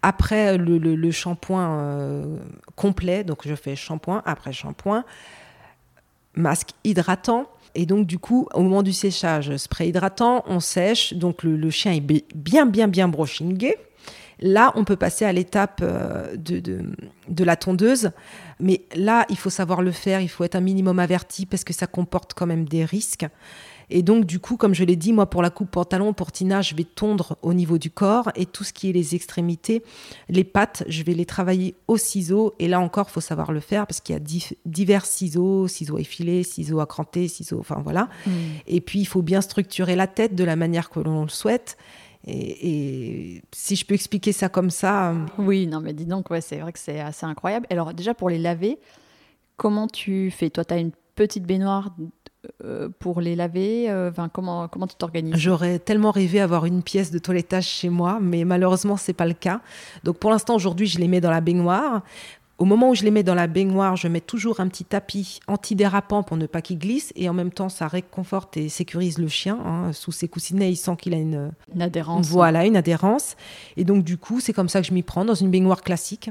Après 0.02 0.58
le, 0.58 1.12
shampoing 1.12 1.80
euh, 1.80 2.38
complet, 2.76 3.24
donc 3.24 3.48
je 3.48 3.56
fais 3.56 3.76
shampoing, 3.76 4.22
après 4.26 4.54
shampoing, 4.54 5.04
masque 6.36 6.70
hydratant, 6.84 7.48
et 7.76 7.86
donc, 7.86 8.06
du 8.06 8.20
coup, 8.20 8.48
au 8.54 8.62
moment 8.62 8.84
du 8.84 8.94
séchage, 8.94 9.56
spray 9.58 9.90
hydratant, 9.90 10.44
on 10.48 10.60
sèche. 10.60 11.14
Donc, 11.14 11.44
le, 11.44 11.70
chien 11.70 11.94
est 11.94 12.02
bien, 12.36 12.66
bien, 12.66 12.88
bien 12.88 13.08
brushingé. 13.08 13.78
Là, 14.40 14.74
on 14.76 14.84
peut 14.84 14.96
passer 14.96 15.26
à 15.26 15.32
l'étape 15.32 15.80
euh, 15.82 16.36
de, 16.36 16.60
de, 16.60 17.44
la 17.44 17.56
tondeuse. 17.56 18.12
Mais 18.60 18.82
là, 18.96 19.26
il 19.30 19.38
faut 19.38 19.50
savoir 19.50 19.82
le 19.82 19.92
faire. 19.92 20.22
Il 20.22 20.28
faut 20.28 20.44
être 20.44 20.56
un 20.56 20.62
minimum 20.62 21.00
averti 21.00 21.46
parce 21.46 21.64
que 21.64 21.74
ça 21.74 21.88
comporte 21.88 22.34
quand 22.34 22.46
même 22.46 22.66
des 22.66 22.86
risques. 22.86 23.26
Et 23.94 24.02
donc, 24.02 24.26
du 24.26 24.40
coup, 24.40 24.58
comme 24.58 24.74
je 24.74 24.84
l'ai 24.84 24.96
dit, 24.96 25.14
moi, 25.14 25.30
pour 25.30 25.44
la 25.44 25.52
coupe 25.52 25.70
pantalon, 25.70 26.14
pour 26.14 26.32
Tina, 26.32 26.64
je 26.64 26.74
vais 26.74 26.84
tondre 26.84 27.38
au 27.44 27.54
niveau 27.54 27.78
du 27.78 27.92
corps 27.92 28.32
et 28.36 28.48
tout 28.48 28.64
ce 28.64 28.74
qui 28.74 28.90
est 28.90 28.92
les 28.92 29.14
extrémités, 29.14 29.84
les 30.30 30.44
pattes, 30.44 30.84
je 30.88 31.04
vais 31.04 31.14
les 31.14 31.28
travailler 31.28 31.76
au 31.88 31.98
ciseau. 31.98 32.56
Et 32.58 32.68
là 32.68 32.80
encore, 32.80 33.12
faut 33.12 33.22
savoir 33.22 33.52
le 33.52 33.60
faire 33.60 33.86
parce 33.86 34.02
qu'il 34.02 34.14
y 34.14 34.18
a 34.18 34.50
divers 34.66 35.06
ciseaux, 35.06 35.68
ciseaux 35.68 36.00
effilés, 36.00 36.42
ciseaux 36.42 36.80
à 36.80 36.88
cranter, 36.88 37.28
ciseaux, 37.28 37.60
enfin 37.60 37.82
voilà. 37.84 38.10
Mm. 38.26 38.32
Et 38.66 38.82
puis, 38.82 39.00
il 39.00 39.06
faut 39.06 39.22
bien 39.22 39.42
structurer 39.42 39.96
la 39.96 40.08
tête 40.08 40.34
de 40.34 40.44
la 40.44 40.56
manière 40.56 40.90
que 40.90 41.00
l'on 41.00 41.22
le 41.22 41.30
souhaite. 41.30 41.78
Et, 42.26 43.44
si 43.52 43.76
je 43.76 43.86
peux 43.86 43.94
expliquer 43.94 44.32
ça 44.32 44.50
comme 44.50 44.72
ça. 44.72 45.12
Euh, 45.12 45.26
oui, 45.38 45.68
non, 45.68 45.82
mais 45.82 45.94
dis 45.94 46.06
donc, 46.06 46.32
ouais, 46.32 46.42
c'est 46.42 46.58
vrai 46.58 46.74
que 46.74 46.80
c'est 46.80 47.00
assez 47.00 47.28
incroyable. 47.28 47.68
Alors, 47.70 47.94
déjà, 47.94 48.16
pour 48.16 48.32
les 48.32 48.40
laver, 48.40 48.80
comment 49.56 49.86
tu 49.86 50.32
fais? 50.32 50.50
Toi, 50.50 50.66
tu 50.66 50.74
as 50.74 50.78
une 50.78 50.94
petite 51.14 51.44
baignoire 51.44 51.94
pour 53.00 53.22
les 53.22 53.36
laver 53.36 53.90
euh, 53.90 54.10
enfin, 54.10 54.30
comment, 54.30 54.68
comment 54.68 54.88
tu 54.88 54.96
t'organises? 54.96 55.36
J'aurais 55.36 55.80
tellement 55.80 56.12
rêvé 56.12 56.40
avoir 56.40 56.66
une 56.66 56.84
pièce 56.84 57.12
de 57.12 57.20
toilettage 57.20 57.66
chez 57.66 57.90
moi, 57.90 58.20
mais 58.22 58.44
malheureusement, 58.44 58.98
c'est 58.98 59.14
pas 59.14 59.26
le 59.26 59.34
cas. 59.34 59.62
Donc, 60.04 60.18
pour 60.18 60.32
l'instant, 60.32 60.56
aujourd'hui, 60.56 60.88
je 60.88 61.00
les 61.00 61.08
mets 61.08 61.22
dans 61.22 61.32
la 61.32 61.42
baignoire. 61.42 62.04
Au 62.60 62.66
moment 62.66 62.92
où 62.92 62.96
je 62.96 63.04
les 63.04 63.12
mets 63.12 63.24
dans 63.24 63.34
la 63.34 63.48
baignoire, 63.48 63.96
je 63.96 64.08
mets 64.08 64.22
toujours 64.22 64.60
un 64.60 64.68
petit 64.68 64.86
tapis 64.86 65.40
antidérapant 65.48 66.22
pour 66.22 66.38
ne 66.38 66.46
pas 66.46 66.62
qu'il 66.62 66.78
glisse 66.78 67.12
et 67.16 67.28
en 67.28 67.34
même 67.34 67.52
temps 67.52 67.68
ça 67.68 67.88
réconforte 67.88 68.58
et 68.58 68.70
sécurise 68.70 69.18
le 69.18 69.28
chien. 69.28 69.58
Hein. 69.66 69.92
Sous 69.92 70.12
ses 70.12 70.28
coussinets, 70.28 70.72
il 70.72 70.76
sent 70.76 70.96
qu'il 71.02 71.16
a 71.16 71.18
une, 71.18 71.52
adhérence. 71.80 72.28
Voilà, 72.28 72.66
une 72.66 72.78
adhérence. 72.78 73.36
Et 73.76 73.84
donc 73.84 74.04
du 74.04 74.18
coup, 74.18 74.40
c'est 74.40 74.54
comme 74.54 74.70
ça 74.70 74.82
que 74.82 74.88
je 74.88 74.94
m'y 74.94 75.02
prends 75.02 75.26
dans 75.26 75.34
une 75.34 75.50
baignoire 75.50 75.82
classique. 75.82 76.30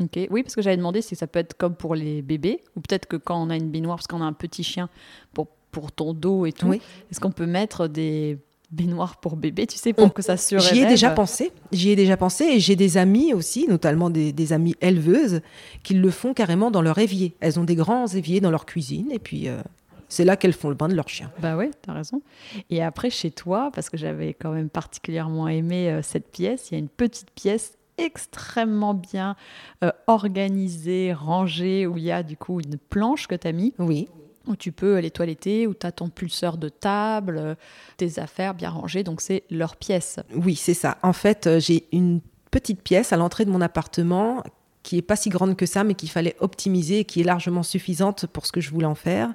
Ok, 0.00 0.18
oui, 0.30 0.42
parce 0.42 0.54
que 0.54 0.62
j'avais 0.62 0.76
demandé 0.76 1.00
si 1.00 1.16
ça 1.16 1.26
peut 1.26 1.38
être 1.38 1.56
comme 1.56 1.74
pour 1.74 1.94
les 1.94 2.20
bébés 2.20 2.62
ou 2.76 2.80
peut-être 2.80 3.06
que 3.06 3.16
quand 3.16 3.42
on 3.42 3.50
a 3.50 3.56
une 3.56 3.70
baignoire, 3.70 3.96
parce 3.96 4.06
qu'on 4.06 4.20
a 4.20 4.26
un 4.26 4.34
petit 4.34 4.62
chien 4.62 4.90
pour, 5.32 5.48
pour 5.70 5.90
ton 5.90 6.12
dos 6.12 6.44
et 6.44 6.52
tout, 6.52 6.72
est-ce 6.74 7.20
qu'on 7.20 7.32
peut 7.32 7.46
mettre 7.46 7.88
des 7.88 8.38
baignoire 8.70 9.20
pour 9.20 9.36
bébé, 9.36 9.66
tu 9.66 9.78
sais, 9.78 9.92
pour 9.92 10.12
que 10.12 10.22
ça 10.22 10.36
se 10.36 10.58
J'y 10.58 10.80
ai 10.80 10.86
déjà 10.86 11.10
pensé. 11.10 11.52
J'y 11.72 11.90
ai 11.90 11.96
déjà 11.96 12.16
pensé 12.16 12.44
et 12.44 12.60
j'ai 12.60 12.76
des 12.76 12.98
amis 12.98 13.32
aussi, 13.32 13.66
notamment 13.68 14.10
des, 14.10 14.32
des, 14.32 14.52
amies 14.52 14.74
éleveuses, 14.80 15.40
qui 15.82 15.94
le 15.94 16.10
font 16.10 16.34
carrément 16.34 16.70
dans 16.70 16.82
leur 16.82 16.98
évier. 16.98 17.36
Elles 17.40 17.58
ont 17.60 17.64
des 17.64 17.76
grands 17.76 18.08
éviers 18.08 18.40
dans 18.40 18.50
leur 18.50 18.66
cuisine 18.66 19.10
et 19.12 19.18
puis 19.18 19.48
euh, 19.48 19.60
c'est 20.08 20.24
là 20.24 20.36
qu'elles 20.36 20.52
font 20.52 20.68
le 20.68 20.74
bain 20.74 20.88
de 20.88 20.94
leur 20.94 21.08
chien. 21.08 21.30
Bah 21.40 21.56
oui, 21.56 21.70
t'as 21.82 21.92
raison. 21.92 22.22
Et 22.70 22.82
après, 22.82 23.10
chez 23.10 23.30
toi, 23.30 23.70
parce 23.74 23.90
que 23.90 23.96
j'avais 23.96 24.34
quand 24.34 24.52
même 24.52 24.68
particulièrement 24.68 25.48
aimé 25.48 25.90
euh, 25.90 26.02
cette 26.02 26.30
pièce, 26.30 26.70
il 26.70 26.74
y 26.74 26.76
a 26.76 26.78
une 26.78 26.88
petite 26.88 27.30
pièce 27.30 27.75
extrêmement 27.98 28.94
bien 28.94 29.36
euh, 29.82 29.90
organisée, 30.06 31.12
rangée, 31.12 31.86
où 31.86 31.96
il 31.96 32.04
y 32.04 32.12
a 32.12 32.22
du 32.22 32.36
coup 32.36 32.60
une 32.60 32.78
planche 32.78 33.26
que 33.26 33.34
tu 33.34 33.48
as 33.48 33.52
mis. 33.52 33.74
Oui 33.78 34.08
où 34.46 34.56
tu 34.56 34.72
peux 34.72 34.96
aller 34.96 35.10
toiletter, 35.10 35.66
où 35.66 35.74
tu 35.74 35.86
as 35.86 35.92
ton 35.92 36.08
pulseur 36.08 36.56
de 36.56 36.68
table, 36.68 37.38
euh, 37.38 37.54
tes 37.96 38.18
affaires 38.18 38.54
bien 38.54 38.70
rangées, 38.70 39.02
donc 39.02 39.20
c'est 39.20 39.42
leur 39.50 39.76
pièce. 39.76 40.20
Oui, 40.34 40.54
c'est 40.54 40.74
ça. 40.74 40.98
En 41.02 41.12
fait, 41.12 41.46
euh, 41.46 41.60
j'ai 41.60 41.86
une 41.92 42.20
petite 42.50 42.82
pièce 42.82 43.12
à 43.12 43.16
l'entrée 43.16 43.44
de 43.44 43.50
mon 43.50 43.60
appartement 43.60 44.42
qui 44.86 44.98
est 44.98 45.02
pas 45.02 45.16
si 45.16 45.30
grande 45.30 45.56
que 45.56 45.66
ça, 45.66 45.82
mais 45.82 45.94
qu'il 45.94 46.08
fallait 46.10 46.36
optimiser 46.38 47.00
et 47.00 47.04
qui 47.04 47.20
est 47.20 47.24
largement 47.24 47.64
suffisante 47.64 48.26
pour 48.26 48.46
ce 48.46 48.52
que 48.52 48.60
je 48.60 48.70
voulais 48.70 48.86
en 48.86 48.94
faire. 48.94 49.30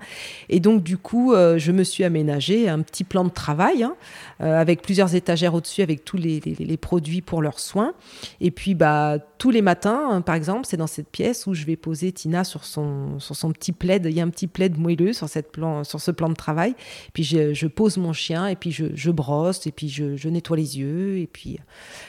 Et 0.47 0.61
donc, 0.61 0.81
du 0.81 0.97
coup, 0.97 1.33
euh, 1.33 1.57
je 1.57 1.73
me 1.73 1.83
suis 1.83 2.05
aménagé 2.05 2.69
un 2.69 2.79
petit 2.79 3.03
plan 3.03 3.25
de 3.25 3.29
travail 3.29 3.83
hein, 3.83 3.95
euh, 4.39 4.57
avec 4.57 4.81
plusieurs 4.81 5.13
étagères 5.13 5.53
au-dessus 5.53 5.81
avec 5.81 6.05
tous 6.05 6.15
les, 6.15 6.39
les, 6.39 6.77
produits 6.77 7.21
pour 7.21 7.41
leurs 7.41 7.59
soins. 7.59 7.93
Et 8.39 8.49
puis, 8.49 8.75
bah, 8.75 9.17
tous 9.39 9.51
les 9.51 9.61
matins, 9.61 10.07
hein, 10.09 10.21
par 10.21 10.35
exemple, 10.35 10.65
c'est 10.65 10.77
dans 10.77 10.87
cette 10.87 11.09
pièce 11.09 11.45
où 11.47 11.53
je 11.53 11.65
vais 11.65 11.75
poser 11.75 12.13
Tina 12.13 12.45
sur 12.45 12.63
son, 12.63 13.19
sur 13.19 13.35
son 13.35 13.51
petit 13.51 13.73
plaid. 13.73 14.05
Il 14.05 14.13
y 14.13 14.21
a 14.21 14.23
un 14.23 14.29
petit 14.29 14.47
plaid 14.47 14.77
moelleux 14.77 15.11
sur, 15.11 15.27
cette 15.27 15.51
plan, 15.51 15.83
sur 15.83 15.99
ce 15.99 16.11
plan 16.11 16.29
de 16.29 16.35
travail. 16.35 16.75
Puis, 17.11 17.25
je, 17.25 17.53
je 17.53 17.67
pose 17.67 17.97
mon 17.97 18.13
chien 18.13 18.47
et 18.47 18.55
puis 18.55 18.71
je, 18.71 18.85
je 18.95 19.11
brosse 19.11 19.67
et 19.67 19.73
puis 19.73 19.89
je, 19.89 20.15
je, 20.15 20.29
nettoie 20.29 20.55
les 20.55 20.79
yeux. 20.79 21.17
Et 21.17 21.27
puis, 21.27 21.59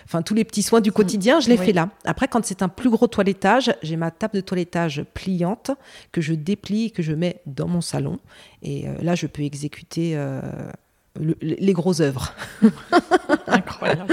enfin, 0.04 0.22
tous 0.22 0.34
les 0.34 0.44
petits 0.44 0.62
soins 0.62 0.80
du 0.80 0.92
quotidien, 0.92 1.40
je 1.40 1.48
les 1.48 1.56
fais 1.56 1.72
là. 1.72 1.88
Après, 2.04 2.28
quand 2.28 2.44
c'est 2.44 2.62
un 2.62 2.68
plus 2.68 2.88
gros 2.88 3.08
toilette 3.08 3.31
j'ai 3.82 3.96
ma 3.96 4.10
table 4.10 4.34
de 4.34 4.40
toilettage 4.40 5.04
pliante 5.14 5.70
que 6.12 6.20
je 6.20 6.34
déplie, 6.34 6.92
que 6.92 7.02
je 7.02 7.12
mets 7.12 7.40
dans 7.46 7.68
mon 7.68 7.80
salon. 7.80 8.18
Et 8.62 8.88
euh, 8.88 8.94
là, 9.02 9.14
je 9.14 9.26
peux 9.26 9.42
exécuter 9.42 10.16
euh, 10.16 10.40
les 11.18 11.72
grosses 11.72 12.00
œuvres. 12.00 12.34
Incroyable. 13.46 14.12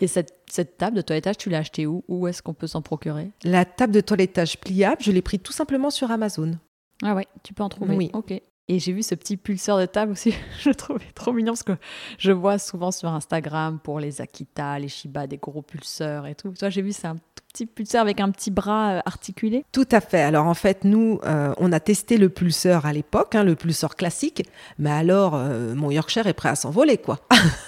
Et 0.00 0.06
cette, 0.06 0.34
cette, 0.50 0.76
table 0.76 0.96
de 0.96 1.02
toilettage, 1.02 1.36
tu 1.38 1.50
l'as 1.50 1.58
achetée 1.58 1.86
où? 1.86 2.04
Où 2.08 2.26
est-ce 2.26 2.42
qu'on 2.42 2.54
peut 2.54 2.66
s'en 2.66 2.82
procurer? 2.82 3.30
La 3.44 3.64
table 3.64 3.92
de 3.92 4.00
toilettage 4.00 4.58
pliable, 4.58 5.02
je 5.02 5.12
l'ai 5.12 5.22
pris 5.22 5.38
tout 5.38 5.52
simplement 5.52 5.90
sur 5.90 6.10
Amazon. 6.10 6.58
Ah 7.02 7.14
ouais, 7.14 7.26
tu 7.42 7.54
peux 7.54 7.62
en 7.62 7.68
trouver. 7.68 7.96
Oui. 7.96 8.10
Ok. 8.12 8.40
Et 8.66 8.78
j'ai 8.78 8.92
vu 8.92 9.02
ce 9.02 9.14
petit 9.14 9.36
pulseur 9.36 9.78
de 9.78 9.84
table 9.84 10.12
aussi, 10.12 10.32
je 10.60 10.70
le 10.70 10.74
trouvais 10.74 11.04
trop 11.14 11.32
mignon 11.32 11.52
parce 11.52 11.62
que 11.62 11.76
je 12.18 12.32
vois 12.32 12.58
souvent 12.58 12.90
sur 12.90 13.10
Instagram 13.10 13.78
pour 13.78 14.00
les 14.00 14.22
Akita, 14.22 14.78
les 14.78 14.88
Shiba, 14.88 15.26
des 15.26 15.36
gros 15.36 15.60
pulseurs 15.60 16.26
et 16.26 16.34
tout. 16.34 16.52
Toi, 16.58 16.70
j'ai 16.70 16.80
vu, 16.80 16.92
c'est 16.92 17.06
un 17.06 17.16
petit 17.54 17.66
pulseur 17.66 18.02
avec 18.02 18.18
un 18.18 18.30
petit 18.30 18.50
bras 18.50 18.94
euh, 18.94 19.00
articulé. 19.06 19.64
Tout 19.70 19.86
à 19.92 20.00
fait. 20.00 20.20
Alors 20.20 20.46
en 20.46 20.54
fait, 20.54 20.82
nous, 20.82 21.20
euh, 21.24 21.54
on 21.58 21.70
a 21.70 21.78
testé 21.78 22.16
le 22.16 22.28
pulseur 22.28 22.84
à 22.84 22.92
l'époque, 22.92 23.36
hein, 23.36 23.44
le 23.44 23.54
pulseur 23.54 23.94
classique, 23.94 24.42
mais 24.80 24.90
alors 24.90 25.36
euh, 25.36 25.72
mon 25.76 25.92
Yorkshire 25.92 26.26
est 26.26 26.32
prêt 26.32 26.48
à 26.48 26.56
s'envoler, 26.56 26.98
quoi. 26.98 27.20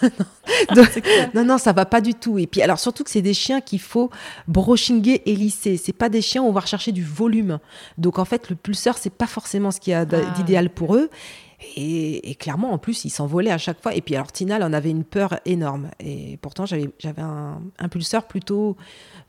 non, 1.35 1.44
non, 1.44 1.57
ça 1.57 1.72
va 1.72 1.85
pas 1.85 2.01
du 2.01 2.14
tout. 2.14 2.37
Et 2.38 2.49
puis 2.49 2.62
alors 2.62 2.81
surtout 2.81 3.05
que 3.05 3.11
c'est 3.11 3.22
des 3.22 3.35
chiens 3.35 3.61
qu'il 3.61 3.81
faut 3.81 4.11
brochinguer 4.49 5.22
et 5.25 5.37
lisser. 5.37 5.77
C'est 5.77 5.92
pas 5.92 6.09
des 6.09 6.20
chiens 6.20 6.42
où 6.42 6.46
on 6.46 6.53
va 6.53 6.61
rechercher 6.61 6.90
du 6.90 7.05
volume. 7.05 7.61
Donc 7.96 8.18
en 8.18 8.25
fait, 8.25 8.51
le 8.51 8.57
pulseur, 8.57 8.99
c'est 8.99 9.14
pas 9.14 9.29
forcément 9.29 9.70
ce 9.70 9.79
qu'il 9.79 9.92
y 9.92 9.94
a 9.94 10.01
ah. 10.01 10.35
d'idéal 10.37 10.68
pour 10.68 10.96
eux. 10.96 11.11
Et, 11.77 12.35
clairement, 12.38 12.73
en 12.73 12.79
plus, 12.79 13.05
il 13.05 13.11
s'envolait 13.11 13.51
à 13.51 13.59
chaque 13.59 13.81
fois. 13.81 13.95
Et 13.95 14.03
puis, 14.03 14.14
alors, 14.14 14.31
Tina, 14.31 14.57
elle 14.57 14.62
en 14.62 14.73
avait 14.73 14.90
une 14.90 15.05
peur 15.05 15.40
énorme. 15.45 15.90
Et 16.01 16.38
pourtant, 16.42 16.66
j'avais 16.66 16.90
un, 17.19 17.62
un, 17.79 17.88
pulseur 17.88 18.27
plutôt, 18.27 18.77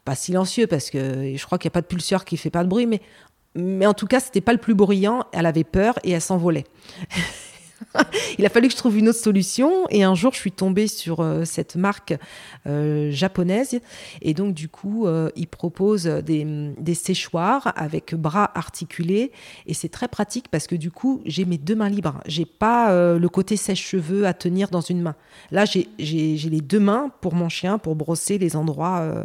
pas 0.04 0.16
silencieux, 0.16 0.68
parce 0.68 0.90
que 0.90 1.36
je 1.36 1.46
crois 1.46 1.58
qu'il 1.58 1.70
n'y 1.70 1.74
a 1.74 1.76
pas 1.76 1.82
de 1.82 1.88
pulseur 1.88 2.26
qui 2.26 2.38
fait 2.38 2.50
pas 2.50 2.63
de 2.63 2.70
bruit, 2.70 2.86
mais, 2.86 3.02
mais 3.56 3.86
en 3.86 3.94
tout 3.94 4.08
cas, 4.08 4.20
c'était 4.20 4.42
pas 4.42 4.54
le 4.54 4.60
plus 4.60 4.76
bruyant. 4.76 5.26
Elle 5.32 5.46
avait 5.46 5.63
peur 5.63 6.00
et 6.04 6.12
elle 6.12 6.22
s'envolait. 6.22 6.66
il 8.38 8.46
a 8.46 8.50
fallu 8.50 8.68
que 8.68 8.74
je 8.74 8.78
trouve 8.78 8.98
une 8.98 9.10
autre 9.10 9.20
solution. 9.20 9.88
Et 9.90 10.04
un 10.04 10.16
jour, 10.16 10.34
je 10.34 10.40
suis 10.40 10.52
tombée 10.52 10.88
sur 10.88 11.20
euh, 11.20 11.46
cette 11.46 11.76
marque 11.76 12.16
euh, 12.66 13.12
japonaise. 13.12 13.80
Et 14.22 14.34
donc, 14.34 14.54
du 14.54 14.70
coup, 14.70 15.08
euh, 15.08 15.30
ils 15.36 15.48
proposent 15.48 16.06
des, 16.06 16.74
des, 16.78 16.94
séchoirs 16.94 17.74
avec 17.76 18.16
bras 18.16 18.52
articulés. 18.56 19.32
Et 19.66 19.74
c'est 19.74 19.90
très 19.90 20.08
pratique 20.08 20.48
parce 20.50 20.68
que 20.68 20.76
du 20.76 20.92
coup, 20.92 21.22
j'ai 21.26 21.46
mes 21.46 21.58
deux 21.58 21.76
mains 21.76 21.90
libres. 21.90 22.22
J'ai 22.26 22.46
pas 22.46 23.18
le 23.18 23.30
côté 23.30 23.56
sèche-cheveux 23.58 24.26
à 24.26 24.34
tenir 24.34 24.70
dans 24.70 24.82
une 24.82 25.02
main. 25.02 25.16
Là, 25.52 25.66
j'ai 25.66 25.88
les 25.98 26.62
deux 26.62 26.80
mains 26.80 27.12
pour 27.22 27.36
mon 27.36 27.50
chien 27.50 27.78
pour 27.78 27.96
brosser 27.96 28.38
les 28.38 28.56
endroits, 28.56 29.24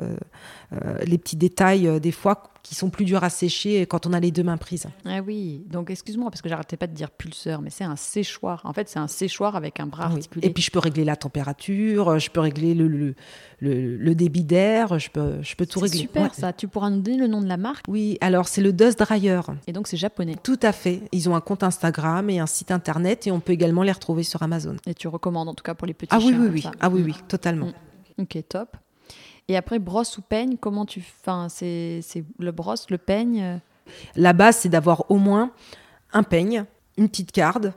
les 1.05 1.19
petits 1.19 1.37
détails, 1.37 2.01
des 2.01 2.13
fois 2.13 2.53
qui 2.63 2.75
sont 2.75 2.91
plus 2.91 3.05
durs 3.05 3.25
à 3.25 3.31
sécher 3.31 3.87
quand 3.87 4.07
on 4.07 4.13
a 4.13 4.21
les 4.21 4.31
deux 4.31 4.45
mains 4.45 4.57
prises. 4.57 4.87
Ah 5.05 5.21
oui, 5.21 5.65
donc 5.69 5.91
excuse-moi 5.91 6.31
parce 6.31 6.43
que 6.43 6.49
j'arrêtais 6.49 6.77
pas 6.77 6.87
de 6.87 6.95
dire 6.95 7.11
pulseur, 7.11 7.61
mais 7.61 7.71
c'est 7.71 7.85
un 7.85 7.97
séchoir. 7.97 8.61
En 8.65 8.73
fait, 8.73 8.89
c'est 8.89 9.01
un 9.01 9.09
séchoir 9.09 9.57
avec 9.57 9.81
un 9.81 9.87
bras 9.87 10.05
articulé. 10.05 10.47
Et 10.47 10.51
puis 10.51 10.63
je 10.63 10.71
peux 10.71 10.79
régler 10.79 11.05
la 11.05 11.17
température, 11.17 12.19
je 12.19 12.31
peux 12.31 12.41
régler 12.41 12.75
le, 12.75 12.87
le, 12.87 13.15
le, 13.61 14.15
débit 14.15 14.45
d'air, 14.45 14.99
je 14.99 15.11
peux, 15.11 15.43
je 15.43 15.57
peux 15.57 15.67
tout 15.67 15.81
régler. 15.81 16.01
Super 16.01 16.35
ça. 16.35 16.53
Tu 16.53 16.69
pourras 16.69 16.91
nous 16.91 17.01
donner 17.01 17.19
le 17.19 17.27
nom 17.27 17.41
de 17.41 17.49
la 17.49 17.57
marque? 17.57 17.85
Oui, 17.89 18.17
alors 18.21 18.47
c'est 18.47 18.63
le 18.63 18.73
Dust 18.73 18.99
Dryer. 18.99 19.41
Et 19.67 19.73
donc 19.73 19.89
c'est 19.89 19.97
japonais. 19.97 20.37
Tout 20.43 20.61
à 20.63 20.73
fait. 20.73 21.03
Ils 21.11 21.29
ont 21.29 21.35
un 21.35 21.41
compte 21.41 21.65
Instagram 21.65 22.31
et 22.31 22.39
un 22.39 22.47
site 22.47 22.71
internet 22.71 23.27
et 23.27 23.33
on 23.33 23.41
peut 23.41 23.53
également 23.53 23.83
les 23.83 23.93
retrouver 23.93 24.23
sur 24.23 24.43
Amazon. 24.43 24.77
Et 24.87 24.95
tu 24.95 25.09
recommandes 25.09 25.49
en 25.49 25.55
tout 25.55 25.65
cas 25.65 25.75
pour 25.75 25.87
les 25.87 25.95
petits 25.95 26.15
ah, 26.15 26.21
chiens. 26.21 26.31
Oui, 26.31 26.37
oui, 26.39 26.63
oui. 26.65 26.71
Ah 26.81 26.89
oui, 26.89 27.03
oui, 27.05 27.15
totalement. 27.27 27.67
Mm. 27.67 28.23
Ok, 28.23 28.39
top. 28.49 28.77
Et 29.49 29.57
après, 29.57 29.79
brosse 29.79 30.19
ou 30.19 30.23
peigne, 30.23 30.57
comment 30.57 30.87
tu. 30.87 31.05
Enfin, 31.21 31.49
c'est 31.49 32.03
le 32.39 32.53
brosse, 32.53 32.91
le 32.91 32.99
peigne 32.99 33.61
La 34.17 34.33
base, 34.33 34.59
c'est 34.59 34.69
d'avoir 34.69 35.11
au 35.11 35.17
moins 35.17 35.53
un 36.13 36.23
peigne, 36.23 36.65
une 36.97 37.09
petite 37.09 37.33
carde, 37.33 37.73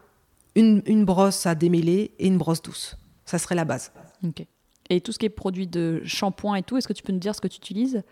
une, 0.55 0.81
une, 0.85 1.05
brosse 1.05 1.45
à 1.45 1.55
démêler 1.55 2.11
et 2.19 2.27
une 2.27 2.37
brosse 2.37 2.61
douce. 2.61 2.97
Ça 3.25 3.37
serait 3.37 3.55
la 3.55 3.65
base. 3.65 3.91
Ok. 4.23 4.45
Et 4.89 5.01
tout 5.01 5.11
ce 5.11 5.19
qui 5.19 5.25
est 5.25 5.29
produit 5.29 5.67
de 5.67 6.01
shampoing 6.05 6.55
et 6.55 6.63
tout, 6.63 6.77
est-ce 6.77 6.87
que 6.87 6.93
tu 6.93 7.01
peux 7.01 7.13
nous 7.13 7.19
dire 7.19 7.33
ce 7.33 7.41
que 7.41 7.47
tu 7.47 7.57
utilises? 7.57 8.03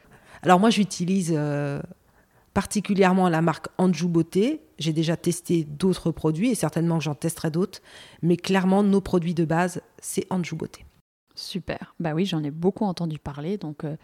Alors, 0.41 0.59
moi, 0.59 0.69
j'utilise. 0.69 1.33
Euh, 1.35 1.81
particulièrement 2.53 3.29
la 3.29 3.41
marque 3.41 3.67
Anjou 3.77 4.07
Beauté. 4.07 4.61
J'ai 4.77 4.93
déjà 4.93 5.17
testé 5.17 5.63
d'autres 5.63 6.11
produits 6.11 6.51
et 6.51 6.55
certainement 6.55 6.97
que 6.97 7.03
j'en 7.03 7.15
testerai 7.15 7.51
d'autres, 7.51 7.79
mais 8.21 8.37
clairement 8.37 8.83
nos 8.83 9.01
produits 9.01 9.33
de 9.33 9.45
base, 9.45 9.81
c'est 9.99 10.25
Anjou 10.29 10.55
Beauté. 10.55 10.85
Super. 11.35 11.95
Bah 11.99 12.13
oui, 12.13 12.25
j'en 12.25 12.43
ai 12.43 12.51
beaucoup 12.51 12.85
entendu 12.85 13.17
parler, 13.17 13.57
donc 13.57 13.83
euh, 13.83 13.97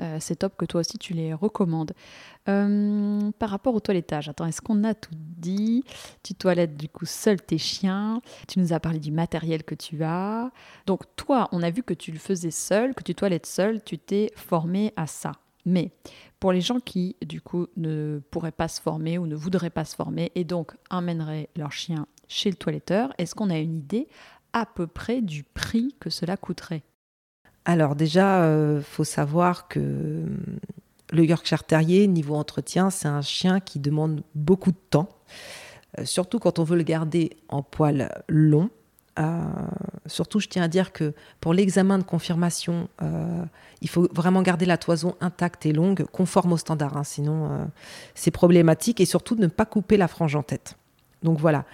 euh, 0.00 0.16
c'est 0.20 0.36
top 0.36 0.56
que 0.56 0.64
toi 0.64 0.80
aussi 0.80 0.98
tu 0.98 1.14
les 1.14 1.32
recommandes. 1.32 1.92
Euh, 2.48 3.30
par 3.38 3.50
rapport 3.50 3.74
au 3.74 3.80
toilettage, 3.80 4.28
attends, 4.28 4.46
est-ce 4.46 4.60
qu'on 4.60 4.82
a 4.82 4.92
tout 4.94 5.14
dit? 5.14 5.84
Tu 6.24 6.34
toilettes 6.34 6.76
du 6.76 6.88
coup 6.88 7.06
seul 7.06 7.40
tes 7.40 7.58
chiens. 7.58 8.20
Tu 8.48 8.58
nous 8.58 8.72
as 8.72 8.80
parlé 8.80 8.98
du 8.98 9.12
matériel 9.12 9.62
que 9.62 9.76
tu 9.76 10.02
as. 10.02 10.50
Donc 10.86 11.02
toi, 11.14 11.48
on 11.52 11.62
a 11.62 11.70
vu 11.70 11.84
que 11.84 11.94
tu 11.94 12.10
le 12.10 12.18
faisais 12.18 12.50
seul, 12.50 12.94
que 12.94 13.04
tu 13.04 13.14
toilettes 13.14 13.46
seul, 13.46 13.82
tu 13.84 13.96
t'es 13.96 14.32
formé 14.34 14.92
à 14.96 15.06
ça. 15.06 15.32
Mais 15.64 15.92
pour 16.40 16.50
les 16.50 16.60
gens 16.60 16.80
qui, 16.80 17.14
du 17.24 17.40
coup, 17.40 17.68
ne 17.76 18.20
pourraient 18.32 18.50
pas 18.50 18.66
se 18.66 18.80
former 18.80 19.18
ou 19.18 19.28
ne 19.28 19.36
voudraient 19.36 19.70
pas 19.70 19.84
se 19.84 19.94
former 19.94 20.32
et 20.34 20.42
donc 20.42 20.72
emmèneraient 20.90 21.48
leur 21.54 21.70
chien 21.70 22.08
chez 22.26 22.50
le 22.50 22.56
toiletteur. 22.56 23.12
Est-ce 23.18 23.36
qu'on 23.36 23.50
a 23.50 23.58
une 23.58 23.76
idée 23.76 24.08
à 24.52 24.66
peu 24.66 24.86
près 24.86 25.20
du 25.20 25.42
prix 25.42 25.94
que 26.00 26.10
cela 26.10 26.36
coûterait 26.36 26.82
Alors 27.64 27.94
déjà, 27.94 28.38
il 28.38 28.48
euh, 28.48 28.82
faut 28.82 29.04
savoir 29.04 29.68
que 29.68 29.80
hum, 29.80 30.58
le 31.12 31.24
Yorkshire 31.24 31.64
Terrier, 31.64 32.06
niveau 32.06 32.34
entretien, 32.34 32.90
c'est 32.90 33.08
un 33.08 33.22
chien 33.22 33.60
qui 33.60 33.78
demande 33.78 34.22
beaucoup 34.34 34.72
de 34.72 34.80
temps, 34.90 35.08
euh, 35.98 36.04
surtout 36.04 36.38
quand 36.38 36.58
on 36.58 36.64
veut 36.64 36.76
le 36.76 36.82
garder 36.82 37.36
en 37.48 37.62
poil 37.62 38.10
long. 38.28 38.70
Euh, 39.18 39.42
surtout, 40.06 40.40
je 40.40 40.48
tiens 40.48 40.62
à 40.62 40.68
dire 40.68 40.92
que 40.92 41.12
pour 41.40 41.52
l'examen 41.52 41.98
de 41.98 42.02
confirmation, 42.02 42.88
il 43.82 43.88
faut 43.90 44.08
vraiment 44.10 44.40
garder 44.40 44.64
la 44.64 44.78
toison 44.78 45.16
intacte 45.20 45.66
et 45.66 45.72
longue, 45.74 46.06
conforme 46.12 46.54
au 46.54 46.56
standard. 46.56 46.96
Hein, 46.96 47.04
sinon, 47.04 47.68
c'est 48.14 48.30
problématique. 48.30 49.02
Et 49.02 49.04
surtout, 49.04 49.34
ne 49.34 49.48
pas 49.48 49.66
couper 49.66 49.98
la 49.98 50.08
frange 50.08 50.34
en 50.34 50.42
tête. 50.42 50.78
Donc 51.22 51.38
voilà. 51.38 51.66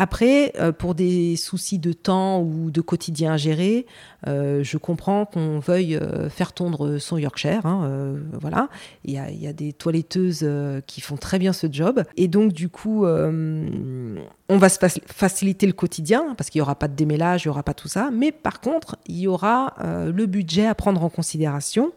Après, 0.00 0.52
euh, 0.60 0.70
pour 0.70 0.94
des 0.94 1.34
soucis 1.34 1.80
de 1.80 1.92
temps 1.92 2.40
ou 2.40 2.70
de 2.70 2.80
quotidien 2.80 3.32
à 3.32 3.36
gérer, 3.36 3.84
euh, 4.28 4.62
je 4.62 4.78
comprends 4.78 5.26
qu'on 5.26 5.58
veuille 5.58 5.96
euh, 5.96 6.30
faire 6.30 6.52
tondre 6.52 6.98
son 6.98 7.18
Yorkshire. 7.18 7.66
Hein, 7.66 8.14
voilà, 8.40 8.68
il 9.04 9.14
y, 9.14 9.18
a, 9.18 9.28
il 9.28 9.42
y, 9.42 9.48
a, 9.48 9.52
des 9.52 9.72
toiletteuses 9.72 10.48
qui 10.86 11.00
font 11.00 11.16
très 11.16 11.40
bien 11.40 11.52
ce 11.52 11.66
job. 11.68 12.04
Et 12.16 12.28
donc, 12.28 12.52
du 12.52 12.68
coup, 12.68 13.06
on 13.06 14.56
va 14.56 14.68
se 14.68 14.78
faciliter 15.06 15.66
le 15.66 15.72
quotidien 15.72 16.34
parce 16.36 16.48
qu'il 16.48 16.60
n'y 16.60 16.62
aura 16.62 16.76
pas 16.76 16.86
de 16.86 16.94
démêlage, 16.94 17.44
il 17.44 17.48
n'y 17.48 17.50
aura 17.50 17.64
pas 17.64 17.74
tout 17.74 17.88
ça. 17.88 18.10
Mais 18.12 18.30
par 18.30 18.60
contre, 18.60 18.96
il 19.06 19.18
y 19.18 19.26
aura 19.26 19.74
le 19.82 20.26
budget 20.26 20.66
à 20.66 20.76
prendre 20.76 21.02
en 21.02 21.08
considération 21.08 21.92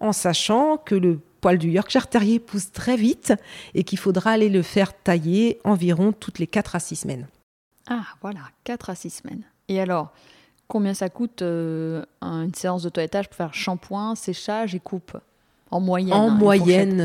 en 0.00 0.12
sachant 0.12 0.76
que 0.76 0.96
le 0.96 1.20
poil 1.40 1.58
du 1.58 1.70
Yorkshire 1.70 2.08
Terrier 2.08 2.38
pousse 2.38 2.72
très 2.72 2.96
vite 2.96 3.32
et 3.74 3.84
qu'il 3.84 3.98
faudra 3.98 4.32
aller 4.32 4.48
le 4.48 4.62
faire 4.62 4.92
tailler 4.92 5.60
environ 5.64 6.12
toutes 6.12 6.38
les 6.38 6.46
4 6.46 6.76
à 6.76 6.80
6 6.80 6.96
semaines. 6.96 7.26
Ah 7.88 8.04
voilà, 8.20 8.40
4 8.64 8.90
à 8.90 8.94
6 8.94 9.10
semaines. 9.10 9.44
Et 9.68 9.80
alors, 9.80 10.12
combien 10.66 10.94
ça 10.94 11.08
coûte 11.08 11.42
euh, 11.42 12.04
une 12.20 12.54
séance 12.54 12.82
de 12.82 12.88
toilettage 12.88 13.28
pour 13.28 13.36
faire 13.36 13.54
shampoing, 13.54 14.14
séchage 14.14 14.74
et 14.74 14.80
coupe? 14.80 15.16
En 15.70 15.80
moyenne 15.80 16.14
En 16.14 16.28
hein, 16.28 16.34
moyenne, 16.34 16.98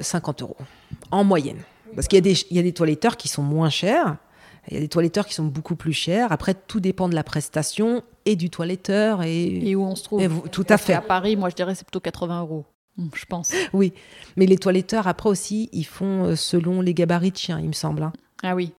50 0.00 0.42
euh, 0.42 0.44
euros. 0.44 0.56
En 1.10 1.24
moyenne. 1.24 1.58
Parce 1.94 2.08
qu'il 2.08 2.24
y, 2.24 2.54
y, 2.54 2.58
a 2.58 2.62
des 2.62 2.72
toiletteurs 2.72 3.16
qui 3.16 3.28
sont 3.28 3.42
moins 3.42 3.70
chers. 3.70 4.16
Il 4.68 4.74
y 4.74 4.76
a 4.78 4.80
des 4.80 4.88
toiletteurs 4.88 5.26
qui 5.26 5.34
sont 5.34 5.44
beaucoup 5.44 5.76
plus 5.76 5.92
chers. 5.92 6.32
Après, 6.32 6.54
tout 6.54 6.80
dépend 6.80 7.08
de 7.08 7.14
la 7.14 7.24
prestation 7.24 8.02
et 8.24 8.36
du 8.36 8.48
toiletteur. 8.48 9.22
Et, 9.22 9.70
et 9.70 9.76
où 9.76 9.84
on 9.84 9.94
se 9.94 10.04
trouve. 10.04 10.48
tout 10.50 10.66
à 10.68 10.78
fait. 10.78 10.94
À 10.94 11.00
Paris, 11.00 11.36
moi, 11.36 11.50
je 11.50 11.54
dirais 11.54 11.74
c'est 11.74 11.84
plutôt 11.84 12.00
80 12.00 12.40
euros. 12.40 12.64
Hum, 12.98 13.10
je 13.14 13.24
pense. 13.24 13.52
Oui, 13.72 13.92
mais 14.36 14.46
les 14.46 14.58
toiletteurs, 14.58 15.08
après 15.08 15.28
aussi, 15.28 15.68
ils 15.72 15.86
font 15.86 16.24
euh, 16.24 16.36
selon 16.36 16.80
les 16.80 16.94
gabarits 16.94 17.32
de 17.32 17.36
chien, 17.36 17.58
il 17.58 17.68
me 17.68 17.72
semble. 17.72 18.02
Hein. 18.02 18.12
Ah 18.42 18.54
oui. 18.54 18.72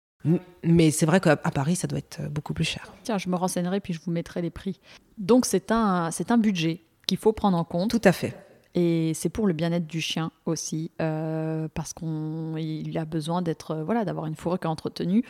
Mais 0.63 0.91
c'est 0.91 1.05
vrai 1.05 1.21
qu'à 1.21 1.37
Paris, 1.37 1.77
ça 1.77 1.87
doit 1.87 1.99
être 1.99 2.21
euh, 2.21 2.29
beaucoup 2.29 2.55
plus 2.55 2.65
cher. 2.65 2.93
Tiens, 3.03 3.19
je 3.19 3.29
me 3.29 3.37
renseignerai 3.37 3.81
puis 3.81 3.93
je 3.93 4.01
vous 4.01 4.11
mettrai 4.11 4.41
les 4.41 4.51
prix. 4.51 4.81
Donc 5.19 5.45
c'est 5.45 5.71
un, 5.71 6.11
c'est 6.11 6.31
un 6.31 6.39
budget 6.39 6.81
qu'il 7.07 7.19
faut 7.19 7.33
prendre 7.33 7.59
en 7.59 7.65
compte. 7.65 7.91
Tout 7.91 8.01
à 8.05 8.13
fait. 8.13 8.35
Et 8.75 9.13
c'est 9.15 9.29
pour 9.29 9.47
le 9.47 9.53
bien-être 9.53 9.87
du 9.87 10.01
chien 10.01 10.33
aussi, 10.47 10.91
euh, 11.01 11.69
parce 11.75 11.93
qu'il 11.93 12.99
a 12.99 13.05
besoin 13.05 13.41
d'être, 13.43 13.77
voilà, 13.77 14.05
d'avoir 14.05 14.27
une 14.27 14.35
fourrure 14.35 14.59
qui 14.59 14.67
est 14.67 14.71
entretenue. 14.71 15.25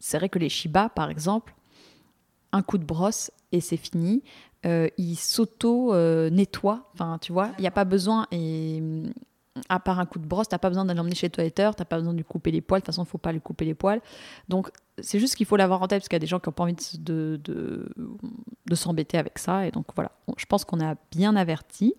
C'est 0.00 0.18
vrai 0.18 0.28
que 0.28 0.38
les 0.38 0.48
Shiba, 0.48 0.88
par 0.88 1.10
exemple, 1.10 1.54
un 2.52 2.62
coup 2.62 2.78
de 2.78 2.84
brosse 2.84 3.30
et 3.52 3.60
c'est 3.60 3.76
fini. 3.76 4.22
Euh, 4.66 4.88
il 4.96 5.16
s'auto-nettoie. 5.16 6.90
enfin, 6.94 7.18
tu 7.20 7.32
vois, 7.32 7.50
il 7.58 7.62
n'y 7.62 7.68
a 7.68 7.72
pas 7.72 7.84
besoin, 7.84 8.26
et 8.32 8.80
mm, 8.80 9.12
à 9.68 9.80
part 9.80 10.00
un 10.00 10.06
coup 10.06 10.18
de 10.18 10.26
brosse, 10.26 10.48
tu 10.48 10.54
n'as 10.54 10.58
pas 10.58 10.68
besoin 10.68 10.84
d'aller 10.84 10.96
l'emmener 10.98 11.14
chez 11.14 11.28
le 11.28 11.32
toiletteur, 11.32 11.76
tu 11.76 11.80
n'as 11.80 11.86
pas 11.86 11.96
besoin 11.96 12.12
de 12.12 12.18
lui 12.18 12.24
couper 12.24 12.50
les 12.50 12.60
poils. 12.60 12.80
De 12.80 12.84
toute 12.84 12.92
façon, 12.92 13.02
il 13.02 13.06
ne 13.06 13.10
faut 13.10 13.18
pas 13.18 13.32
lui 13.32 13.40
couper 13.40 13.64
les 13.64 13.74
poils. 13.74 14.00
Donc, 14.48 14.70
c'est 15.00 15.20
juste 15.20 15.36
qu'il 15.36 15.46
faut 15.46 15.56
l'avoir 15.56 15.80
en 15.82 15.86
tête, 15.88 16.00
parce 16.00 16.08
qu'il 16.08 16.16
y 16.16 16.18
a 16.18 16.20
des 16.20 16.26
gens 16.26 16.40
qui 16.40 16.48
n'ont 16.48 16.52
pas 16.54 16.64
envie 16.64 16.74
de, 16.98 17.40
de, 17.42 17.88
de 18.66 18.74
s'embêter 18.74 19.18
avec 19.18 19.38
ça. 19.38 19.66
Et 19.66 19.70
donc, 19.70 19.86
voilà, 19.94 20.10
je 20.36 20.46
pense 20.46 20.64
qu'on 20.64 20.80
a 20.80 20.96
bien 21.10 21.36
averti. 21.36 21.94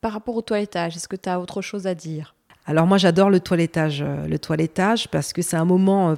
Par 0.00 0.12
rapport 0.12 0.36
au 0.36 0.42
toilettage, 0.42 0.96
est-ce 0.96 1.08
que 1.08 1.16
tu 1.16 1.28
as 1.28 1.40
autre 1.40 1.62
chose 1.62 1.86
à 1.86 1.94
dire? 1.94 2.34
Alors 2.64 2.86
moi 2.86 2.96
j'adore 2.98 3.28
le 3.30 3.40
toilettage, 3.40 4.02
euh, 4.02 4.26
le 4.26 4.38
toilettage 4.38 5.08
parce 5.08 5.32
que 5.32 5.42
c'est 5.42 5.56
un 5.56 5.64
moment 5.64 6.10
euh, 6.10 6.14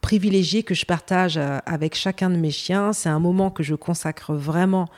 privilégié 0.00 0.62
que 0.62 0.74
je 0.74 0.86
partage 0.86 1.36
euh, 1.36 1.58
avec 1.66 1.94
chacun 1.94 2.30
de 2.30 2.36
mes 2.36 2.50
chiens. 2.50 2.92
C'est 2.92 3.08
un 3.08 3.18
moment 3.18 3.50
que 3.50 3.62
je 3.62 3.74
consacre 3.74 4.34
vraiment 4.34 4.88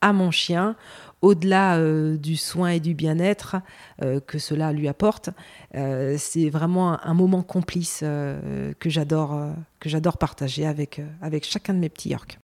à 0.00 0.12
mon 0.12 0.30
chien, 0.30 0.76
au-delà 1.22 1.78
euh, 1.78 2.16
du 2.16 2.36
soin 2.36 2.70
et 2.70 2.80
du 2.80 2.94
bien-être 2.94 3.56
euh, 4.02 4.20
que 4.20 4.38
cela 4.38 4.72
lui 4.72 4.88
apporte. 4.88 5.30
c'est 5.72 6.50
vraiment 6.50 7.02
un, 7.04 7.14
moment 7.14 7.42
complice 7.42 8.00
que 8.00 8.90
j'adore 8.90 9.52
que 9.80 9.88
j'adore 9.88 10.18
partager 10.18 10.66
avec, 10.66 11.00
avec 11.20 11.44
chacun 11.44 11.74
de 11.74 11.78
mes 11.78 11.88
petits 11.88 12.10
Yorks. 12.10 12.38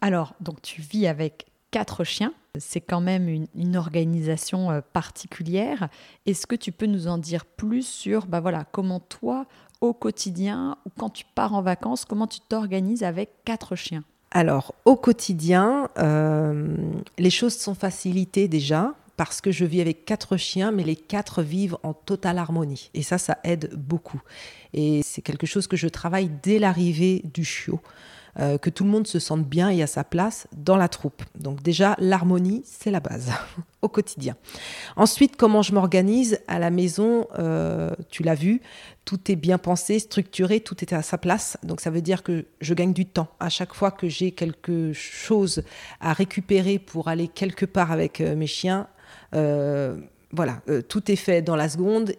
Alors, 0.00 0.34
donc 0.40 0.62
tu 0.62 0.80
vis 0.80 1.06
avec 1.06 1.46
quatre 1.70 2.04
chiens. 2.04 2.32
C'est 2.58 2.80
quand 2.80 3.00
même 3.00 3.46
une, 3.54 3.76
organisation 3.76 4.82
particulière. 4.92 5.88
Est-ce 6.26 6.46
que 6.46 6.56
tu 6.56 6.72
peux 6.72 6.86
nous 6.86 7.06
en 7.06 7.18
dire 7.18 7.44
plus 7.44 7.86
sur 7.86 8.26
bah 8.26 8.40
voilà, 8.40 8.64
comment 8.72 9.00
toi, 9.00 9.46
au 9.80 9.92
quotidien 9.92 10.76
ou 10.86 10.90
quand 10.96 11.10
tu 11.10 11.24
pars 11.34 11.54
en 11.54 11.62
vacances, 11.62 12.04
comment 12.04 12.26
tu 12.26 12.40
t'organises 12.40 13.02
avec 13.02 13.30
quatre 13.44 13.76
chiens? 13.76 14.04
Alors, 14.30 14.74
au 14.84 14.96
quotidien, 14.96 15.88
euh, 15.98 16.76
les 17.18 17.30
choses 17.30 17.56
sont 17.56 17.74
facilitées 17.74 18.46
déjà 18.46 18.94
parce 19.16 19.40
que 19.40 19.50
je 19.50 19.64
vis 19.64 19.80
avec 19.80 20.04
quatre 20.04 20.36
chiens, 20.36 20.70
mais 20.70 20.84
les 20.84 20.96
quatre 20.96 21.42
vivent 21.42 21.76
en 21.82 21.92
totale 21.92 22.38
harmonie. 22.38 22.90
Et 22.94 23.02
ça, 23.02 23.18
ça 23.18 23.38
aide 23.44 23.74
beaucoup. 23.74 24.22
Et 24.72 25.02
c'est 25.02 25.20
quelque 25.20 25.46
chose 25.46 25.66
que 25.66 25.76
je 25.76 25.88
travaille 25.88 26.30
dès 26.42 26.58
l'arrivée 26.58 27.22
du 27.34 27.44
chiot. 27.44 27.80
Euh, 28.38 28.58
que 28.58 28.70
tout 28.70 28.84
le 28.84 28.90
monde 28.90 29.06
se 29.06 29.18
sente 29.18 29.44
bien 29.44 29.70
et 29.70 29.82
à 29.82 29.86
sa 29.86 30.04
place 30.04 30.46
dans 30.56 30.76
la 30.76 30.88
troupe. 30.88 31.22
Donc 31.34 31.62
déjà, 31.62 31.96
l'harmonie, 31.98 32.62
c'est 32.64 32.90
la 32.90 33.00
base 33.00 33.32
au 33.82 33.88
quotidien. 33.88 34.36
Ensuite, 34.96 35.36
comment 35.36 35.62
je 35.62 35.72
m'organise 35.72 36.40
à 36.46 36.58
la 36.58 36.70
maison, 36.70 37.26
euh, 37.38 37.90
tu 38.08 38.22
l'as 38.22 38.36
vu, 38.36 38.60
tout 39.04 39.32
est 39.32 39.36
bien 39.36 39.58
pensé, 39.58 39.98
structuré, 39.98 40.60
tout 40.60 40.76
est 40.82 40.92
à 40.92 41.02
sa 41.02 41.18
place. 41.18 41.58
Donc 41.64 41.80
ça 41.80 41.90
veut 41.90 42.02
dire 42.02 42.22
que 42.22 42.46
je 42.60 42.74
gagne 42.74 42.92
du 42.92 43.06
temps. 43.06 43.28
À 43.40 43.48
chaque 43.48 43.74
fois 43.74 43.90
que 43.90 44.08
j'ai 44.08 44.30
quelque 44.30 44.92
chose 44.92 45.62
à 46.00 46.12
récupérer 46.12 46.78
pour 46.78 47.08
aller 47.08 47.26
quelque 47.26 47.66
part 47.66 47.90
avec 47.90 48.20
euh, 48.20 48.36
mes 48.36 48.46
chiens, 48.46 48.86
voilà, 50.32 50.60
tout 50.88 51.10
est 51.10 51.16
fait 51.16 51.42
dans 51.42 51.56
la 51.56 51.68
seconde 51.68 52.14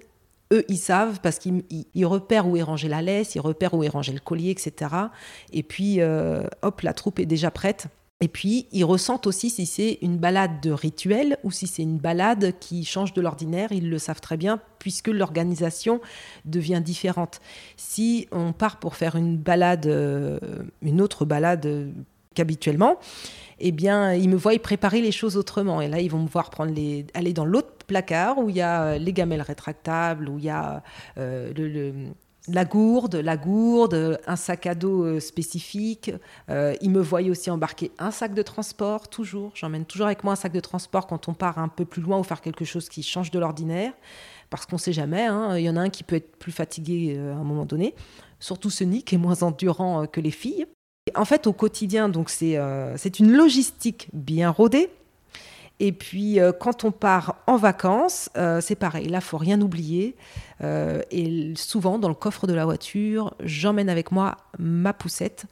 eux, 0.51 0.65
ils 0.67 0.77
savent 0.77 1.19
parce 1.21 1.39
qu'ils 1.39 2.05
repèrent 2.05 2.47
où 2.47 2.57
est 2.57 2.63
rangée 2.63 2.87
la 2.87 3.01
laisse, 3.01 3.35
ils 3.35 3.41
repèrent 3.41 3.73
où 3.73 3.83
est 3.83 3.89
rangé 3.89 4.11
le 4.11 4.19
collier, 4.19 4.51
etc. 4.51 4.91
Et 5.53 5.63
puis, 5.63 6.01
euh, 6.01 6.43
hop, 6.61 6.81
la 6.81 6.93
troupe 6.93 7.19
est 7.19 7.25
déjà 7.25 7.51
prête. 7.51 7.87
Et 8.23 8.27
puis, 8.27 8.67
ils 8.71 8.83
ressentent 8.83 9.25
aussi 9.25 9.49
si 9.49 9.65
c'est 9.65 9.97
une 10.03 10.17
balade 10.17 10.61
de 10.61 10.71
rituel 10.71 11.37
ou 11.43 11.49
si 11.49 11.65
c'est 11.65 11.81
une 11.81 11.97
balade 11.97 12.53
qui 12.59 12.85
change 12.85 13.13
de 13.13 13.21
l'ordinaire. 13.21 13.71
Ils 13.71 13.89
le 13.89 13.97
savent 13.97 14.21
très 14.21 14.37
bien 14.37 14.59
puisque 14.77 15.07
l'organisation 15.07 16.01
devient 16.45 16.81
différente. 16.85 17.41
Si 17.77 18.27
on 18.31 18.53
part 18.53 18.77
pour 18.77 18.95
faire 18.95 19.15
une 19.15 19.37
balade, 19.37 19.87
euh, 19.87 20.39
une 20.83 21.01
autre 21.01 21.25
balade 21.25 21.91
qu'habituellement, 22.35 22.97
eh 23.59 23.71
bien, 23.71 24.13
ils 24.13 24.29
me 24.29 24.35
voient 24.35 24.57
préparer 24.59 25.01
les 25.01 25.11
choses 25.11 25.35
autrement. 25.35 25.81
Et 25.81 25.87
là, 25.87 25.99
ils 25.99 26.09
vont 26.09 26.21
me 26.21 26.27
voir 26.27 26.49
prendre 26.49 26.73
les, 26.73 27.05
aller 27.13 27.33
dans 27.33 27.45
l'autre 27.45 27.73
placard 27.91 28.37
où 28.37 28.49
il 28.49 28.55
y 28.55 28.61
a 28.61 28.83
euh, 28.83 28.97
les 28.97 29.11
gamelles 29.11 29.41
rétractables, 29.41 30.29
où 30.29 30.37
il 30.39 30.45
y 30.45 30.49
a 30.49 30.81
euh, 31.17 32.09
la 32.47 32.63
gourde, 32.63 33.15
la 33.17 33.35
gourde, 33.35 34.17
un 34.25 34.35
sac 34.37 34.65
à 34.65 34.75
dos 34.75 35.03
euh, 35.03 35.19
spécifique. 35.19 36.09
ils 36.49 36.89
me 36.89 37.01
voient 37.01 37.21
aussi 37.23 37.51
embarquer 37.51 37.91
un 37.99 38.11
sac 38.11 38.33
de 38.33 38.41
transport, 38.41 39.09
toujours. 39.09 39.51
J'emmène 39.55 39.85
toujours 39.85 40.05
avec 40.05 40.23
moi 40.23 40.33
un 40.33 40.37
sac 40.37 40.53
de 40.53 40.61
transport 40.61 41.05
quand 41.05 41.27
on 41.27 41.33
part 41.33 41.59
un 41.59 41.67
peu 41.67 41.83
plus 41.83 42.01
loin 42.01 42.17
ou 42.17 42.23
faire 42.23 42.39
quelque 42.39 42.63
chose 42.63 42.87
qui 42.87 43.03
change 43.03 43.29
de 43.29 43.39
l'ordinaire. 43.39 43.91
Parce 44.49 44.65
qu'on 44.65 44.77
ne 44.77 44.81
sait 44.81 44.93
jamais, 44.93 45.25
hein. 45.25 45.57
il 45.57 45.63
y 45.63 45.69
en 45.69 45.75
a 45.75 45.81
un 45.81 45.89
qui 45.89 46.03
peut 46.03 46.15
être 46.15 46.37
plus 46.37 46.51
fatigué 46.51 47.17
à 47.17 47.35
un 47.35 47.43
moment 47.43 47.65
donné. 47.65 47.93
Surtout 48.39 48.69
ce 48.69 48.85
nid 48.85 49.03
qui 49.03 49.15
est 49.15 49.17
moins 49.17 49.43
endurant 49.43 50.07
que 50.07 50.21
les 50.21 50.31
filles. 50.31 50.65
En 51.15 51.25
fait, 51.25 51.45
au 51.47 51.53
quotidien, 51.53 52.09
donc 52.09 52.29
c'est 52.29 53.19
une 53.19 53.31
logistique 53.31 54.09
bien 54.13 54.49
rodée. 54.49 54.89
Et 55.83 55.93
puis, 55.93 56.39
euh, 56.39 56.51
quand 56.51 56.83
on 56.83 56.91
part 56.91 57.37
en 57.47 57.57
vacances, 57.57 58.29
euh, 58.37 58.61
c'est 58.61 58.75
pareil. 58.75 59.07
Là, 59.07 59.19
faut 59.19 59.39
rien 59.39 59.59
oublier. 59.61 60.15
Euh, 60.63 61.01
et 61.11 61.53
souvent, 61.55 61.99
dans 61.99 62.09
le 62.09 62.15
coffre 62.15 62.47
de 62.47 62.53
la 62.53 62.65
voiture, 62.65 63.33
j'emmène 63.43 63.89
avec 63.89 64.11
moi 64.11 64.37
ma 64.59 64.93
poussette. 64.93 65.45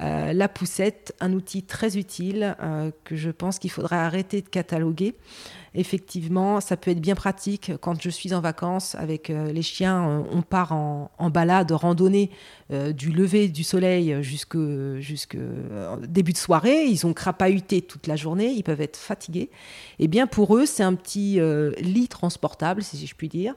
Euh, 0.00 0.32
la 0.32 0.48
poussette, 0.48 1.14
un 1.20 1.32
outil 1.32 1.62
très 1.62 1.96
utile 1.96 2.56
euh, 2.60 2.90
que 3.04 3.14
je 3.14 3.30
pense 3.30 3.60
qu'il 3.60 3.70
faudrait 3.70 3.96
arrêter 3.96 4.42
de 4.42 4.48
cataloguer. 4.48 5.14
Effectivement, 5.76 6.60
ça 6.60 6.76
peut 6.76 6.90
être 6.90 7.00
bien 7.00 7.14
pratique 7.14 7.72
quand 7.80 8.00
je 8.00 8.10
suis 8.10 8.34
en 8.34 8.40
vacances 8.40 8.94
avec 8.96 9.28
les 9.28 9.62
chiens. 9.62 10.24
on 10.30 10.40
part 10.40 10.70
en, 10.70 11.30
balade, 11.30 11.72
randonnée 11.72 12.30
du 12.70 13.10
lever 13.10 13.48
du 13.48 13.64
soleil 13.64 14.22
jusqu'au 14.22 15.00
début 16.06 16.32
de 16.32 16.38
soirée. 16.38 16.84
Ils 16.84 17.04
ont 17.08 17.12
crapahuté 17.12 17.82
toute 17.82 18.06
la 18.06 18.14
journée, 18.14 18.52
ils 18.52 18.62
peuvent 18.62 18.80
être 18.80 18.96
fatigués. 18.96 19.50
Et 19.98 20.04
eh 20.04 20.08
bien 20.08 20.28
pour 20.28 20.56
eux, 20.56 20.64
c'est 20.64 20.84
un 20.84 20.94
petit 20.94 21.40
lit 21.80 22.06
transportable, 22.06 22.84
si 22.84 23.04
je 23.04 23.14
puis 23.16 23.28
dire. 23.28 23.56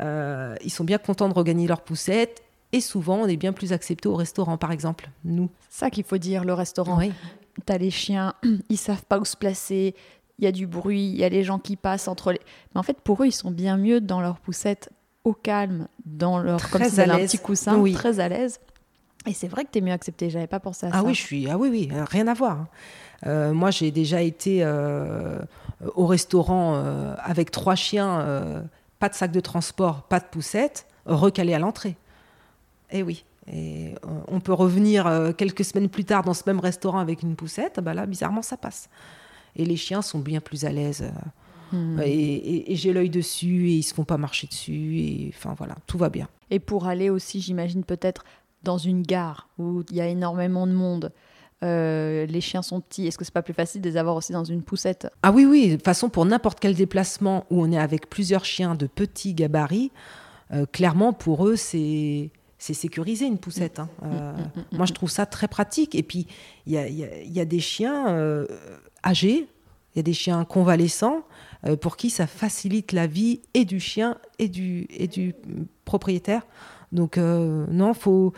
Ils 0.00 0.70
sont 0.70 0.84
bien 0.84 0.98
contents 0.98 1.28
de 1.28 1.34
regagner 1.34 1.66
leur 1.66 1.82
poussette 1.82 2.44
et 2.74 2.80
souvent, 2.80 3.18
on 3.18 3.26
est 3.26 3.36
bien 3.36 3.52
plus 3.52 3.72
accepté 3.72 4.08
au 4.08 4.16
restaurant, 4.16 4.58
par 4.58 4.72
exemple, 4.72 5.08
nous. 5.24 5.48
Ça 5.70 5.90
qu'il 5.90 6.02
faut 6.02 6.18
dire, 6.18 6.42
le 6.42 6.54
restaurant. 6.54 6.98
Oui. 6.98 7.12
Tu 7.64 7.72
as 7.72 7.78
les 7.78 7.92
chiens, 7.92 8.34
ils 8.68 8.76
savent 8.76 9.04
pas 9.04 9.20
où 9.20 9.24
se 9.24 9.36
placer, 9.36 9.94
il 10.40 10.44
y 10.44 10.48
a 10.48 10.50
du 10.50 10.66
bruit, 10.66 11.06
il 11.06 11.16
y 11.16 11.22
a 11.22 11.28
les 11.28 11.44
gens 11.44 11.60
qui 11.60 11.76
passent 11.76 12.08
entre 12.08 12.32
les... 12.32 12.40
Mais 12.74 12.80
en 12.80 12.82
fait, 12.82 13.00
pour 13.00 13.22
eux, 13.22 13.26
ils 13.26 13.32
sont 13.32 13.52
bien 13.52 13.76
mieux 13.76 14.00
dans 14.00 14.20
leur 14.20 14.40
poussette, 14.40 14.90
au 15.22 15.34
calme, 15.34 15.86
dans 16.04 16.40
leur... 16.40 16.58
Très 16.58 16.70
comme 16.70 17.10
à 17.10 17.14
un 17.14 17.18
petit 17.18 17.38
coussin, 17.38 17.76
oui. 17.76 17.92
très 17.92 18.18
à 18.18 18.28
l'aise. 18.28 18.58
Et 19.28 19.32
c'est 19.32 19.46
vrai 19.46 19.64
que 19.64 19.70
tu 19.70 19.78
es 19.78 19.80
mieux 19.80 19.92
accepté, 19.92 20.28
j'avais 20.28 20.48
pas 20.48 20.58
pensé 20.58 20.86
à 20.86 20.90
ah 20.92 20.98
ça. 20.98 21.04
Oui, 21.04 21.14
je 21.14 21.22
suis... 21.22 21.48
Ah 21.48 21.56
oui, 21.56 21.68
oui, 21.70 21.88
rien 22.10 22.26
à 22.26 22.34
voir. 22.34 22.58
Hein. 22.58 22.68
Euh, 23.26 23.52
moi, 23.52 23.70
j'ai 23.70 23.92
déjà 23.92 24.20
été 24.20 24.64
euh, 24.64 25.38
au 25.94 26.06
restaurant 26.06 26.74
euh, 26.74 27.14
avec 27.20 27.52
trois 27.52 27.76
chiens, 27.76 28.64
pas 29.04 29.10
de 29.10 29.14
sac 29.14 29.32
de 29.32 29.40
transport, 29.40 30.04
pas 30.04 30.18
de 30.18 30.24
poussette, 30.24 30.86
recalé 31.04 31.52
à 31.52 31.58
l'entrée. 31.58 31.94
Eh 32.90 33.02
oui. 33.02 33.26
Et 33.46 33.92
euh, 34.02 34.08
on 34.28 34.40
peut 34.40 34.54
revenir 34.54 35.06
euh, 35.06 35.32
quelques 35.32 35.62
semaines 35.62 35.90
plus 35.90 36.06
tard 36.06 36.24
dans 36.24 36.32
ce 36.32 36.42
même 36.46 36.58
restaurant 36.58 37.00
avec 37.00 37.22
une 37.22 37.36
poussette, 37.36 37.80
bah 37.80 37.92
là, 37.92 38.06
bizarrement, 38.06 38.40
ça 38.40 38.56
passe. 38.56 38.88
Et 39.56 39.66
les 39.66 39.76
chiens 39.76 40.00
sont 40.00 40.20
bien 40.20 40.40
plus 40.40 40.64
à 40.64 40.72
l'aise. 40.72 41.02
Euh, 41.74 41.76
hmm. 41.76 42.00
Et, 42.06 42.74
j'ai 42.76 42.94
l'œil 42.94 43.10
dessus 43.10 43.68
et 43.68 43.74
ils 43.74 43.82
se 43.82 43.92
font 43.92 44.04
pas 44.04 44.16
marcher 44.16 44.46
dessus. 44.46 44.96
Et 44.96 45.32
enfin 45.36 45.54
voilà, 45.58 45.74
tout 45.86 45.98
va 45.98 46.08
bien. 46.08 46.26
Et 46.50 46.58
pour 46.58 46.86
aller 46.86 47.10
aussi, 47.10 47.42
j'imagine 47.42 47.84
peut-être 47.84 48.24
dans 48.62 48.78
une 48.78 49.02
gare 49.02 49.50
où 49.58 49.82
il 49.90 49.96
y 49.96 50.00
a 50.00 50.06
énormément 50.06 50.66
de 50.66 50.72
monde. 50.72 51.12
Les 51.64 52.40
chiens 52.40 52.62
sont 52.62 52.80
petits. 52.80 53.06
Est-ce 53.06 53.18
que 53.18 53.24
c'est 53.24 53.34
pas 53.34 53.42
plus 53.42 53.54
facile 53.54 53.80
de 53.80 53.88
les 53.88 53.96
avoir 53.96 54.16
aussi 54.16 54.32
dans 54.32 54.44
une 54.44 54.62
poussette? 54.62 55.08
Ah 55.22 55.32
oui, 55.32 55.44
oui. 55.44 55.70
De 55.70 55.74
toute 55.76 55.84
façon, 55.84 56.08
pour 56.08 56.24
n'importe 56.26 56.60
quel 56.60 56.74
déplacement 56.74 57.46
où 57.50 57.62
on 57.62 57.72
est 57.72 57.78
avec 57.78 58.08
plusieurs 58.10 58.44
chiens 58.44 58.74
de 58.74 58.86
petits 58.86 59.34
gabarits, 59.34 59.90
clairement 60.72 61.12
pour 61.12 61.46
eux, 61.46 61.56
c'est 61.56 62.30
c'est 62.64 62.72
sécuriser 62.72 63.26
une 63.26 63.36
poussette. 63.36 63.78
Hein. 63.78 63.90
Mm, 64.00 64.06
mm, 64.06 64.10
euh, 64.12 64.32
mm, 64.32 64.76
moi, 64.78 64.86
je 64.86 64.94
trouve 64.94 65.10
ça 65.10 65.26
très 65.26 65.48
pratique. 65.48 65.94
Et 65.94 66.02
puis, 66.02 66.26
il 66.66 66.72
y 66.72 67.40
a, 67.40 67.44
des 67.44 67.60
chiens 67.60 68.08
euh, 68.08 68.46
âgés, 69.04 69.48
il 69.94 69.98
y 69.98 70.00
a 70.00 70.02
des 70.02 70.14
chiens 70.14 70.46
convalescents 70.46 71.26
euh, 71.66 71.76
pour 71.76 71.98
qui 71.98 72.08
ça 72.08 72.26
facilite 72.26 72.92
la 72.92 73.06
vie 73.06 73.42
et 73.52 73.66
du 73.66 73.80
chien 73.80 74.16
et 74.38 74.48
du, 74.48 74.86
et 74.88 75.08
du 75.08 75.34
propriétaire. 75.84 76.46
Donc, 76.90 77.18
non, 77.18 77.92
faut 77.92 78.32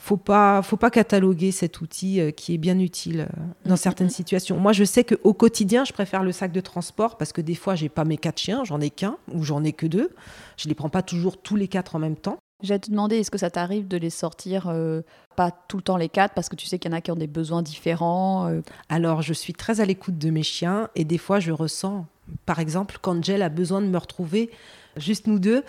faut 0.00 0.16
pas, 0.16 0.62
faut 0.62 0.76
pas 0.76 0.90
cataloguer 0.90 1.52
cet 1.52 1.80
outil 1.80 2.20
qui 2.36 2.54
est 2.54 2.58
bien 2.58 2.78
utile 2.78 3.28
dans 3.64 3.76
certaines 3.76 4.10
situations. 4.10 4.58
Moi, 4.58 4.72
je 4.72 4.84
sais 4.84 5.04
qu'au 5.04 5.34
quotidien, 5.34 5.84
je 5.84 5.92
préfère 5.92 6.22
le 6.22 6.32
sac 6.32 6.52
de 6.52 6.60
transport 6.60 7.16
parce 7.16 7.32
que 7.32 7.40
des 7.40 7.54
fois, 7.54 7.74
j'ai 7.74 7.88
pas 7.88 8.04
mes 8.04 8.16
quatre 8.16 8.38
chiens, 8.38 8.64
j'en 8.64 8.80
ai 8.80 8.90
qu'un 8.90 9.16
ou 9.32 9.44
j'en 9.44 9.62
ai 9.62 9.72
que 9.72 9.86
deux. 9.86 10.10
Je 10.56 10.68
les 10.68 10.74
prends 10.74 10.88
pas 10.88 11.02
toujours 11.02 11.40
tous 11.40 11.56
les 11.56 11.68
quatre 11.68 11.96
en 11.96 11.98
même 11.98 12.16
temps. 12.16 12.38
J'allais 12.62 12.80
te 12.80 12.90
demander, 12.90 13.16
est-ce 13.16 13.30
que 13.30 13.38
ça 13.38 13.50
t'arrive 13.50 13.88
de 13.88 13.96
les 13.96 14.10
sortir 14.10 14.68
euh, 14.68 15.00
pas 15.36 15.50
tout 15.50 15.78
le 15.78 15.82
temps 15.82 15.96
les 15.96 16.08
quatre 16.10 16.34
parce 16.34 16.48
que 16.48 16.56
tu 16.56 16.66
sais 16.66 16.78
qu'il 16.78 16.90
y 16.90 16.94
en 16.94 16.96
a 16.96 17.00
qui 17.00 17.10
ont 17.10 17.16
des 17.16 17.26
besoins 17.26 17.62
différents 17.62 18.48
euh? 18.48 18.60
Alors, 18.88 19.22
je 19.22 19.32
suis 19.32 19.54
très 19.54 19.80
à 19.80 19.86
l'écoute 19.86 20.18
de 20.18 20.30
mes 20.30 20.42
chiens 20.42 20.88
et 20.94 21.04
des 21.04 21.18
fois, 21.18 21.40
je 21.40 21.52
ressens, 21.52 22.06
par 22.44 22.58
exemple, 22.58 22.98
qu'Angel 23.00 23.42
a 23.42 23.48
besoin 23.48 23.80
de 23.80 23.86
me 23.86 23.96
retrouver 23.96 24.50
juste 24.96 25.26
nous 25.26 25.38
deux. 25.38 25.64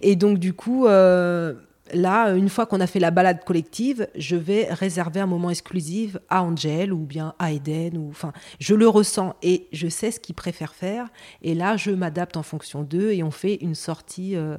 Et 0.00 0.16
donc, 0.16 0.38
du 0.38 0.52
coup, 0.52 0.86
euh, 0.86 1.54
là, 1.92 2.34
une 2.34 2.48
fois 2.48 2.66
qu'on 2.66 2.80
a 2.80 2.86
fait 2.86 2.98
la 2.98 3.10
balade 3.10 3.44
collective, 3.44 4.08
je 4.16 4.36
vais 4.36 4.68
réserver 4.72 5.20
un 5.20 5.26
moment 5.26 5.50
exclusif 5.50 6.16
à 6.28 6.42
Angel 6.42 6.92
ou 6.92 7.04
bien 7.04 7.34
à 7.38 7.52
Eden. 7.52 7.98
Ou, 7.98 8.08
enfin, 8.10 8.32
je 8.58 8.74
le 8.74 8.88
ressens 8.88 9.34
et 9.42 9.68
je 9.72 9.88
sais 9.88 10.10
ce 10.10 10.20
qu'il 10.20 10.34
préfère 10.34 10.74
faire. 10.74 11.08
Et 11.42 11.54
là, 11.54 11.76
je 11.76 11.90
m'adapte 11.90 12.36
en 12.36 12.42
fonction 12.42 12.82
d'eux 12.82 13.12
et 13.12 13.22
on 13.22 13.30
fait 13.30 13.56
une 13.56 13.74
sortie 13.74 14.36
euh, 14.36 14.56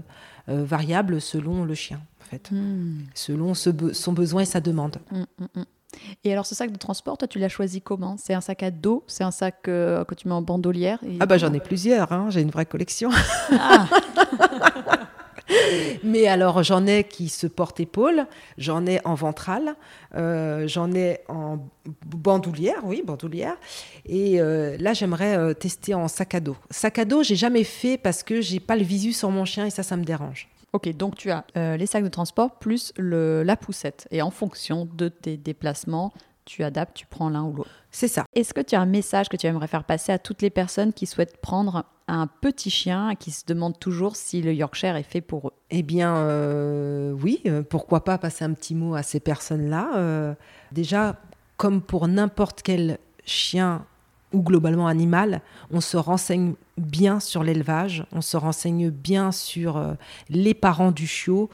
variable 0.48 1.22
selon 1.22 1.64
le 1.64 1.74
chien, 1.74 2.02
en 2.22 2.26
fait, 2.26 2.52
hmm. 2.52 3.00
selon 3.14 3.54
son 3.54 4.14
besoin 4.14 4.42
et 4.42 4.46
sa 4.46 4.62
demande. 4.62 4.98
Hmm, 5.12 5.24
hmm, 5.40 5.64
et 6.24 6.32
alors, 6.32 6.46
ce 6.46 6.56
sac 6.56 6.72
de 6.72 6.78
transport, 6.78 7.18
toi, 7.18 7.28
tu 7.28 7.40
l'as 7.40 7.50
choisi 7.50 7.82
comment? 7.82 8.16
C'est 8.18 8.34
un 8.34 8.42
sac 8.42 8.64
à 8.64 8.72
dos? 8.72 9.04
C'est 9.08 9.24
un 9.24 9.32
sac 9.32 9.68
euh, 9.68 10.04
que 10.06 10.16
tu 10.16 10.28
mets 10.28 10.34
en 10.34 10.42
bandolière 10.42 11.00
Ah, 11.20 11.26
bah 11.26 11.38
j'en 11.38 11.54
ai 11.54 11.60
plusieurs, 11.60 12.12
hein. 12.12 12.28
j'ai 12.30 12.42
une 12.42 12.52
vraie 12.52 12.66
collection. 12.66 13.10
Ah. 13.52 13.88
Mais 16.04 16.28
alors, 16.28 16.64
j'en 16.64 16.86
ai 16.86 17.04
qui 17.04 17.30
se 17.30 17.48
portent 17.48 17.80
épaule, 17.80 18.26
j'en 18.58 18.86
ai 18.86 19.00
en 19.06 19.16
ventral, 19.16 19.76
euh, 20.16 20.68
j'en 20.68 20.94
ai 20.94 21.20
en 21.28 21.60
bandoulière, 22.06 22.82
oui, 22.84 23.04
bandoulière. 23.06 23.56
Et 24.06 24.40
euh, 24.40 24.78
là, 24.80 24.94
j'aimerais 24.94 25.38
euh, 25.38 25.54
tester 25.54 25.94
en 25.94 26.08
sac 26.08 26.36
à 26.36 26.40
dos. 26.40 26.58
Sac 26.70 27.00
à 27.00 27.06
dos, 27.06 27.24
j'ai 27.24 27.36
jamais 27.36 27.64
fait 27.64 27.98
parce 27.98 28.24
que 28.24 28.42
j'ai 28.42 28.60
pas 28.60 28.76
le 28.76 28.84
visu 28.84 29.14
sur 29.14 29.30
mon 29.30 29.46
chien 29.46 29.66
et 29.66 29.70
ça, 29.70 29.84
ça 29.84 29.98
me 29.98 30.04
dérange. 30.04 30.50
Ok, 30.72 30.90
donc 30.96 31.16
tu 31.16 31.30
as 31.30 31.46
les 31.56 31.86
sacs 31.86 32.04
de 32.04 32.10
transport 32.10 32.58
plus 32.58 32.94
le, 32.98 33.44
la 33.44 33.56
poussette. 33.56 34.08
Et 34.10 34.24
en 34.24 34.32
fonction 34.32 34.90
de 34.92 35.08
tes 35.08 35.38
déplacements, 35.38 36.12
tu 36.46 36.64
adaptes, 36.64 36.98
tu 36.98 37.06
prends 37.06 37.30
l'un 37.30 37.44
ou 37.44 37.54
l'autre. 37.54 37.70
C'est 37.92 38.08
ça. 38.08 38.26
Est-ce 38.34 38.54
que 38.56 38.62
tu 38.62 38.74
as 38.74 38.82
un 38.82 38.88
message 38.88 39.30
que 39.30 39.38
tu 39.38 39.46
aimerais 39.46 39.68
faire 39.68 39.84
passer 39.84 40.12
à 40.12 40.18
toutes 40.18 40.42
les 40.42 40.50
personnes 40.50 40.92
qui 40.92 41.06
souhaitent 41.06 41.38
prendre 41.38 41.86
un 42.08 42.28
petit 42.28 42.70
chien 42.70 43.16
qui 43.16 43.32
se 43.32 43.46
demandent 43.46 43.80
toujours 43.80 44.16
si 44.16 44.42
le 44.42 44.54
Yorkshire 44.54 44.96
est 44.96 45.04
fait 45.04 45.22
pour 45.22 45.48
eux 45.48 45.54
Eh 45.70 45.84
bien, 45.84 46.16
euh, 46.16 47.12
oui, 47.12 47.42
euh, 47.46 47.64
pourquoi 47.64 48.04
pas 48.04 48.18
passer 48.18 48.44
un 48.44 48.54
petit 48.54 48.76
mot 48.76 48.96
à 48.96 49.04
ces 49.04 49.20
personnes-là. 49.20 49.92
Euh, 49.96 50.34
déjà, 50.72 51.16
comme 51.58 51.82
pour 51.82 52.08
n'importe 52.08 52.62
quel 52.62 52.98
chien 53.26 53.86
ou 54.34 54.42
globalement 54.42 54.88
animal, 54.88 55.42
on 55.72 55.80
se 55.80 55.96
renseigne 55.96 56.56
bien 56.78 57.20
sur 57.20 57.44
l'élevage, 57.44 58.06
on 58.12 58.22
se 58.22 58.38
renseigne 58.38 58.90
bien 58.90 59.32
sur 59.32 59.96
les 60.30 60.54
parents 60.54 60.92
du 60.92 61.08
chiot, 61.08 61.50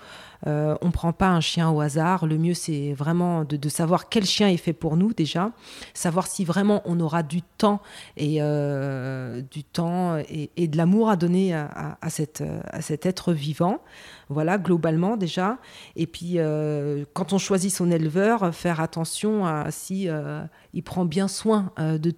euh, 0.47 0.75
on 0.81 0.87
ne 0.87 0.91
prend 0.91 1.11
pas 1.11 1.29
un 1.29 1.41
chien 1.41 1.69
au 1.69 1.81
hasard. 1.81 2.25
Le 2.25 2.37
mieux, 2.37 2.53
c'est 2.53 2.93
vraiment 2.93 3.43
de, 3.43 3.69
savoir 3.69 4.09
quel 4.09 4.25
chien 4.25 4.47
est 4.47 4.57
fait 4.57 4.73
pour 4.73 4.95
nous 4.97 5.13
déjà, 5.13 5.51
savoir 5.93 6.27
si 6.27 6.45
vraiment 6.45 6.81
on 6.85 6.99
aura 6.99 7.23
du 7.23 7.41
temps 7.41 7.81
et 8.17 8.37
euh, 8.39 9.41
du 9.51 9.63
temps 9.63 10.17
et, 10.17 10.67
de 10.67 10.77
l'amour 10.77 11.09
à 11.09 11.15
donner 11.15 11.53
à, 11.53 11.97
cet 12.09 12.41
être 13.05 13.33
vivant. 13.33 13.79
Voilà, 14.29 14.57
globalement 14.59 15.17
déjà. 15.17 15.57
Et 15.95 16.05
puis, 16.05 16.33
euh, 16.37 17.03
quand 17.13 17.33
on 17.33 17.39
choisit 17.39 17.73
son 17.73 17.89
éleveur, 17.89 18.53
faire 18.53 18.79
attention 18.79 19.45
à 19.45 19.71
si 19.71 20.07
il 20.73 20.83
prend 20.83 21.05
bien 21.05 21.27
soin 21.27 21.71
de 21.77 22.09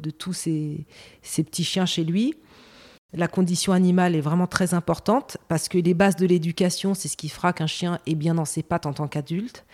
de 0.00 0.10
tous 0.10 0.32
ces 0.34 0.86
petits 1.22 1.64
chiens 1.64 1.86
chez 1.86 2.04
lui. 2.04 2.29
La 3.12 3.26
condition 3.26 3.72
animale 3.72 4.14
est 4.14 4.20
vraiment 4.20 4.46
très 4.46 4.72
importante 4.72 5.36
parce 5.48 5.68
que 5.68 5.78
les 5.78 5.94
bases 5.94 6.16
de 6.16 6.26
l'éducation, 6.26 6.94
c'est 6.94 7.08
ce 7.08 7.16
qui 7.16 7.28
fera 7.28 7.52
qu'un 7.52 7.66
chien 7.66 7.98
est 8.06 8.14
bien 8.14 8.34
dans 8.34 8.44
ses 8.44 8.62
pattes 8.62 8.86
en 8.86 8.92
tant 8.92 9.08
qu'adulte. 9.08 9.64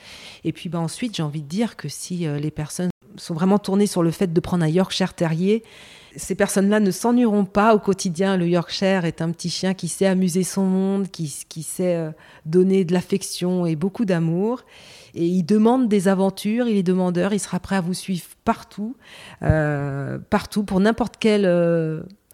Et 0.45 0.53
puis 0.53 0.70
bah, 0.70 0.78
ensuite, 0.78 1.16
j'ai 1.16 1.22
envie 1.22 1.43
de 1.43 1.49
dire 1.49 1.76
que 1.76 1.89
si 1.89 2.26
euh, 2.26 2.39
les 2.39 2.51
personnes 2.51 2.89
sont 3.16 3.34
vraiment 3.34 3.59
tournées 3.59 3.87
sur 3.87 4.03
le 4.03 4.11
fait 4.11 4.32
de 4.32 4.41
prendre 4.41 4.64
un 4.64 4.68
Yorkshire 4.68 5.12
terrier, 5.12 5.64
ces 6.16 6.34
personnes-là 6.34 6.80
ne 6.80 6.91
s'ennuieront 6.91 7.45
pas 7.45 7.74
au 7.74 7.78
quotidien. 7.78 8.39
Le 8.39 8.49
Yorkshire 8.49 9.05
est 9.05 9.20
un 9.20 9.30
petit 9.32 9.51
chien 9.51 9.74
qui 9.74 9.89
sait 9.89 10.07
amuser 10.07 10.43
son 10.43 10.64
monde, 10.64 11.11
qui, 11.11 11.28
sait 11.28 11.97
euh, 11.97 12.11
donner 12.47 12.87
de 12.87 12.95
l'affection 12.95 13.66
et 13.66 13.76
beaucoup 13.76 14.07
d'amour. 14.07 14.62
Et 15.14 15.26
il 15.26 15.45
demande 15.45 15.89
des 15.89 16.09
aventures, 16.09 16.68
il 16.68 16.76
est 16.76 16.82
demandeur, 16.82 17.34
il 17.34 17.41
sera 17.41 17.61
prêt 17.61 17.76
à 17.76 17.80
vous 17.82 17.95
suivre 17.95 18.24
partout, 18.45 18.97
euh, 19.43 20.18
partout, 20.30 20.62
pour 20.62 20.80
n'importe 20.80 21.16
quel 21.18 21.45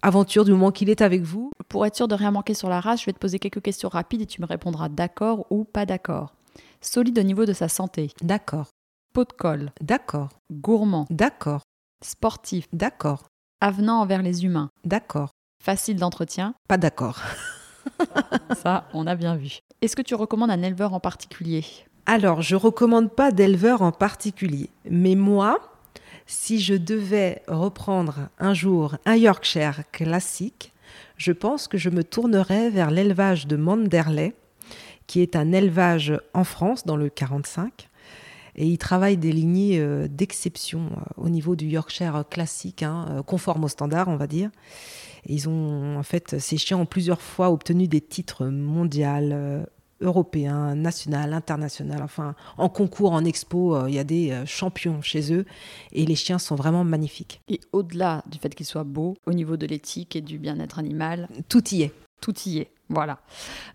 aventure 0.03 0.45
du 0.45 0.51
moment 0.51 0.71
qu'il 0.71 0.89
est 0.89 1.01
avec 1.01 1.23
vous. 1.23 1.49
Pour 1.69 1.85
être 1.85 1.95
sûr 1.95 2.07
de 2.07 2.13
rien 2.13 2.29
manquer 2.29 2.53
sur 2.53 2.69
la 2.69 2.79
race, 2.79 3.01
je 3.01 3.05
vais 3.07 3.13
te 3.13 3.19
poser 3.19 3.39
quelques 3.39 3.61
questions 3.61 3.89
rapides 3.89 4.21
et 4.21 4.25
tu 4.25 4.41
me 4.41 4.45
répondras 4.45 4.89
d'accord 4.89 5.47
ou 5.49 5.63
pas 5.63 5.85
d'accord. 5.85 6.33
Solide 6.81 7.17
au 7.17 7.23
niveau 7.23 7.45
de 7.45 7.53
sa 7.53 7.69
santé. 7.69 8.11
D'accord. 8.21 8.67
Pot 9.13 9.27
de 9.29 9.33
colle. 9.33 9.71
D'accord. 9.81 10.29
Gourmand. 10.51 11.07
D'accord. 11.09 11.61
Sportif. 12.03 12.67
D'accord. 12.73 13.23
Avenant 13.61 14.01
envers 14.01 14.21
les 14.21 14.43
humains. 14.43 14.69
D'accord. 14.83 15.31
Facile 15.63 15.95
d'entretien. 15.95 16.53
Pas 16.67 16.77
d'accord. 16.77 17.21
Ça, 18.61 18.85
on 18.93 19.07
a 19.07 19.15
bien 19.15 19.37
vu. 19.37 19.59
Est-ce 19.81 19.95
que 19.95 20.01
tu 20.01 20.15
recommandes 20.15 20.51
un 20.51 20.61
éleveur 20.61 20.93
en 20.93 20.99
particulier? 20.99 21.63
Alors, 22.05 22.41
je 22.41 22.57
recommande 22.57 23.11
pas 23.11 23.31
d'éleveur 23.31 23.81
en 23.81 23.93
particulier. 23.93 24.69
Mais 24.89 25.15
moi, 25.15 25.59
si 26.25 26.59
je 26.59 26.73
devais 26.73 27.41
reprendre 27.47 28.29
un 28.39 28.53
jour 28.53 28.97
un 29.05 29.15
Yorkshire 29.15 29.83
classique, 29.91 30.73
je 31.17 31.31
pense 31.31 31.67
que 31.67 31.77
je 31.77 31.89
me 31.89 32.03
tournerais 32.03 32.69
vers 32.69 32.91
l'élevage 32.91 33.47
de 33.47 33.55
Manderley, 33.55 34.33
qui 35.07 35.21
est 35.21 35.35
un 35.35 35.51
élevage 35.51 36.13
en 36.33 36.43
France, 36.43 36.85
dans 36.85 36.95
le 36.95 37.09
45. 37.09 37.89
Et 38.55 38.67
ils 38.67 38.77
travaillent 38.77 39.17
des 39.17 39.31
lignées 39.31 39.79
euh, 39.79 40.07
d'exception 40.07 40.91
au 41.17 41.29
niveau 41.29 41.55
du 41.55 41.65
Yorkshire 41.65 42.23
classique, 42.29 42.83
hein, 42.83 43.23
conforme 43.25 43.63
au 43.63 43.67
standard, 43.67 44.07
on 44.07 44.15
va 44.15 44.27
dire. 44.27 44.51
Ils 45.25 45.49
ont, 45.49 45.97
en 45.97 46.03
fait, 46.03 46.39
ces 46.39 46.57
chiens 46.57 46.77
ont 46.77 46.85
plusieurs 46.85 47.21
fois 47.21 47.49
obtenu 47.49 47.87
des 47.87 48.01
titres 48.01 48.45
mondiaux, 48.45 49.65
européens, 50.03 50.75
national, 50.75 51.33
international, 51.33 52.01
enfin 52.03 52.35
en 52.57 52.69
concours, 52.69 53.13
en 53.13 53.25
expo, 53.25 53.87
il 53.87 53.95
y 53.95 53.99
a 53.99 54.03
des 54.03 54.43
champions 54.45 55.01
chez 55.01 55.33
eux 55.33 55.45
et 55.91 56.05
les 56.05 56.15
chiens 56.15 56.37
sont 56.37 56.55
vraiment 56.55 56.83
magnifiques. 56.83 57.41
Et 57.47 57.59
au-delà 57.71 58.23
du 58.29 58.37
fait 58.37 58.53
qu'ils 58.53 58.65
soient 58.65 58.83
beaux, 58.83 59.15
au 59.25 59.33
niveau 59.33 59.57
de 59.57 59.65
l'éthique 59.65 60.15
et 60.15 60.21
du 60.21 60.37
bien-être 60.37 60.77
animal, 60.77 61.29
tout 61.49 61.67
y 61.73 61.83
est. 61.83 61.91
Tout 62.21 62.35
y 62.45 62.59
est. 62.59 62.69
Voilà. 62.93 63.19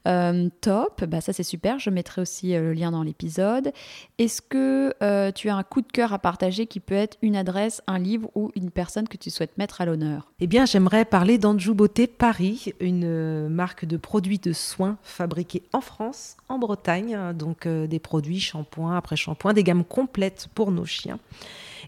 Euh, 0.06 0.48
top, 0.60 1.04
bah 1.04 1.20
ça 1.20 1.32
c'est 1.32 1.42
super. 1.42 1.78
Je 1.78 1.90
mettrai 1.90 2.22
aussi 2.22 2.54
euh, 2.54 2.60
le 2.60 2.72
lien 2.72 2.90
dans 2.90 3.02
l'épisode. 3.02 3.72
Est-ce 4.18 4.40
que 4.40 4.94
euh, 5.02 5.32
tu 5.32 5.48
as 5.48 5.56
un 5.56 5.62
coup 5.62 5.82
de 5.82 5.90
cœur 5.90 6.12
à 6.12 6.18
partager 6.18 6.66
qui 6.66 6.80
peut 6.80 6.94
être 6.94 7.18
une 7.22 7.36
adresse, 7.36 7.82
un 7.86 7.98
livre 7.98 8.30
ou 8.34 8.50
une 8.54 8.70
personne 8.70 9.08
que 9.08 9.16
tu 9.16 9.30
souhaites 9.30 9.56
mettre 9.58 9.80
à 9.80 9.86
l'honneur? 9.86 10.32
Eh 10.40 10.46
bien, 10.46 10.66
j'aimerais 10.66 11.04
parler 11.04 11.38
d'Anjou 11.38 11.74
Beauté 11.74 12.06
Paris, 12.06 12.72
une 12.80 13.48
marque 13.48 13.84
de 13.84 13.96
produits 13.96 14.38
de 14.38 14.52
soins 14.52 14.96
fabriqués 15.02 15.62
en 15.72 15.80
France, 15.80 16.36
en 16.48 16.58
Bretagne. 16.58 17.18
Donc 17.34 17.66
des 17.66 17.98
produits 17.98 18.40
shampoing 18.40 18.96
après 18.96 19.16
shampoing, 19.16 19.52
des 19.52 19.64
gammes 19.64 19.84
complètes 19.84 20.48
pour 20.54 20.70
nos 20.70 20.84
chiens. 20.84 21.18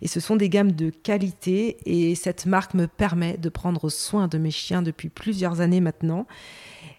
Et 0.03 0.09
ce 0.09 0.21
sont 0.21 0.37
des 0.37 0.49
gammes 0.49 0.73
de 0.73 0.91
qualité 0.91 1.77
et 1.85 2.15
cette 2.15 2.47
marque 2.47 2.75
me 2.75 2.87
permet 2.87 3.37
de 3.37 3.49
prendre 3.49 3.89
soin 3.89 4.29
de 4.29 4.39
mes 4.39 4.51
chiens 4.51 4.83
depuis 4.83 5.09
plusieurs 5.09 5.61
années 5.61 5.81
maintenant. 5.81 6.27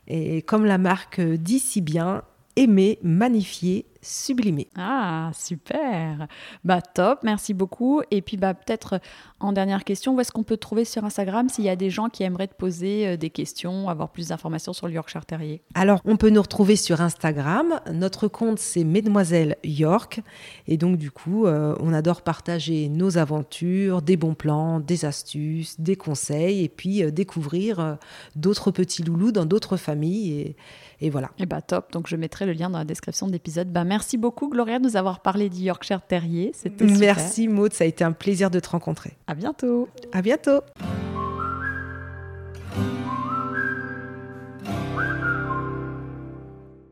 Et 0.07 0.41
comme 0.41 0.65
la 0.65 0.77
marque 0.77 1.21
dit 1.21 1.59
si 1.59 1.81
bien, 1.81 2.23
aimer, 2.55 2.99
magnifier, 3.01 3.85
sublimer. 4.01 4.67
Ah, 4.75 5.31
super. 5.33 6.27
Bah 6.63 6.81
top, 6.81 7.19
merci 7.23 7.53
beaucoup. 7.53 8.01
Et 8.11 8.21
puis 8.21 8.37
bah 8.37 8.53
peut-être 8.53 8.93
euh, 8.93 8.99
en 9.39 9.53
dernière 9.53 9.83
question, 9.83 10.15
où 10.15 10.19
est-ce 10.19 10.31
qu'on 10.31 10.43
peut 10.43 10.55
te 10.55 10.61
trouver 10.61 10.85
sur 10.85 11.05
Instagram 11.05 11.49
s'il 11.49 11.65
y 11.65 11.69
a 11.69 11.75
des 11.75 11.89
gens 11.89 12.09
qui 12.09 12.23
aimeraient 12.23 12.47
te 12.47 12.55
poser 12.55 13.07
euh, 13.07 13.17
des 13.17 13.29
questions, 13.29 13.89
avoir 13.89 14.09
plus 14.09 14.29
d'informations 14.29 14.73
sur 14.73 14.87
le 14.87 14.93
Yorkshire 14.93 15.25
Terrier? 15.25 15.61
Alors, 15.75 16.01
on 16.05 16.17
peut 16.17 16.29
nous 16.29 16.41
retrouver 16.41 16.75
sur 16.75 17.01
Instagram. 17.01 17.79
Notre 17.91 18.27
compte 18.27 18.59
c'est 18.59 18.83
Mesdemoiselles 18.83 19.57
York 19.63 20.21
et 20.67 20.77
donc 20.77 20.97
du 20.97 21.11
coup, 21.11 21.45
euh, 21.45 21.75
on 21.79 21.93
adore 21.93 22.23
partager 22.23 22.89
nos 22.89 23.17
aventures, 23.17 24.01
des 24.01 24.17
bons 24.17 24.35
plans, 24.35 24.79
des 24.79 25.05
astuces, 25.05 25.79
des 25.79 25.95
conseils 25.95 26.63
et 26.63 26.69
puis 26.69 27.11
découvrir 27.11 27.97
d'autres 28.35 28.71
petits 28.71 29.03
loulous 29.03 29.31
dans 29.31 29.45
d'autres 29.45 29.77
familles 29.77 30.31
et, 30.39 30.55
et 31.01 31.09
voilà. 31.09 31.31
Et 31.39 31.45
bah 31.45 31.61
top, 31.61 31.91
donc 31.91 32.07
je 32.07 32.15
mettrai 32.15 32.45
le 32.45 32.53
lien 32.53 32.69
dans 32.69 32.77
la 32.77 32.85
description 32.85 33.27
de 33.27 33.31
l'épisode. 33.31 33.71
Bah 33.71 33.83
merci 33.83 34.17
beaucoup, 34.17 34.49
Gloria, 34.49 34.79
de 34.79 34.85
nous 34.85 34.95
avoir 34.95 35.21
parlé 35.21 35.49
du 35.49 35.61
Yorkshire 35.63 36.01
Terrier. 36.01 36.51
C'était 36.53 36.85
Merci, 36.85 37.47
Maud. 37.47 37.73
Ça 37.73 37.83
a 37.83 37.87
été 37.87 38.03
un 38.03 38.11
plaisir 38.11 38.51
de 38.51 38.59
te 38.59 38.69
rencontrer. 38.69 39.13
À 39.27 39.33
bientôt. 39.33 39.89
À 40.13 40.21
bientôt. 40.21 40.61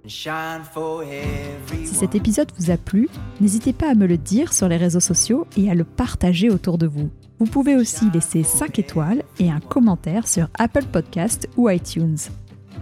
Si 0.08 1.94
cet 1.94 2.16
épisode 2.16 2.52
vous 2.58 2.72
a 2.72 2.78
plu, 2.78 3.10
n'hésitez 3.40 3.74
pas 3.74 3.92
à 3.92 3.94
me 3.94 4.08
le 4.08 4.18
dire 4.18 4.54
sur 4.54 4.68
les 4.68 4.78
réseaux 4.78 5.00
sociaux 5.00 5.46
et 5.56 5.70
à 5.70 5.76
le 5.76 5.84
partager 5.84 6.50
autour 6.50 6.80
de 6.80 6.88
vous. 6.88 7.12
Vous 7.38 7.46
pouvez 7.46 7.76
aussi 7.76 8.10
laisser 8.12 8.42
5 8.42 8.80
étoiles 8.80 9.24
et 9.40 9.52
un 9.52 9.60
commentaire 9.60 10.28
sur 10.28 10.50
Apple 10.58 10.86
Podcast 10.86 11.48
ou 11.58 11.70
iTunes. 11.70 12.18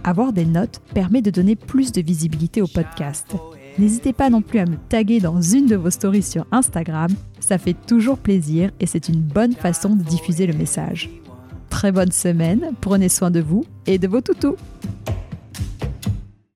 Avoir 0.04 0.32
des 0.32 0.44
notes 0.44 0.80
permet 0.94 1.22
de 1.22 1.30
donner 1.30 1.56
plus 1.56 1.92
de 1.92 2.00
visibilité 2.00 2.62
au 2.62 2.66
podcast. 2.66 3.34
N'hésitez 3.78 4.12
pas 4.12 4.30
non 4.30 4.42
plus 4.42 4.58
à 4.58 4.66
me 4.66 4.76
taguer 4.88 5.20
dans 5.20 5.40
une 5.40 5.66
de 5.66 5.76
vos 5.76 5.90
stories 5.90 6.22
sur 6.22 6.46
Instagram, 6.50 7.10
ça 7.38 7.58
fait 7.58 7.76
toujours 7.86 8.18
plaisir 8.18 8.70
et 8.80 8.86
c'est 8.86 9.08
une 9.08 9.20
bonne 9.20 9.54
façon 9.54 9.94
de 9.94 10.02
diffuser 10.02 10.46
le 10.46 10.54
message. 10.54 11.10
Très 11.70 11.92
bonne 11.92 12.10
semaine, 12.10 12.72
prenez 12.80 13.08
soin 13.08 13.30
de 13.30 13.40
vous 13.40 13.64
et 13.86 13.98
de 13.98 14.08
vos 14.08 14.20
toutous 14.20 14.56